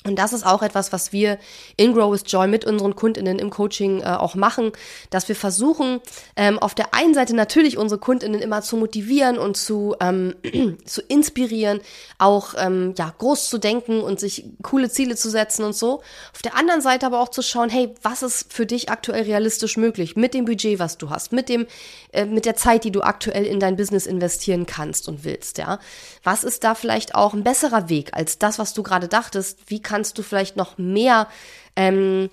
Und 0.03 0.19
das 0.19 0.33
ist 0.33 0.47
auch 0.47 0.63
etwas, 0.63 0.95
was 0.95 1.13
wir 1.13 1.39
in 1.77 1.93
Grow 1.93 2.11
with 2.11 2.23
Joy 2.27 2.49
mit 2.49 2.65
unseren 2.65 2.97
Kundinnen 2.97 3.39
im 3.39 3.51
Coaching 3.51 4.01
äh, 4.01 4.07
auch 4.07 4.35
machen, 4.35 4.73
dass 5.11 5.29
wir 5.29 5.37
versuchen, 5.37 6.01
ähm, 6.37 6.59
auf 6.59 6.75
der 6.75 6.95
einen 6.95 7.13
Seite 7.13 7.37
natürlich 7.37 7.77
unsere 7.77 8.01
Kundinnen 8.01 8.41
immer 8.41 8.63
zu 8.63 8.79
motivieren 8.79 9.37
und 9.37 9.59
zu, 9.59 9.95
ähm, 10.01 10.37
zu 10.87 11.03
inspirieren, 11.03 11.81
auch 12.17 12.55
ähm, 12.57 12.95
ja, 12.97 13.13
groß 13.19 13.51
zu 13.51 13.59
denken 13.59 14.01
und 14.01 14.21
sich 14.21 14.47
coole 14.63 14.89
Ziele 14.89 15.17
zu 15.17 15.29
setzen 15.29 15.65
und 15.65 15.77
so. 15.77 16.01
Auf 16.33 16.41
der 16.43 16.57
anderen 16.57 16.81
Seite 16.81 17.05
aber 17.05 17.21
auch 17.21 17.29
zu 17.29 17.43
schauen, 17.43 17.69
hey, 17.69 17.95
was 18.01 18.23
ist 18.23 18.51
für 18.51 18.65
dich 18.65 18.89
aktuell 18.89 19.25
realistisch 19.25 19.77
möglich 19.77 20.17
mit 20.17 20.33
dem 20.33 20.47
Budget, 20.47 20.79
was 20.79 20.97
du 20.97 21.11
hast, 21.11 21.33
mit 21.33 21.51
dem, 21.51 21.67
äh, 22.13 22.25
mit 22.25 22.47
der 22.47 22.57
Zeit, 22.57 22.85
die 22.85 22.91
du 22.91 23.03
aktuell 23.03 23.45
in 23.45 23.61
dein 23.61 23.77
Business 23.77 24.07
investieren 24.07 24.65
kannst 24.65 25.09
und 25.09 25.25
willst, 25.25 25.59
ja. 25.59 25.79
Was 26.23 26.43
ist 26.43 26.65
da 26.65 26.75
vielleicht 26.75 27.15
auch 27.15 27.35
ein 27.35 27.45
besserer 27.45 27.91
Weg 27.91 28.15
als 28.15 28.39
das, 28.39 28.59
was 28.59 28.73
du 28.73 28.83
gerade 28.83 29.07
dachtest? 29.07 29.59
Wie 29.67 29.83
kannst 29.91 30.17
du 30.17 30.23
vielleicht 30.23 30.57
noch 30.57 30.79
mehr, 30.79 31.27
ähm, 31.75 32.31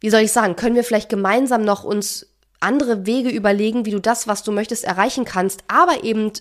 wie 0.00 0.08
soll 0.08 0.22
ich 0.22 0.32
sagen, 0.32 0.56
können 0.56 0.74
wir 0.74 0.84
vielleicht 0.84 1.10
gemeinsam 1.10 1.62
noch 1.64 1.84
uns 1.84 2.26
andere 2.60 3.04
Wege 3.04 3.28
überlegen, 3.28 3.84
wie 3.84 3.90
du 3.90 4.00
das, 4.00 4.26
was 4.26 4.42
du 4.42 4.50
möchtest, 4.50 4.84
erreichen 4.84 5.26
kannst, 5.26 5.64
aber 5.68 6.02
eben 6.02 6.32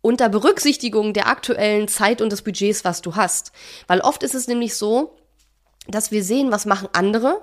unter 0.00 0.30
Berücksichtigung 0.30 1.12
der 1.12 1.26
aktuellen 1.26 1.88
Zeit 1.88 2.22
und 2.22 2.30
des 2.32 2.40
Budgets, 2.40 2.84
was 2.84 3.02
du 3.02 3.16
hast. 3.16 3.52
Weil 3.86 4.00
oft 4.00 4.22
ist 4.22 4.34
es 4.34 4.48
nämlich 4.48 4.74
so, 4.76 5.18
dass 5.88 6.10
wir 6.10 6.24
sehen, 6.24 6.50
was 6.50 6.64
machen 6.64 6.88
andere, 6.92 7.42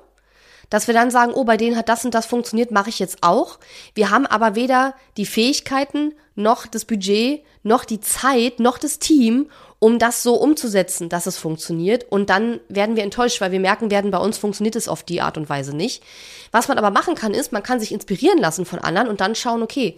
dass 0.71 0.87
wir 0.87 0.95
dann 0.95 1.11
sagen, 1.11 1.33
oh, 1.33 1.43
bei 1.43 1.57
denen 1.57 1.77
hat 1.77 1.87
das 1.87 2.03
und 2.03 2.15
das 2.15 2.25
funktioniert, 2.25 2.71
mache 2.71 2.89
ich 2.89 2.97
jetzt 2.97 3.19
auch. 3.21 3.59
Wir 3.93 4.09
haben 4.09 4.25
aber 4.25 4.55
weder 4.55 4.95
die 5.17 5.27
Fähigkeiten, 5.27 6.15
noch 6.35 6.65
das 6.65 6.85
Budget, 6.85 7.43
noch 7.63 7.85
die 7.85 7.99
Zeit, 7.99 8.59
noch 8.59 8.77
das 8.77 8.99
Team, 8.99 9.49
um 9.79 9.99
das 9.99 10.23
so 10.23 10.35
umzusetzen, 10.35 11.09
dass 11.09 11.25
es 11.25 11.37
funktioniert. 11.37 12.05
Und 12.09 12.29
dann 12.29 12.59
werden 12.69 12.95
wir 12.95 13.03
enttäuscht, 13.03 13.41
weil 13.41 13.51
wir 13.51 13.59
merken 13.59 13.91
werden, 13.91 14.11
bei 14.11 14.17
uns 14.17 14.37
funktioniert 14.37 14.75
es 14.75 14.87
auf 14.87 15.03
die 15.03 15.21
Art 15.21 15.37
und 15.37 15.49
Weise 15.49 15.75
nicht. 15.75 16.03
Was 16.51 16.67
man 16.67 16.77
aber 16.77 16.89
machen 16.89 17.15
kann, 17.15 17.33
ist, 17.33 17.51
man 17.51 17.63
kann 17.63 17.79
sich 17.79 17.91
inspirieren 17.91 18.39
lassen 18.39 18.65
von 18.65 18.79
anderen 18.79 19.09
und 19.09 19.21
dann 19.21 19.35
schauen, 19.35 19.61
okay, 19.61 19.97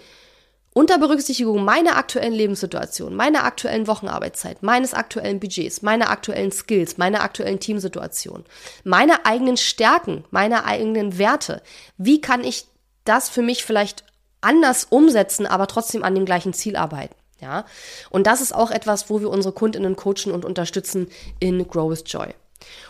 unter 0.77 0.97
Berücksichtigung 0.97 1.63
meiner 1.63 1.95
aktuellen 1.95 2.33
Lebenssituation, 2.33 3.15
meiner 3.15 3.45
aktuellen 3.45 3.87
Wochenarbeitszeit, 3.87 4.61
meines 4.61 4.93
aktuellen 4.93 5.39
Budgets, 5.39 5.81
meiner 5.81 6.09
aktuellen 6.09 6.51
Skills, 6.51 6.97
meiner 6.97 7.21
aktuellen 7.21 7.61
Teamsituation, 7.61 8.43
meiner 8.83 9.25
eigenen 9.25 9.55
Stärken, 9.55 10.25
meiner 10.31 10.65
eigenen 10.65 11.17
Werte, 11.17 11.61
wie 11.97 12.19
kann 12.19 12.43
ich 12.43 12.65
das 13.05 13.29
für 13.29 13.41
mich 13.41 13.63
vielleicht 13.63 14.03
anders 14.45 14.85
umsetzen, 14.85 15.45
aber 15.45 15.67
trotzdem 15.67 16.03
an 16.03 16.15
dem 16.15 16.25
gleichen 16.25 16.53
Ziel 16.53 16.75
arbeiten? 16.75 17.15
Ja, 17.41 17.65
und 18.09 18.27
das 18.27 18.39
ist 18.39 18.55
auch 18.55 18.71
etwas, 18.71 19.09
wo 19.09 19.19
wir 19.19 19.29
unsere 19.29 19.53
Kundinnen 19.53 19.97
coachen 19.97 20.31
und 20.31 20.45
unterstützen 20.45 21.09
in 21.39 21.67
Grow 21.67 21.91
with 21.91 22.03
Joy. 22.05 22.27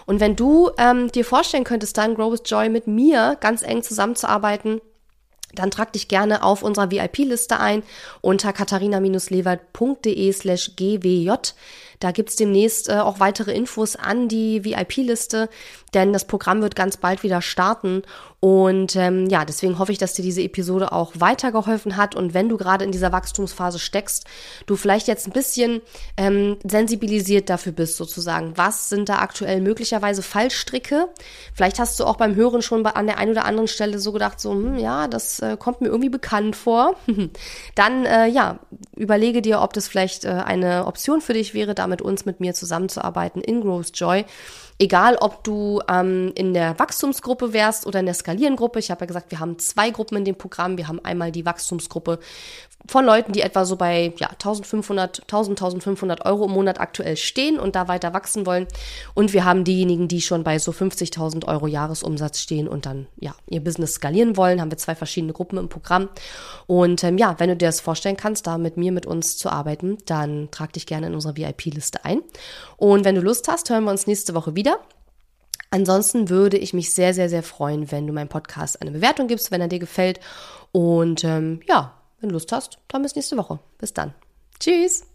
Und 0.05 0.19
wenn 0.19 0.35
du 0.35 0.69
ähm, 0.77 1.11
dir 1.11 1.25
vorstellen 1.25 1.63
könntest, 1.63 1.97
dann 1.97 2.15
Grow 2.15 2.31
with 2.31 2.43
Joy 2.45 2.69
mit 2.69 2.85
mir 2.85 3.37
ganz 3.39 3.63
eng 3.63 3.81
zusammenzuarbeiten, 3.81 4.81
dann 5.55 5.71
trag 5.71 5.93
dich 5.93 6.07
gerne 6.07 6.43
auf 6.43 6.63
unserer 6.63 6.91
VIP-Liste 6.91 7.59
ein 7.59 7.83
unter 8.21 8.53
katharina-lewald.de 8.53 10.31
slash 10.31 10.75
gwj. 10.75 11.31
Da 11.99 12.11
gibt's 12.11 12.35
demnächst 12.35 12.89
äh, 12.89 12.93
auch 12.93 13.19
weitere 13.19 13.53
Infos 13.53 13.95
an 13.95 14.27
die 14.27 14.63
VIP-Liste, 14.63 15.49
denn 15.93 16.13
das 16.13 16.25
Programm 16.25 16.61
wird 16.61 16.75
ganz 16.75 16.97
bald 16.97 17.23
wieder 17.23 17.41
starten. 17.41 18.03
Und 18.45 18.95
ähm, 18.95 19.27
ja, 19.27 19.43
deswegen 19.43 19.79
hoffe 19.79 19.91
ich, 19.91 19.97
dass 19.97 20.13
dir 20.13 20.21
diese 20.21 20.43
Episode 20.43 20.91
auch 20.91 21.13
weitergeholfen 21.15 21.97
hat. 21.97 22.13
Und 22.13 22.35
wenn 22.35 22.47
du 22.47 22.57
gerade 22.57 22.85
in 22.85 22.91
dieser 22.91 23.11
Wachstumsphase 23.11 23.79
steckst, 23.79 24.25
du 24.67 24.75
vielleicht 24.75 25.07
jetzt 25.07 25.25
ein 25.25 25.31
bisschen 25.31 25.81
ähm, 26.15 26.57
sensibilisiert 26.63 27.49
dafür 27.49 27.71
bist, 27.71 27.97
sozusagen. 27.97 28.55
Was 28.55 28.89
sind 28.89 29.09
da 29.09 29.17
aktuell 29.17 29.61
möglicherweise 29.61 30.21
Fallstricke? 30.21 31.07
Vielleicht 31.55 31.79
hast 31.79 31.99
du 31.99 32.03
auch 32.03 32.17
beim 32.17 32.35
Hören 32.35 32.61
schon 32.61 32.85
an 32.85 33.07
der 33.07 33.17
einen 33.17 33.31
oder 33.31 33.45
anderen 33.45 33.67
Stelle 33.67 33.97
so 33.97 34.11
gedacht, 34.11 34.39
so, 34.39 34.51
hm, 34.51 34.77
ja, 34.77 35.07
das 35.07 35.39
äh, 35.39 35.57
kommt 35.57 35.81
mir 35.81 35.87
irgendwie 35.87 36.09
bekannt 36.09 36.55
vor. 36.55 36.95
Dann, 37.75 38.05
äh, 38.05 38.27
ja, 38.27 38.59
überlege 38.95 39.41
dir, 39.41 39.61
ob 39.61 39.73
das 39.73 39.87
vielleicht 39.87 40.23
äh, 40.23 40.29
eine 40.29 40.85
Option 40.85 41.19
für 41.19 41.33
dich 41.33 41.55
wäre, 41.55 41.73
da 41.73 41.84
mit 41.87 42.01
uns, 42.01 42.25
mit 42.25 42.39
mir 42.39 42.53
zusammenzuarbeiten 42.53 43.41
in 43.41 43.61
Growth 43.61 43.91
Joy. 43.93 44.25
Egal, 44.77 45.15
ob 45.21 45.43
du 45.45 45.81
ähm, 45.89 46.33
in 46.35 46.53
der 46.53 46.77
Wachstumsgruppe 46.77 47.53
wärst 47.53 47.87
oder 47.87 48.01
in 48.01 48.05
der 48.05 48.15
Skalierengruppe. 48.15 48.79
Ich 48.79 48.91
habe 48.91 49.01
ja 49.01 49.05
gesagt, 49.05 49.31
wir 49.31 49.39
haben 49.39 49.57
zwei 49.57 49.89
Gruppen 49.89 50.17
in 50.17 50.25
dem 50.25 50.35
Programm. 50.35 50.77
Wir 50.77 50.89
haben 50.89 50.99
einmal 51.03 51.31
die 51.31 51.45
Wachstumsgruppe 51.45 52.19
von 52.87 53.05
Leuten, 53.05 53.31
die 53.31 53.41
etwa 53.41 53.65
so 53.65 53.77
bei 53.77 54.13
ja, 54.17 54.29
1500, 54.29 55.21
1000, 55.21 55.59
1500 55.59 56.25
Euro 56.25 56.45
im 56.45 56.51
Monat 56.51 56.79
aktuell 56.79 57.17
stehen 57.17 57.59
und 57.59 57.75
da 57.75 57.87
weiter 57.87 58.13
wachsen 58.13 58.45
wollen. 58.45 58.67
Und 59.13 59.33
wir 59.33 59.45
haben 59.45 59.63
diejenigen, 59.63 60.07
die 60.07 60.21
schon 60.21 60.43
bei 60.43 60.59
so 60.59 60.71
50.000 60.71 61.47
Euro 61.47 61.67
Jahresumsatz 61.67 62.41
stehen 62.41 62.67
und 62.67 62.85
dann 62.85 63.07
ja 63.19 63.33
ihr 63.47 63.63
Business 63.63 63.93
skalieren 63.93 64.37
wollen. 64.37 64.61
Haben 64.61 64.71
wir 64.71 64.77
zwei 64.77 64.95
verschiedene 64.95 65.33
Gruppen 65.33 65.57
im 65.57 65.69
Programm. 65.69 66.09
Und 66.67 67.03
ähm, 67.03 67.17
ja, 67.17 67.35
wenn 67.39 67.49
du 67.49 67.55
dir 67.55 67.67
das 67.67 67.79
vorstellen 67.79 68.17
kannst, 68.17 68.45
da 68.45 68.57
mit 68.57 68.77
mir, 68.77 68.91
mit 68.91 69.05
uns 69.05 69.37
zu 69.37 69.49
arbeiten, 69.49 69.97
dann 70.05 70.49
trag 70.51 70.73
dich 70.73 70.85
gerne 70.85 71.07
in 71.07 71.15
unsere 71.15 71.37
VIP-Liste 71.37 72.05
ein. 72.05 72.21
Und 72.77 73.05
wenn 73.05 73.15
du 73.15 73.21
Lust 73.21 73.47
hast, 73.47 73.69
hören 73.69 73.85
wir 73.85 73.91
uns 73.91 74.05
nächste 74.05 74.35
Woche 74.35 74.55
wieder. 74.55 74.64
Ansonsten 75.71 76.29
würde 76.29 76.57
ich 76.57 76.73
mich 76.73 76.93
sehr, 76.93 77.13
sehr, 77.13 77.29
sehr 77.29 77.43
freuen, 77.43 77.91
wenn 77.91 78.07
du 78.07 78.13
meinem 78.13 78.29
Podcast 78.29 78.81
eine 78.81 78.91
Bewertung 78.91 79.27
gibst, 79.27 79.51
wenn 79.51 79.61
er 79.61 79.67
dir 79.67 79.79
gefällt. 79.79 80.19
Und 80.71 81.23
ähm, 81.23 81.59
ja, 81.67 81.97
wenn 82.19 82.29
du 82.29 82.33
Lust 82.33 82.51
hast, 82.51 82.79
dann 82.87 83.01
bis 83.01 83.15
nächste 83.15 83.37
Woche. 83.37 83.59
Bis 83.77 83.93
dann. 83.93 84.13
Tschüss. 84.59 85.14